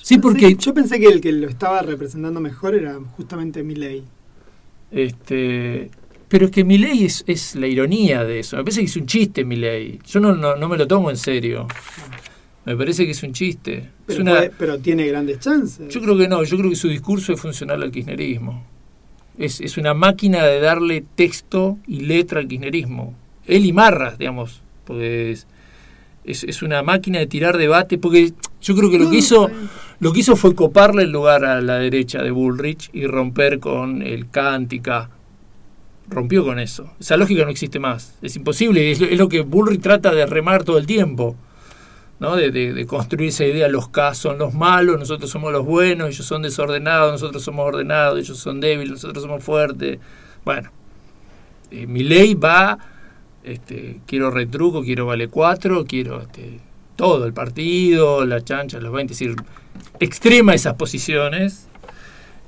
Sí, 0.00 0.14
Yo 0.16 0.20
porque 0.20 0.48
pensé- 0.50 0.64
yo 0.64 0.74
pensé 0.74 1.00
que 1.00 1.06
el 1.06 1.20
que 1.20 1.32
lo 1.32 1.48
estaba 1.48 1.82
representando 1.82 2.40
mejor 2.40 2.74
era 2.76 2.98
justamente 3.16 3.62
Milley. 3.64 4.04
este 4.90 5.90
pero 6.28 6.44
es 6.46 6.50
que 6.52 6.62
Milei 6.62 7.04
es, 7.06 7.24
es 7.26 7.54
la 7.54 7.66
ironía 7.66 8.22
de 8.22 8.40
eso. 8.40 8.58
Me 8.58 8.62
parece 8.62 8.80
que 8.80 8.86
es 8.86 8.96
un 8.96 9.06
chiste 9.06 9.46
Milei. 9.46 9.98
Yo 10.06 10.20
no, 10.20 10.34
no, 10.34 10.56
no 10.56 10.68
me 10.68 10.76
lo 10.76 10.86
tomo 10.86 11.08
en 11.10 11.16
serio. 11.16 11.66
Me 12.68 12.76
parece 12.76 13.04
que 13.06 13.12
es 13.12 13.22
un 13.22 13.32
chiste. 13.32 13.76
Es 13.78 13.84
Pero, 14.06 14.22
una, 14.22 14.32
puede- 14.36 14.52
pero 14.58 14.78
tiene 14.78 15.06
grandes 15.06 15.40
chances. 15.40 15.92
Yo 15.92 16.00
creo 16.00 16.16
que 16.18 16.28
no, 16.28 16.44
yo 16.44 16.56
creo 16.58 16.68
que 16.70 16.76
su 16.76 16.88
discurso 16.88 17.32
es 17.32 17.40
funcional 17.40 17.82
al 17.82 17.90
kirchnerismo. 17.90 18.64
Es, 19.38 19.60
es 19.60 19.78
una 19.78 19.94
máquina 19.94 20.44
de 20.44 20.60
darle 20.60 21.04
texto 21.14 21.78
y 21.86 22.00
letra 22.00 22.40
al 22.40 22.48
kirchnerismo. 22.48 23.14
Él 23.46 23.64
y 23.64 23.72
Marras, 23.72 24.18
digamos, 24.18 24.62
porque 24.84 25.30
es, 25.30 25.46
es, 26.24 26.44
es 26.44 26.62
una 26.62 26.82
máquina 26.82 27.18
de 27.20 27.26
tirar 27.26 27.56
debate, 27.56 27.96
porque 27.98 28.32
yo 28.60 28.74
creo 28.76 28.90
que 28.90 28.98
lo 28.98 29.08
que 29.10 29.16
hizo, 29.16 29.48
lo 30.00 30.12
que 30.12 30.20
hizo 30.20 30.36
fue 30.36 30.54
coparle 30.54 31.04
el 31.04 31.10
lugar 31.10 31.44
a 31.46 31.60
la 31.62 31.76
derecha 31.78 32.22
de 32.22 32.30
Bullrich 32.32 32.90
y 32.92 33.06
romper 33.06 33.60
con 33.60 34.02
el 34.02 34.28
Cántica. 34.28 35.08
Rompió 36.10 36.44
con 36.44 36.58
eso. 36.58 36.90
Esa 37.00 37.16
lógica 37.16 37.44
no 37.44 37.50
existe 37.50 37.78
más. 37.78 38.14
Es 38.22 38.34
imposible. 38.36 38.90
Es 38.90 39.00
lo 39.18 39.28
que 39.28 39.40
Bullrich 39.40 39.80
trata 39.80 40.12
de 40.14 40.26
remar 40.26 40.64
todo 40.64 40.78
el 40.78 40.86
tiempo. 40.86 41.36
¿No? 42.20 42.36
De, 42.36 42.50
de- 42.50 42.72
de 42.72 42.86
construir 42.86 43.28
esa 43.30 43.44
idea, 43.44 43.68
los 43.68 43.88
K 43.88 44.14
son 44.14 44.38
los 44.38 44.54
malos, 44.54 44.98
nosotros 44.98 45.30
somos 45.30 45.52
los 45.52 45.64
buenos, 45.64 46.08
ellos 46.08 46.26
son 46.26 46.42
desordenados, 46.42 47.12
nosotros 47.12 47.42
somos 47.42 47.66
ordenados, 47.66 48.18
ellos 48.18 48.38
son 48.38 48.60
débiles, 48.60 48.90
nosotros 48.92 49.22
somos 49.22 49.42
fuertes. 49.44 49.98
Bueno, 50.44 50.70
eh, 51.70 51.86
mi 51.86 52.02
ley 52.02 52.34
va, 52.34 52.78
este, 53.44 54.00
quiero 54.06 54.30
retruco, 54.30 54.82
quiero 54.82 55.06
vale 55.06 55.28
4, 55.28 55.84
quiero 55.86 56.22
este, 56.22 56.60
todo, 56.96 57.24
el 57.26 57.32
partido, 57.32 58.24
la 58.26 58.42
chancha, 58.42 58.80
los 58.80 58.92
20, 58.92 59.12
es 59.12 59.18
decir, 59.18 59.36
extrema 60.00 60.54
esas 60.54 60.74
posiciones 60.74 61.68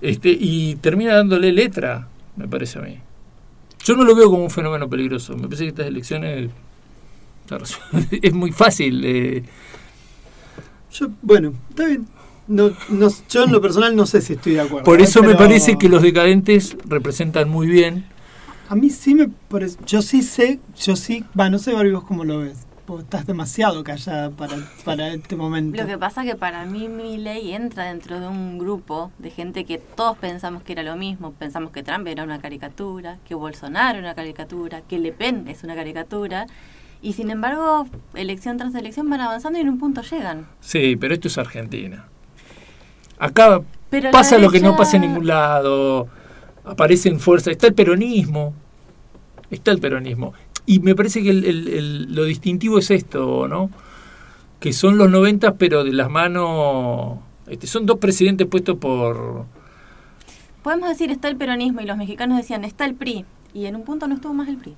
este, 0.01 0.31
y 0.31 0.77
termina 0.77 1.15
dándole 1.15 1.53
letra, 1.53 2.09
me 2.37 2.49
parece 2.49 2.79
a 2.79 2.83
mí. 2.83 2.99
Yo 3.85 3.97
no 3.97 4.05
lo 4.05 4.15
veo 4.15 4.31
como 4.31 4.43
un 4.45 4.51
fenómeno 4.51 4.89
peligroso, 4.91 5.35
me 5.37 5.45
parece 5.45 5.65
que 5.65 5.69
estas 5.71 5.87
elecciones. 5.87 6.51
es 8.23 8.33
muy 8.33 8.53
fácil. 8.53 9.03
eh, 9.05 9.43
Yo, 10.93 11.09
bueno, 11.23 11.53
está 11.71 11.87
bien. 11.87 12.07
No, 12.49 12.71
no, 12.89 13.09
yo 13.29 13.45
en 13.45 13.53
lo 13.53 13.61
personal 13.61 13.95
no 13.95 14.07
sé 14.07 14.21
si 14.21 14.33
estoy 14.33 14.55
de 14.55 14.63
acuerdo. 14.63 14.85
Por 14.85 15.01
¿eh? 15.01 15.05
eso 15.05 15.23
me 15.23 15.37
parece 15.37 15.79
que 15.79 15.89
los 15.89 16.03
decadentes 16.03 16.77
representan 16.87 17.49
muy 17.49 17.69
bien. 17.69 18.07
A 18.69 18.75
mí 18.75 18.91
sí 18.91 19.15
me 19.15 19.29
parece. 19.29 19.79
Yo 19.87 20.03
sí 20.03 20.23
sé, 20.23 20.59
yo 20.77 20.97
sí. 20.97 21.25
Va, 21.39 21.49
no 21.49 21.59
sé, 21.59 21.73
Barbie, 21.73 21.93
vos 21.93 22.05
cómo 22.05 22.25
lo 22.25 22.39
ves. 22.41 22.67
Porque 22.87 23.05
estás 23.05 23.25
demasiado 23.25 23.85
callada 23.85 24.31
para, 24.31 24.57
para 24.85 25.15
este 25.15 25.37
momento. 25.37 25.81
Lo 25.81 25.87
que 25.87 25.97
pasa 25.97 26.25
que 26.25 26.35
para 26.35 26.65
mí 26.65 26.89
Milley 26.89 27.53
entra 27.53 27.85
dentro 27.85 28.19
de 28.19 28.27
un 28.27 28.59
grupo 28.59 29.13
de 29.19 29.31
gente 29.31 29.65
que 29.65 29.79
todos 29.79 30.19
pensamos 30.19 30.65
que 30.65 30.73
era 30.73 30.83
lo 30.83 30.97
mismo. 30.97 31.33
Pensamos 31.33 31.71
que 31.71 31.85
Trump 31.85 32.09
era 32.09 32.25
una 32.25 32.41
caricatura, 32.41 33.19
que 33.29 33.37
Bolsonaro 33.37 33.99
era 33.99 34.09
una 34.09 34.15
caricatura, 34.17 34.81
que 34.83 34.99
Le 34.99 35.13
Pen 35.13 35.47
es 35.47 35.63
una 35.63 35.77
caricatura. 35.77 36.49
Y 37.03 37.15
sin 37.15 37.31
embargo, 37.31 37.87
elección 38.15 38.59
tras 38.59 38.75
elección 38.75 39.09
van 39.09 39.21
avanzando 39.23 39.59
y 39.59 39.63
en 39.63 39.69
un 39.71 39.79
punto 39.79 40.03
llegan. 40.03 40.47
Sí, 40.61 40.97
pero 41.01 41.15
esto 41.15 41.29
es 41.29 41.39
Argentina. 41.39 42.05
Acá 43.19 43.63
Pero 43.91 44.11
pasa 44.11 44.39
lo 44.39 44.51
que 44.51 44.61
no 44.61 44.77
pasa 44.77 44.97
en 44.97 45.03
ningún 45.03 45.27
lado. 45.27 46.09
Aparecen 46.65 47.19
fuerzas. 47.21 47.53
Está 47.53 47.67
el 47.69 47.75
peronismo. 47.75 48.55
Está 49.51 49.71
el 49.73 49.79
peronismo. 49.79 50.33
Y 50.67 50.81
me 50.81 50.95
parece 50.95 51.23
que 51.23 51.31
el- 51.31 51.45
el- 51.45 51.69
el- 51.69 52.15
lo 52.15 52.25
distintivo 52.25 52.79
es 52.79 52.91
esto, 52.91 53.49
¿no? 53.49 53.71
Que 54.61 54.73
son 54.73 54.99
los 54.99 55.11
90, 55.11 55.55
pero 55.55 55.85
de 55.85 55.93
las 55.93 56.11
manos. 56.11 57.19
Este, 57.47 57.67
son 57.67 57.87
dos 57.87 57.99
presidentes 57.99 58.47
puestos 58.47 58.77
por. 58.77 59.47
Podemos 60.63 60.89
decir 60.91 61.11
está 61.11 61.29
el 61.29 61.37
peronismo 61.37 61.81
y 61.81 61.87
los 61.87 61.97
mexicanos 61.97 62.37
decían 62.37 62.65
está 62.65 62.85
el 62.85 62.95
PRI. 62.95 63.25
Y 63.55 63.65
en 63.67 63.75
un 63.77 63.83
punto 63.85 64.07
no 64.07 64.15
estuvo 64.15 64.35
más 64.35 64.49
el 64.49 64.59
PRI. 64.59 64.75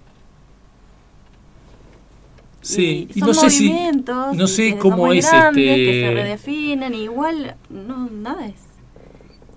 Sí, 2.62 3.08
y 3.12 3.18
y 3.18 3.20
son 3.20 3.28
no 3.28 3.34
sé 3.34 3.50
si. 3.50 3.68
movimientos 3.68 4.36
no 4.36 4.44
y 4.44 4.48
sé 4.48 4.78
cómo 4.78 5.12
es 5.12 5.28
grandes, 5.30 5.64
este. 5.64 5.84
que 5.84 6.00
se 6.00 6.14
redefinen 6.14 6.94
igual 6.94 7.56
no 7.70 8.08
nada 8.08 8.46
es 8.46 8.54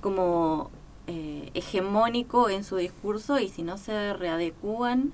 como 0.02 0.72
eh, 1.08 1.52
hegemónico 1.54 2.50
en 2.50 2.64
su 2.64 2.78
discurso 2.78 3.40
y 3.40 3.50
si 3.50 3.62
no 3.64 3.78
se 3.78 4.14
readecúan 4.14 5.14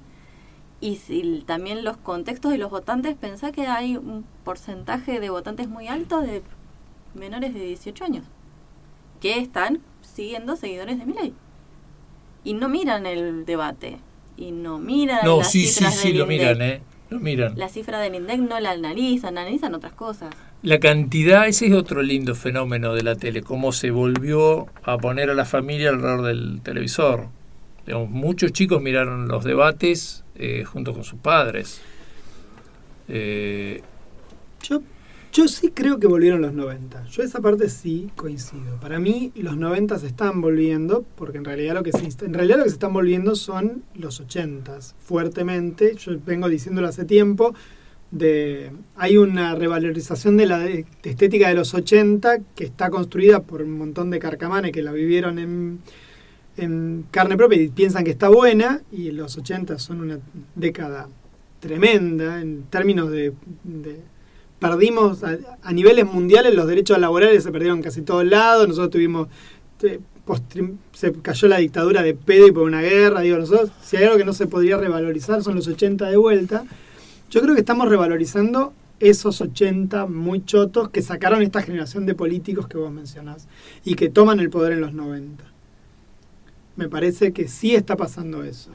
y 0.79 0.95
si 0.97 1.43
también 1.45 1.83
los 1.83 1.97
contextos 1.97 2.51
de 2.51 2.57
los 2.57 2.71
votantes 2.71 3.15
pensá 3.15 3.51
que 3.51 3.67
hay 3.67 3.97
un 3.97 4.25
porcentaje 4.43 5.19
de 5.19 5.29
votantes 5.29 5.67
muy 5.69 5.87
alto 5.87 6.21
de 6.21 6.43
menores 7.13 7.53
de 7.53 7.59
18 7.65 8.05
años 8.05 8.25
que 9.19 9.37
están 9.39 9.81
siguiendo 10.01 10.55
seguidores 10.55 10.97
de 10.97 11.05
Milei 11.05 11.33
y 12.43 12.53
no 12.53 12.69
miran 12.69 13.05
el 13.05 13.45
debate 13.45 13.99
y 14.37 14.51
no 14.51 14.79
miran 14.79 15.19
No, 15.23 15.39
las 15.39 15.51
sí, 15.51 15.67
sí, 15.67 15.73
cifras 15.73 15.95
sí, 15.95 16.07
del 16.09 16.17
lo 16.19 16.23
INDEC. 16.23 16.39
miran, 16.39 16.61
¿eh? 16.61 16.81
Lo 17.12 17.20
miran. 17.20 17.57
La 17.57 17.68
cifra 17.68 17.99
del 17.99 18.16
INDEC 18.16 18.39
no 18.39 18.57
la 18.62 18.72
analizan, 18.72 19.38
analizan 19.38 19.76
otras 19.76 19.91
cosas. 19.91 20.34
La 20.64 20.80
cantidad, 20.80 21.45
ese 21.45 21.68
es 21.68 21.74
otro 21.74 22.01
lindo 22.01 22.36
fenómeno 22.36 22.93
de 22.93 23.03
la 23.03 23.16
tele, 23.18 23.41
cómo 23.41 23.74
se 23.74 23.91
volvió 23.91 24.68
a 24.84 24.97
poner 24.97 25.30
a 25.30 25.34
la 25.34 25.43
familia 25.43 25.89
alrededor 25.89 26.22
del 26.24 26.62
televisor. 26.64 27.28
Digamos, 27.86 28.09
muchos 28.09 28.53
chicos 28.53 28.82
miraron 28.82 29.28
los 29.28 29.43
debates 29.43 30.24
eh, 30.36 30.64
junto 30.64 30.93
con 30.93 31.03
sus 31.03 31.20
padres. 31.20 31.82
Eh, 33.09 33.82
Yo, 34.64 34.82
Yo 35.32 35.47
sí 35.47 35.69
creo 35.69 35.97
que 35.97 36.07
volvieron 36.07 36.41
los 36.41 36.53
90. 36.53 37.05
Yo 37.05 37.23
esa 37.23 37.39
parte 37.39 37.69
sí 37.69 38.09
coincido. 38.17 38.77
Para 38.82 38.99
mí 38.99 39.32
los 39.36 39.55
90 39.55 39.97
se 39.99 40.07
están 40.07 40.41
volviendo, 40.41 41.05
porque 41.15 41.38
en 41.38 41.45
realidad 41.45 41.73
lo 41.75 41.84
que 41.84 41.93
se, 41.93 42.25
en 42.25 42.34
realidad 42.34 42.57
lo 42.57 42.63
que 42.65 42.69
se 42.69 42.75
están 42.75 42.91
volviendo 42.91 43.36
son 43.36 43.84
los 43.95 44.19
80 44.19 44.77
fuertemente. 44.99 45.95
Yo 45.95 46.11
vengo 46.25 46.49
diciéndolo 46.49 46.88
hace 46.89 47.05
tiempo. 47.05 47.53
De, 48.11 48.73
hay 48.97 49.15
una 49.15 49.55
revalorización 49.55 50.36
de 50.36 50.45
la 50.45 50.59
de- 50.59 50.86
estética 51.03 51.47
de 51.47 51.53
los 51.55 51.73
80 51.73 52.39
que 52.55 52.65
está 52.65 52.89
construida 52.89 53.41
por 53.43 53.61
un 53.61 53.71
montón 53.77 54.09
de 54.09 54.19
carcamanes 54.19 54.73
que 54.73 54.82
la 54.84 54.91
vivieron 54.91 55.39
en, 55.39 55.79
en 56.57 57.05
carne 57.09 57.38
propia 57.38 57.61
y 57.61 57.69
piensan 57.69 58.03
que 58.03 58.11
está 58.11 58.27
buena 58.27 58.82
y 58.91 59.11
los 59.11 59.38
80 59.38 59.79
son 59.79 60.01
una 60.01 60.19
década 60.55 61.07
tremenda 61.61 62.41
en 62.41 62.63
términos 62.63 63.09
de, 63.11 63.32
de- 63.63 64.01
perdimos 64.62 65.24
a, 65.24 65.39
a 65.64 65.74
niveles 65.74 66.05
mundiales 66.05 66.53
los 66.53 66.68
derechos 66.68 66.99
laborales 66.99 67.43
se 67.43 67.51
perdieron 67.51 67.82
casi 67.82 68.03
todos 68.03 68.24
lados 68.24 68.68
nosotros 68.68 68.91
tuvimos 68.91 69.28
se 70.93 71.12
cayó 71.24 71.47
la 71.47 71.57
dictadura 71.57 72.03
de 72.03 72.14
pedo 72.14 72.47
y 72.47 72.51
por 72.51 72.64
una 72.64 72.80
guerra 72.82 73.22
digo 73.22 73.39
nosotros 73.39 73.72
si 73.82 73.97
hay 73.97 74.03
algo 74.03 74.18
que 74.18 74.24
no 74.24 74.34
se 74.34 74.45
podría 74.45 74.78
revalorizar 74.78 75.41
son 75.41 75.55
los 75.55 75.68
80 75.68 76.07
de 76.07 76.16
vuelta 76.16 76.64
yo 77.32 77.41
creo 77.41 77.55
que 77.55 77.62
estamos 77.62 77.89
revalorizando 77.89 78.74
esos 78.99 79.41
80 79.41 80.05
muy 80.05 80.45
chotos 80.45 80.89
que 80.89 81.01
sacaron 81.01 81.41
esta 81.41 81.64
generación 81.64 82.05
de 82.05 82.14
políticos 82.14 82.68
que 82.68 82.78
vos 82.78 82.91
mencionás 82.91 83.47
y 83.84 83.95
que 83.95 84.09
toman 84.09 84.39
el 84.39 84.51
poder 84.51 84.74
en 84.74 84.82
los 84.82 84.93
90 84.93 85.51
me 86.76 86.88
parece 86.88 87.34
que 87.34 87.47
sí 87.47 87.76
está 87.76 87.95
pasando 87.97 88.43
eso. 88.43 88.72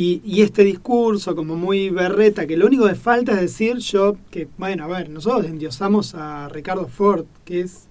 Y, 0.00 0.22
y 0.24 0.42
este 0.42 0.62
discurso 0.62 1.34
como 1.34 1.56
muy 1.56 1.90
berreta, 1.90 2.46
que 2.46 2.56
lo 2.56 2.66
único 2.66 2.86
que 2.86 2.94
falta 2.94 3.32
es 3.32 3.40
decir 3.40 3.78
yo 3.78 4.16
que, 4.30 4.46
bueno, 4.56 4.84
a 4.84 4.86
ver, 4.86 5.10
nosotros 5.10 5.46
endiosamos 5.46 6.14
a 6.14 6.48
Ricardo 6.50 6.86
Ford, 6.86 7.24
que 7.44 7.62
es 7.62 7.88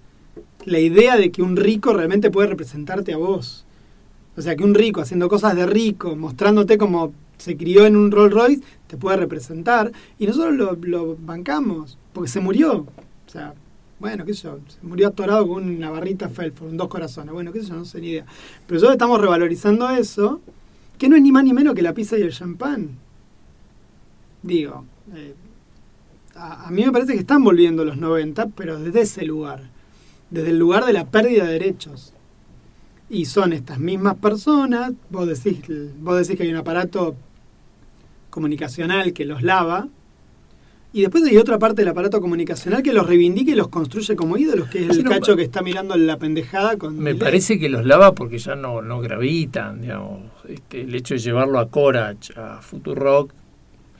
la 0.64 0.80
idea 0.80 1.18
de 1.18 1.34
que 1.34 1.42
un 1.42 1.58
rico 1.58 1.92
realmente 1.92 2.32
puede 2.32 2.48
representarte 2.48 3.12
a 3.12 3.18
vos. 3.18 3.66
O 4.38 4.42
sea, 4.42 4.56
que 4.56 4.64
un 4.64 4.74
rico 4.74 5.02
haciendo 5.02 5.28
cosas 5.28 5.54
de 5.58 5.66
rico, 5.66 6.16
mostrándote 6.16 6.78
como 6.78 7.12
se 7.38 7.58
crió 7.58 7.86
en 7.86 7.98
un 7.98 8.10
Rolls 8.10 8.34
Royce, 8.34 8.64
te 8.88 8.96
puede 8.96 9.18
representar. 9.18 9.92
Y 10.18 10.28
nosotros 10.28 10.78
lo, 10.80 11.18
bancamos, 11.18 11.98
porque 12.14 12.30
se 12.30 12.40
murió. 12.40 12.86
O 13.28 13.30
sea, 13.30 13.54
bueno, 14.00 14.24
qué 14.24 14.34
sé 14.34 14.44
yo, 14.44 14.60
se 14.70 14.80
murió 14.82 15.10
atorado 15.10 15.46
con 15.46 15.70
una 15.70 15.90
barrita 15.90 16.30
Felford, 16.30 16.72
dos 16.72 16.88
corazones. 16.88 17.34
Bueno, 17.34 17.52
qué 17.52 17.64
sé 17.64 17.68
yo, 17.68 17.76
no 17.76 17.84
sé 17.84 18.00
ni 18.00 18.12
idea. 18.12 18.26
Pero 18.66 18.76
nosotros 18.76 18.94
estamos 18.94 19.20
revalorizando 19.20 19.90
eso, 19.90 20.40
que 20.98 21.10
no 21.10 21.16
es 21.16 21.22
ni 21.22 21.32
más 21.32 21.44
ni 21.44 21.54
menos 21.54 21.76
que 21.76 21.82
la 21.82 21.94
pizza 21.94 22.18
y 22.18 22.22
el 22.22 22.32
champán. 22.32 22.98
Digo, 24.42 24.86
eh, 25.14 25.36
a, 26.36 26.68
a 26.68 26.72
mí 26.72 26.86
me 26.86 26.92
parece 26.92 27.14
que 27.14 27.20
están 27.20 27.44
volviendo 27.44 27.86
los 27.86 27.98
90, 27.98 28.48
pero 28.50 28.80
desde 28.80 29.02
ese 29.02 29.26
lugar, 29.26 29.64
desde 30.30 30.50
el 30.50 30.60
lugar 30.60 30.86
de 30.86 30.94
la 30.94 31.06
pérdida 31.06 31.46
de 31.46 31.54
derechos. 31.54 32.14
Y 33.10 33.26
son 33.26 33.54
estas 33.54 33.80
mismas 33.80 34.16
personas, 34.16 34.92
vos 35.10 35.28
decís, 35.28 35.64
vos 36.00 36.18
decís 36.18 36.36
que 36.36 36.44
hay 36.44 36.52
un 36.52 36.58
aparato 36.58 37.16
comunicacional 38.30 39.14
que 39.14 39.26
los 39.26 39.42
lava, 39.42 39.88
y 40.94 41.02
después 41.02 41.24
hay 41.26 41.38
otra 41.38 41.60
parte 41.60 41.82
del 41.82 41.90
aparato 41.90 42.20
comunicacional 42.22 42.82
que 42.82 42.94
los 42.94 43.06
reivindica 43.06 43.52
y 43.52 43.56
los 43.56 43.68
construye 43.68 44.16
como 44.16 44.38
ídolos, 44.38 44.70
que 44.70 44.86
es 44.86 44.98
el 44.98 45.04
cacho 45.04 45.36
que 45.36 45.44
está 45.44 45.62
mirando 45.62 45.96
la 45.98 46.18
pendejada 46.18 46.78
con 46.78 46.98
Me 46.98 47.14
parece 47.14 47.60
que 47.60 47.70
los 47.70 47.86
lava 47.86 48.14
porque 48.16 48.40
ya 48.40 48.56
no, 48.56 48.82
no 48.82 49.00
gravitan, 49.00 49.82
digamos. 49.82 50.22
Este, 50.48 50.82
el 50.82 50.96
hecho 50.96 51.14
de 51.14 51.20
llevarlo 51.20 51.60
a 51.60 51.70
Corach, 51.70 52.32
a 52.38 52.62
Futurock, 52.62 53.32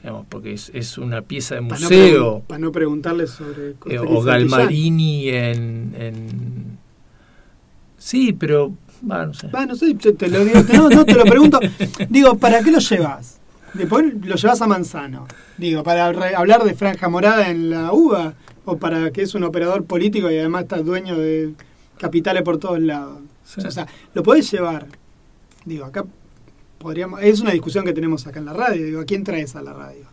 digamos, 0.02 0.26
porque 0.28 0.54
es, 0.54 0.70
es 0.74 0.96
una 0.98 1.22
pieza 1.22 1.56
de 1.56 1.62
Para 1.62 1.80
no 1.80 1.84
museo. 1.88 2.42
para 2.46 2.58
no 2.58 2.72
preguntarle 2.72 3.26
sobre 3.26 3.74
Eh, 3.86 3.98
o. 3.98 4.22
Galmarini 4.22 5.28
en, 5.28 5.94
en- 5.98 6.78
Sí, 7.98 8.32
pero... 8.32 8.72
va, 9.08 9.26
no 9.26 9.34
sé. 9.34 9.48
No 9.52 9.74
sé, 9.74 9.94
te 9.94 10.28
lo 10.28 10.44
digo, 10.44 10.60
no, 10.72 10.88
no 10.88 11.04
te 11.04 11.14
lo 11.14 11.24
pregunto. 11.24 11.58
Digo, 12.08 12.38
¿para 12.38 12.62
qué 12.62 12.70
lo 12.70 12.78
llevas? 12.78 13.37
Después 13.74 14.14
lo 14.24 14.36
llevas 14.36 14.60
a 14.62 14.66
Manzano. 14.66 15.26
Digo, 15.56 15.82
¿para 15.82 16.12
re- 16.12 16.34
hablar 16.34 16.64
de 16.64 16.74
franja 16.74 17.08
morada 17.08 17.50
en 17.50 17.70
la 17.70 17.92
uva? 17.92 18.34
¿O 18.64 18.76
para 18.76 19.10
que 19.12 19.22
es 19.22 19.34
un 19.34 19.44
operador 19.44 19.84
político 19.84 20.30
y 20.30 20.38
además 20.38 20.62
está 20.62 20.78
dueño 20.78 21.16
de 21.16 21.54
capitales 21.98 22.42
por 22.42 22.58
todos 22.58 22.80
lados? 22.80 23.20
Sí. 23.44 23.60
O 23.66 23.70
sea, 23.70 23.86
lo 24.14 24.22
podés 24.22 24.50
llevar. 24.50 24.86
Digo, 25.64 25.84
acá 25.84 26.04
podríamos. 26.78 27.22
Es 27.22 27.40
una 27.40 27.52
discusión 27.52 27.84
que 27.84 27.92
tenemos 27.92 28.26
acá 28.26 28.38
en 28.40 28.46
la 28.46 28.52
radio. 28.52 28.84
Digo, 28.84 29.00
¿a 29.00 29.04
quién 29.04 29.24
traes 29.24 29.56
a 29.56 29.62
la 29.62 29.72
radio? 29.72 30.06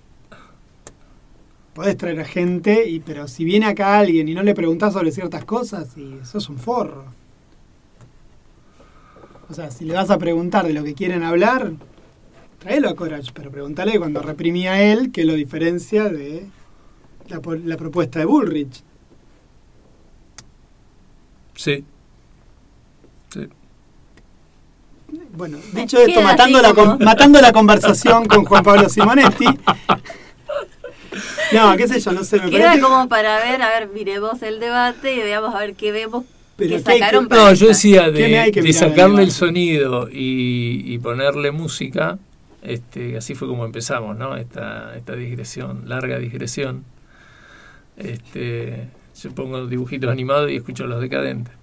Podés 1.74 1.97
traer 1.97 2.20
a 2.22 2.26
gente, 2.26 2.88
y, 2.88 3.01
pero 3.01 3.28
si 3.28 3.43
viene 3.43 3.66
acá 3.66 3.99
alguien 3.99 4.30
y 4.30 4.34
no 4.34 4.43
le 4.43 4.56
preguntás 4.56 4.93
sobre 4.93 5.12
ciertas 5.12 5.43
cosas, 5.43 5.97
y 5.97 6.20
eso 6.22 6.38
es 6.38 6.47
un 6.47 6.58
forro. 6.58 7.03
O 9.49 9.53
sea, 9.53 9.70
si 9.72 9.84
le 9.84 9.93
vas 9.93 10.10
a 10.10 10.18
preguntar 10.18 10.66
de 10.66 10.74
lo 10.74 10.84
que 10.86 10.93
quieren 10.93 11.22
hablar, 11.24 11.74
tráelo 12.66 12.89
a 12.89 12.95
Corach, 12.95 13.30
pero 13.34 13.51
pregúntale 13.51 13.97
cuando 13.99 14.22
reprimía 14.22 14.82
él 14.82 15.11
qué 15.11 15.24
lo 15.24 15.34
diferencia 15.34 16.05
de 16.09 16.47
la, 17.30 17.39
la 17.63 17.78
propuesta 17.78 18.20
de 18.20 18.26
Bullrich. 18.26 18.82
Sí. 21.55 21.84
Sí. 23.30 23.47
Bueno, 25.34 25.57
dicho 25.74 25.99
esto, 25.99 26.22
matando 26.22 26.61
la, 26.61 26.74
con- 26.74 26.97
matando 26.99 27.39
la 27.39 27.51
conversación 27.53 28.26
con 28.26 28.45
Juan 28.45 28.63
Pablo 28.63 28.89
Simonetti. 28.89 29.45
No, 31.53 31.78
qué 31.78 31.88
sé 31.88 31.99
yo, 31.99 32.11
no 32.11 32.24
sé, 32.24 32.39
me 32.41 32.49
Queda 32.49 32.66
parece. 32.70 32.82
como 32.82 33.07
para 33.07 33.38
ver, 33.39 33.61
a 33.61 33.70
ver, 33.70 33.89
miremos 33.89 34.41
el 34.41 34.59
debate 34.59 35.16
y 35.16 35.20
veamos 35.20 35.53
a 35.55 35.59
ver 35.59 35.76
qué 35.76 35.91
vemos 35.93 36.26
Pero 36.57 36.78
que 36.78 36.84
¿qué 36.84 36.91
hay 36.91 36.99
que- 37.11 37.22
No, 37.36 37.53
yo 37.53 37.68
decía 37.68 38.11
¿Qué 38.11 38.28
me 38.28 38.39
hay 38.39 38.51
de, 38.51 38.61
de 38.63 38.74
sacarle 38.74 39.24
el 39.24 39.32
sonido 39.32 40.09
y, 40.11 40.84
y 40.93 40.97
ponerle 40.99 41.51
música. 41.51 42.18
Este, 42.66 43.18
así 43.18 43.36
fue 43.36 43.47
como 43.47 43.66
empezamos, 43.66 44.18
¿no? 44.18 44.36
Esta, 44.36 44.95
esta 44.95 45.16
digresión, 45.16 45.88
larga 45.88 46.18
digresión. 46.18 46.84
Este, 47.97 48.89
yo 49.22 49.32
pongo 49.34 49.68
dibujitos 49.68 50.09
animados 50.09 50.51
y 50.51 50.57
escucho 50.57 50.88
los 50.88 51.01
decadentes. 51.01 51.53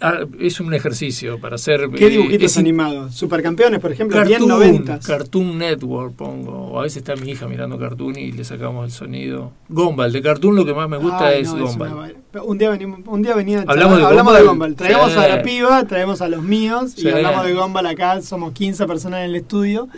Ah, 0.00 0.20
es 0.40 0.60
un 0.60 0.74
ejercicio 0.74 1.40
para 1.40 1.54
hacer. 1.54 1.88
¿Qué 1.96 2.10
dibujitos 2.10 2.50
es 2.52 2.58
animados? 2.58 3.14
Supercampeones, 3.14 3.80
por 3.80 3.92
ejemplo, 3.92 4.16
bien 4.22 4.30
Cartoon, 4.40 4.48
noventas. 4.48 5.06
Cartoon 5.06 5.56
Network 5.58 6.14
pongo. 6.14 6.52
O 6.72 6.78
a 6.80 6.82
veces 6.82 6.98
está 6.98 7.14
mi 7.16 7.30
hija 7.30 7.46
mirando 7.46 7.78
Cartoon 7.78 8.18
y 8.18 8.32
le 8.32 8.44
sacamos 8.44 8.84
el 8.86 8.90
sonido. 8.90 9.52
Gombal, 9.68 10.12
de 10.12 10.20
Cartoon 10.20 10.56
lo 10.56 10.64
que 10.66 10.74
más 10.74 10.88
me 10.88 10.96
gusta 10.98 11.28
Ay, 11.28 11.42
es 11.42 11.54
no, 11.54 11.64
Gombal. 11.66 11.92
una 12.32 12.42
un 12.42 12.58
día 12.58 12.70
venimos, 12.70 13.00
un 13.06 13.22
día 13.22 13.34
venía 13.34 13.60
a 13.60 13.62
Hablamos 13.62 13.98
de 13.98 14.04
hablamos 14.04 14.32
Gumball. 14.32 14.42
de 14.42 14.48
Gumball. 14.48 14.74
Traemos 14.74 15.12
Sí. 15.12 15.18
a 15.18 15.28
la 15.28 15.42
piba, 15.42 15.84
traemos 15.86 16.20
a 16.20 16.28
los 16.28 16.42
míos 16.42 16.92
Sí. 16.96 17.06
y 17.06 17.10
hablamos 17.10 17.46
de 17.46 17.54
Gumball 17.54 17.86
acá. 17.86 18.20
Somos 18.20 18.52
15 18.52 18.86
personas 18.86 19.20
en 19.20 19.26
el 19.26 19.36
estudio. 19.36 19.88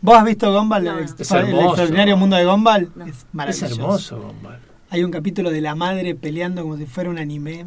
¿Vos 0.00 0.16
has 0.18 0.24
visto 0.24 0.52
Gumball? 0.52 0.84
No. 0.84 0.98
el, 0.98 1.04
Es 1.04 1.12
extraordinario 1.12 2.16
mundo 2.16 2.36
de 2.36 2.44
Gumball. 2.44 2.90
No. 2.96 3.04
Es 3.06 3.10
Es 3.18 3.26
maravilloso. 3.32 3.74
hermoso 3.76 4.20
Gombal. 4.20 4.58
Hay 4.90 5.04
un 5.04 5.10
capítulo 5.10 5.50
de 5.50 5.60
la 5.60 5.74
madre 5.74 6.14
peleando 6.14 6.62
como 6.62 6.76
si 6.76 6.86
fuera 6.86 7.08
un 7.08 7.18
anime 7.18 7.64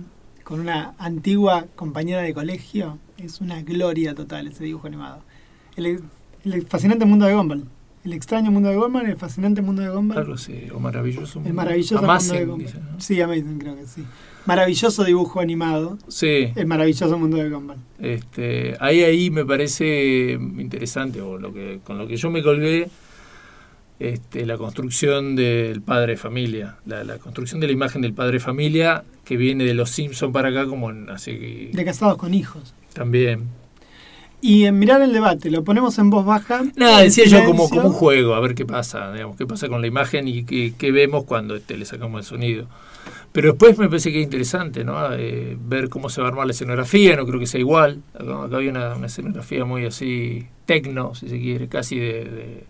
con 0.48 0.62
una 0.62 0.94
antigua 0.98 1.66
compañera 1.76 2.22
de 2.22 2.34
colegio. 2.34 3.00
Es 3.18 3.42
una 3.42 3.62
gloria 3.64 4.16
total 4.16 4.48
ese 4.48 4.64
dibujo 4.64 4.88
animado. 4.88 5.20
El, 5.76 6.00
el 6.46 6.66
fascinante 6.68 7.04
mundo 7.04 7.26
de 7.26 7.34
Gumball. 7.34 7.66
El 8.06 8.14
extraño 8.14 8.50
mundo 8.50 8.70
de 8.70 8.78
Gumball, 8.78 9.08
el 9.08 9.18
fascinante 9.18 9.62
mundo 9.62 9.82
de 9.82 9.90
Gumball. 9.90 10.20
Algo 10.20 10.36
así, 10.36 10.70
o 10.74 10.80
maravilloso. 10.80 11.42
El 11.44 11.54
maravilloso 11.54 11.98
Amazing, 11.98 12.28
mundo 12.30 12.40
de 12.40 12.46
Gumball. 12.46 12.66
dice, 12.66 12.80
¿no? 12.80 13.02
Sí, 13.02 13.20
Amazing 13.22 13.60
creo 13.60 13.76
que 13.76 13.88
sí. 13.88 14.04
Maravilloso 14.46 15.04
dibujo 15.04 15.42
animado. 15.42 15.98
Sí, 16.08 16.54
El 16.56 16.66
maravilloso 16.66 17.18
mundo 17.18 17.36
de 17.36 17.50
Gumball. 17.50 17.80
este, 18.00 18.78
ahí 18.80 19.04
ahí 19.04 19.30
me 19.30 19.44
parece 19.44 20.32
interesante, 20.32 21.20
o 21.20 21.38
lo 21.38 21.52
que 21.54 21.82
con 21.84 21.98
lo 21.98 22.08
que 22.08 22.16
yo 22.16 22.30
me 22.32 22.42
colgué, 22.42 22.88
este, 24.00 24.46
la 24.46 24.58
construcción 24.58 25.36
del 25.36 25.82
padre 25.82 26.18
familia, 26.18 26.76
la, 26.86 27.04
la 27.04 27.18
construcción 27.18 27.60
de 27.60 27.68
la 27.68 27.74
imagen 27.74 28.02
del 28.02 28.14
padre 28.14 28.34
de 28.34 28.40
familia 28.40 29.04
que 29.26 29.38
viene 29.38 29.64
de 29.66 29.74
los 29.74 29.90
Simpson 29.90 30.32
para 30.32 30.50
acá, 30.50 30.66
como 30.68 30.90
en- 30.92 31.10
así 31.10 31.32
que 31.32 31.70
De 31.74 31.84
casados 31.86 32.18
con 32.18 32.34
hijos. 32.34 32.74
también. 32.94 33.46
Y 34.40 34.66
en 34.66 34.78
mirar 34.78 35.02
el 35.02 35.12
debate, 35.14 35.50
lo 35.50 35.64
ponemos 35.64 35.98
en 35.98 36.12
voz 36.12 36.24
baja. 36.24 36.64
Nada, 36.76 37.02
decía 37.02 37.26
yo 37.26 37.44
como, 37.44 37.68
como 37.70 37.88
un 37.88 37.94
juego, 37.94 38.36
a 38.36 38.40
ver 38.40 38.54
qué 38.54 38.66
pasa, 38.68 39.12
digamos, 39.12 39.36
qué 39.36 39.48
pasa 39.48 39.68
con 39.68 39.82
la 39.82 39.88
imagen 39.88 40.28
y 40.28 40.44
qué, 40.44 40.74
qué 40.78 40.92
vemos 40.92 41.24
cuando 41.26 41.56
este, 41.56 41.76
le 41.76 41.86
sacamos 41.86 42.20
el 42.20 42.26
sonido. 42.26 42.68
Pero 43.32 43.50
después 43.54 43.78
me 43.80 43.90
parece 43.90 44.12
que 44.12 44.20
es 44.20 44.24
interesante, 44.24 44.84
¿no? 44.84 45.12
Eh, 45.14 45.58
ver 45.60 45.90
cómo 45.90 46.10
se 46.10 46.22
va 46.22 46.28
a 46.28 46.30
armar 46.32 46.46
la 46.46 46.52
escenografía, 46.52 47.16
no 47.16 47.26
creo 47.26 47.40
que 47.40 47.48
sea 47.48 47.60
igual. 47.60 48.02
Acá, 48.14 48.44
acá 48.44 48.56
había 48.58 48.70
una, 48.72 48.96
una 48.96 49.08
escenografía 49.08 49.66
muy 49.66 49.86
así, 49.86 50.46
tecno, 50.68 51.16
si 51.16 51.30
se 51.30 51.40
quiere, 51.40 51.68
casi 51.68 51.98
de, 52.00 52.14
de, 52.26 52.64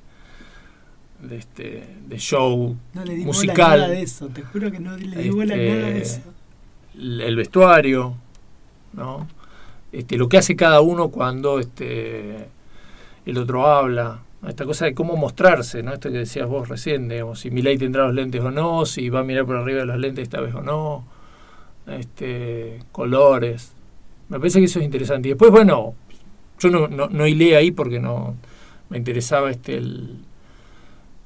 de 1.22 1.38
este, 1.38 1.88
de 2.08 2.18
show, 2.18 2.76
No 2.94 3.04
le 3.04 3.16
di 3.16 3.26
musical. 3.26 3.80
nada 3.82 3.92
de 3.92 4.02
eso, 4.02 4.28
te 4.28 4.44
juro 4.44 4.72
que 4.72 4.80
no 4.80 4.96
le 4.98 5.22
di 5.22 5.30
Este, 5.30 5.46
nada 5.46 5.56
de 5.56 6.02
eso. 6.02 6.22
el, 6.96 7.36
vestuario, 7.36 8.16
¿no? 8.94 9.28
Este, 9.92 10.18
lo 10.18 10.30
que 10.30 10.38
hace 10.38 10.56
cada 10.56 10.82
uno 10.82 11.10
cuando 11.10 11.60
este, 11.60 12.50
el 13.26 13.38
otro 13.38 13.68
habla, 13.68 14.22
esta 14.48 14.66
cosa 14.66 14.86
de 14.86 14.94
cómo 14.94 15.16
mostrarse, 15.16 15.82
¿no? 15.82 15.94
Esto 15.94 16.12
que 16.12 16.20
decías 16.20 16.48
vos 16.48 16.70
recién, 16.70 17.10
digamos, 17.10 17.40
si 17.40 17.50
Milei 17.52 17.78
tendrá 17.78 18.06
los 18.06 18.14
lentes 18.14 18.42
o 18.42 18.52
no, 18.52 18.86
si 18.86 19.10
va 19.10 19.22
a 19.22 19.24
mirar 19.24 19.46
por 19.46 19.56
arriba 19.56 19.80
de 19.80 19.86
los 19.86 19.98
lentes 19.98 20.24
esta 20.24 20.40
vez 20.42 20.54
o 20.54 20.62
no, 20.62 21.06
este, 21.88 22.84
colores. 22.92 23.74
Me 24.30 24.38
parece 24.40 24.60
que 24.60 24.66
eso 24.66 24.80
es 24.80 24.86
interesante. 24.86 25.30
Y 25.30 25.32
después, 25.32 25.52
bueno, 25.52 25.96
yo 26.60 26.70
no, 26.70 26.88
no, 26.88 27.08
no 27.08 27.26
hilé 27.28 27.56
ahí 27.56 27.72
porque 27.72 28.00
no 28.00 28.36
me 28.90 28.98
interesaba 28.98 29.50
este 29.50 29.78
el, 29.78 30.20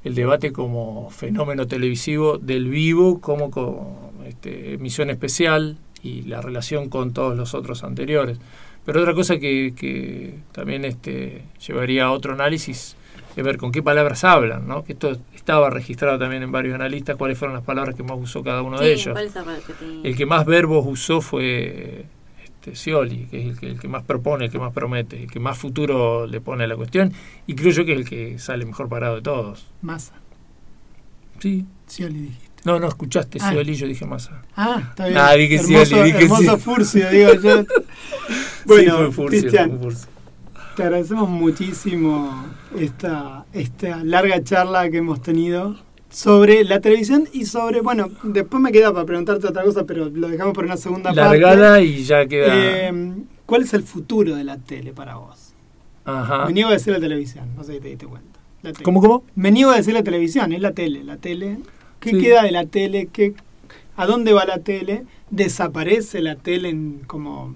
el 0.03 0.15
debate 0.15 0.51
como 0.51 1.09
fenómeno 1.09 1.67
televisivo 1.67 2.37
del 2.37 2.67
vivo, 2.67 3.19
como 3.21 3.51
con 3.51 3.87
este, 4.25 4.73
emisión 4.73 5.09
especial 5.09 5.77
y 6.01 6.23
la 6.23 6.41
relación 6.41 6.89
con 6.89 7.13
todos 7.13 7.37
los 7.37 7.53
otros 7.53 7.83
anteriores. 7.83 8.39
Pero 8.85 9.01
otra 9.01 9.13
cosa 9.13 9.37
que, 9.37 9.73
que 9.77 10.39
también 10.51 10.85
este, 10.85 11.43
llevaría 11.65 12.05
a 12.05 12.11
otro 12.11 12.33
análisis 12.33 12.95
es 13.35 13.43
ver 13.43 13.57
con 13.57 13.71
qué 13.71 13.83
palabras 13.83 14.23
hablan, 14.23 14.67
¿no? 14.67 14.83
Que 14.83 14.93
esto 14.93 15.17
estaba 15.35 15.69
registrado 15.69 16.17
también 16.17 16.43
en 16.43 16.51
varios 16.51 16.75
analistas, 16.75 17.15
cuáles 17.15 17.37
fueron 17.37 17.55
las 17.55 17.63
palabras 17.63 17.95
que 17.95 18.03
más 18.03 18.17
usó 18.19 18.43
cada 18.43 18.61
uno 18.61 18.79
de 18.79 18.93
ellos. 18.93 19.17
El 20.03 20.15
que 20.15 20.25
más 20.25 20.45
verbos 20.45 20.85
usó 20.87 21.21
fue 21.21 22.05
este, 22.61 22.75
Scioli, 22.75 23.25
que 23.25 23.41
es 23.41 23.47
el 23.47 23.59
que, 23.59 23.67
el 23.67 23.79
que 23.79 23.87
más 23.87 24.03
propone, 24.03 24.45
el 24.45 24.51
que 24.51 24.59
más 24.59 24.71
promete, 24.71 25.23
el 25.23 25.31
que 25.31 25.39
más 25.39 25.57
futuro 25.57 26.27
le 26.27 26.41
pone 26.41 26.63
a 26.65 26.67
la 26.67 26.75
cuestión, 26.75 27.11
y 27.47 27.55
creo 27.55 27.71
yo 27.71 27.85
que 27.85 27.93
es 27.93 27.97
el 27.99 28.07
que 28.07 28.37
sale 28.39 28.65
mejor 28.65 28.87
parado 28.87 29.15
de 29.15 29.21
todos. 29.23 29.65
Massa. 29.81 30.13
Sí. 31.39 31.65
Scioli 31.87 32.19
dijiste. 32.21 32.51
No, 32.63 32.79
no 32.79 32.87
escuchaste 32.87 33.39
Ah. 33.41 33.49
Scioli, 33.49 33.73
yo 33.73 33.87
dije 33.87 34.05
Massa. 34.05 34.43
Ah, 34.55 34.79
está 34.91 35.07
bien. 35.07 35.17
Ah, 35.17 35.33
dije 35.33 35.55
hermoso, 35.55 35.85
Scioli, 35.85 36.11
dije 36.11 36.23
hermoso. 36.25 36.57
Furcio, 36.59 37.09
digo 37.09 37.33
yo. 37.41 37.63
Bueno, 38.65 38.91
Sí, 38.91 38.97
fue 38.97 39.11
Furcio, 39.11 39.39
Cristian, 39.41 39.69
fue 39.71 39.79
Furcio. 39.79 40.07
te 40.75 40.83
agradecemos 40.83 41.27
muchísimo 41.29 42.45
esta, 42.77 43.45
esta 43.53 44.03
larga 44.03 44.43
charla 44.43 44.87
que 44.91 44.97
hemos 44.97 45.19
tenido 45.23 45.77
sobre 46.11 46.63
la 46.65 46.79
televisión 46.81 47.27
y 47.33 47.45
sobre, 47.45 47.81
bueno, 47.81 48.09
después 48.23 48.61
me 48.61 48.71
queda 48.71 48.93
para 48.93 49.05
preguntarte 49.05 49.47
otra 49.47 49.63
cosa, 49.63 49.85
pero 49.85 50.09
lo 50.09 50.27
dejamos 50.27 50.53
para 50.53 50.67
una 50.67 50.77
segunda 50.77 51.11
Largada 51.13 51.81
y 51.81 52.03
ya 52.03 52.17
parte. 52.17 52.29
queda. 52.29 52.47
Eh, 52.89 53.13
¿Cuál 53.45 53.63
es 53.63 53.73
el 53.73 53.83
futuro 53.83 54.35
de 54.35 54.43
la 54.43 54.57
tele 54.57 54.93
para 54.93 55.15
vos? 55.15 55.53
Ajá. 56.05 56.45
Me 56.45 56.53
niego 56.53 56.69
a 56.69 56.73
decir 56.73 56.93
la 56.93 56.99
televisión, 56.99 57.45
no 57.55 57.63
sé 57.63 57.73
si 57.75 57.79
te 57.79 57.87
diste 57.89 58.05
cuenta. 58.07 58.39
La 58.61 58.73
tele. 58.73 58.83
¿Cómo, 58.83 59.01
cómo? 59.01 59.23
Me 59.35 59.51
niego 59.51 59.71
a 59.71 59.77
decir 59.77 59.93
la 59.93 60.03
televisión, 60.03 60.51
es 60.53 60.61
la 60.61 60.71
tele. 60.73 61.03
La 61.03 61.17
tele. 61.17 61.59
¿Qué 61.99 62.11
Sí. 62.11 62.19
queda 62.19 62.43
de 62.43 62.51
la 62.51 62.65
tele? 62.65 63.07
¿Qué, 63.11 63.33
¿A 63.95 64.05
dónde 64.05 64.33
va 64.33 64.45
la 64.45 64.59
tele? 64.59 65.05
¿Desaparece 65.29 66.21
la 66.21 66.35
tele 66.35 66.69
en- 66.69 67.01
como, 67.07 67.55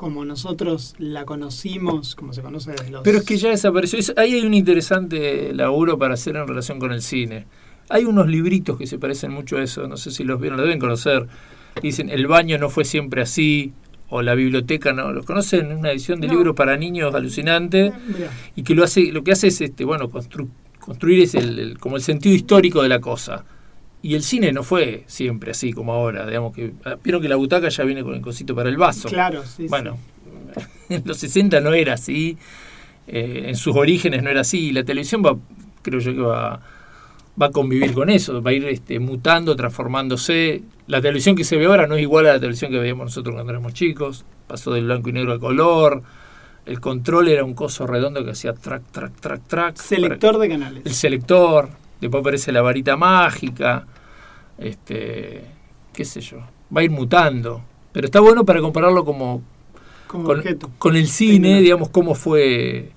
como 0.00 0.24
nosotros 0.24 0.94
la 0.96 1.26
conocimos, 1.26 2.14
como 2.16 2.32
se 2.32 2.40
conoce 2.40 2.70
desde 2.70 2.88
los... 2.90 3.02
Pero 3.02 3.18
es 3.18 3.24
que 3.24 3.36
ya 3.36 3.50
desapareció. 3.50 3.98
Es- 3.98 4.14
ahí 4.16 4.32
hay 4.32 4.46
un 4.46 4.54
interesante 4.54 5.52
laburo 5.52 5.98
para 5.98 6.14
hacer 6.14 6.36
en 6.36 6.48
relación 6.48 6.78
con 6.78 6.90
el 6.90 7.02
cine. 7.02 7.44
Hay 7.90 8.06
unos 8.06 8.26
libritos 8.26 8.78
que 8.78 8.86
se 8.86 8.98
parecen 8.98 9.30
mucho 9.30 9.58
a 9.58 9.62
eso, 9.62 9.86
no 9.88 9.98
sé 9.98 10.10
si 10.10 10.24
los 10.24 10.40
vieron, 10.40 10.56
los 10.56 10.64
deben 10.64 10.78
conocer. 10.80 11.26
Dicen, 11.82 12.08
el 12.08 12.26
baño 12.28 12.56
no 12.56 12.70
fue 12.70 12.86
siempre 12.86 13.20
así, 13.20 13.74
o 14.08 14.22
la 14.22 14.34
biblioteca 14.34 14.94
no. 14.94 15.12
¿Los 15.12 15.26
conocen? 15.26 15.70
Una 15.70 15.90
edición 15.90 16.18
de 16.18 16.28
No. 16.28 16.32
libros 16.32 16.56
para 16.56 16.78
niños 16.78 17.14
alucinante. 17.14 17.92
Y 18.56 18.62
que 18.62 18.74
lo 18.74 18.84
hace 18.84 19.12
lo 19.12 19.22
que 19.22 19.32
hace 19.32 19.48
es 19.48 19.60
este 19.60 19.84
bueno 19.84 20.08
constru- 20.08 20.48
construir 20.78 21.20
es 21.20 21.34
el, 21.34 21.58
el- 21.58 21.78
como 21.78 21.96
el 21.96 22.02
sentido 22.02 22.34
histórico 22.34 22.82
de 22.82 22.88
la 22.88 23.00
cosa 23.00 23.44
y 24.02 24.14
el 24.14 24.22
cine 24.22 24.52
no 24.52 24.62
fue 24.62 25.04
siempre 25.06 25.50
así 25.50 25.72
como 25.72 25.92
ahora 25.92 26.26
digamos 26.26 26.54
que 26.54 26.72
ah, 26.84 26.96
vieron 27.02 27.20
que 27.20 27.28
la 27.28 27.36
butaca 27.36 27.68
ya 27.68 27.84
viene 27.84 28.02
con 28.02 28.14
el 28.14 28.20
cosito 28.20 28.54
para 28.54 28.68
el 28.68 28.76
vaso 28.76 29.08
claro, 29.08 29.42
sí, 29.44 29.64
sí. 29.64 29.66
bueno 29.68 29.98
en 30.88 31.02
los 31.04 31.18
60 31.18 31.60
no 31.60 31.72
era 31.74 31.94
así 31.94 32.38
eh, 33.06 33.44
en 33.46 33.56
sus 33.56 33.76
orígenes 33.76 34.22
no 34.22 34.30
era 34.30 34.40
así 34.40 34.68
y 34.68 34.72
la 34.72 34.84
televisión 34.84 35.22
va 35.24 35.36
creo 35.82 36.00
yo 36.00 36.14
que 36.14 36.20
va 36.20 36.60
va 37.40 37.46
a 37.46 37.50
convivir 37.50 37.92
con 37.92 38.10
eso 38.10 38.42
va 38.42 38.50
a 38.50 38.54
ir 38.54 38.64
este, 38.64 38.98
mutando 38.98 39.54
transformándose 39.56 40.62
la 40.86 41.00
televisión 41.00 41.36
que 41.36 41.44
se 41.44 41.56
ve 41.56 41.66
ahora 41.66 41.86
no 41.86 41.96
es 41.96 42.02
igual 42.02 42.26
a 42.26 42.34
la 42.34 42.40
televisión 42.40 42.70
que 42.70 42.78
veíamos 42.78 43.06
nosotros 43.06 43.34
cuando 43.34 43.52
éramos 43.52 43.74
chicos 43.74 44.24
pasó 44.46 44.72
del 44.72 44.84
blanco 44.84 45.10
y 45.10 45.12
negro 45.12 45.32
al 45.32 45.40
color 45.40 46.02
el 46.66 46.80
control 46.80 47.28
era 47.28 47.44
un 47.44 47.54
coso 47.54 47.86
redondo 47.86 48.24
que 48.24 48.30
hacía 48.32 48.52
track, 48.52 48.82
track, 48.92 49.20
track, 49.20 49.48
track. 49.48 49.76
Selector 49.76 50.38
de 50.38 50.48
canales. 50.48 50.82
El 50.84 50.92
selector. 50.92 51.70
Después 52.00 52.20
aparece 52.20 52.52
la 52.52 52.62
varita 52.62 52.96
mágica. 52.96 53.86
Este, 54.58 55.44
qué 55.92 56.04
sé 56.04 56.20
yo. 56.20 56.38
Va 56.74 56.80
a 56.80 56.84
ir 56.84 56.90
mutando. 56.90 57.62
Pero 57.92 58.06
está 58.06 58.20
bueno 58.20 58.44
para 58.44 58.60
compararlo 58.60 59.04
como 59.04 59.42
como 60.10 60.34
con, 60.78 60.96
el 60.96 61.06
cine, 61.06 61.60
digamos, 61.60 61.90
cómo 61.90 62.16
fue 62.16 62.90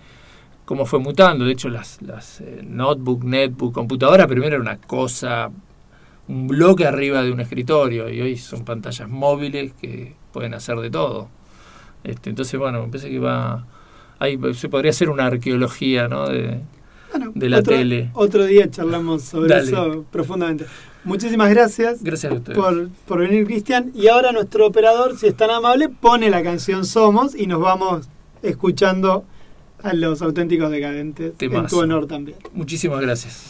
cómo 0.65 0.85
fue 0.85 0.99
mutando. 0.99 1.45
De 1.45 1.51
hecho, 1.51 1.69
las, 1.69 2.01
las 2.01 2.41
eh, 2.41 2.61
notebook, 2.63 3.23
netbook, 3.23 3.73
computadora 3.73 4.27
primero 4.27 4.55
era 4.55 4.61
una 4.61 4.77
cosa, 4.77 5.51
un 6.27 6.47
bloque 6.47 6.87
arriba 6.87 7.21
de 7.21 7.31
un 7.31 7.39
escritorio 7.39 8.09
y 8.09 8.19
hoy 8.21 8.37
son 8.37 8.65
pantallas 8.65 9.07
móviles 9.09 9.73
que 9.79 10.15
pueden 10.31 10.55
hacer 10.55 10.77
de 10.77 10.89
todo. 10.89 11.29
Este, 12.03 12.31
entonces, 12.31 12.59
bueno, 12.59 12.81
me 12.81 12.87
parece 12.87 13.09
que 13.09 13.19
va... 13.19 13.65
Ahí 14.19 14.39
se 14.53 14.69
podría 14.69 14.91
hacer 14.91 15.09
una 15.09 15.25
arqueología, 15.27 16.07
¿no? 16.07 16.27
De, 16.29 16.61
Bueno, 17.13 17.31
de 17.35 17.49
la 17.49 17.59
otro, 17.59 17.75
tele. 17.75 18.09
Otro 18.13 18.45
día 18.45 18.69
charlamos 18.71 19.23
sobre 19.23 19.49
Dale. 19.49 19.67
eso 19.67 20.05
profundamente. 20.11 20.65
Muchísimas 21.03 21.49
gracias. 21.49 22.01
gracias 22.01 22.31
a 22.31 22.35
ustedes. 22.35 22.57
por, 22.57 22.89
por 23.07 23.19
venir, 23.19 23.45
Cristian. 23.45 23.91
Y 23.93 24.07
ahora 24.07 24.31
nuestro 24.31 24.65
operador, 24.65 25.17
si 25.17 25.27
es 25.27 25.35
tan 25.37 25.49
amable, 25.51 25.89
pone 25.89 26.29
la 26.29 26.41
canción 26.41 26.85
Somos 26.85 27.35
y 27.35 27.45
nos 27.45 27.59
vamos 27.59 28.07
escuchando 28.41 29.25
a 29.83 29.93
los 29.93 30.21
auténticos 30.21 30.71
decadentes 30.71 31.31
en 31.31 31.37
Temazo. 31.37 31.75
tu 31.75 31.81
honor 31.81 32.07
también. 32.07 32.37
Muchísimas 32.53 32.99
gracias. 33.01 33.49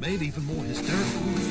made 0.00 0.22
even 0.22 0.44
more 0.44 0.64
hysterical. 0.66 1.45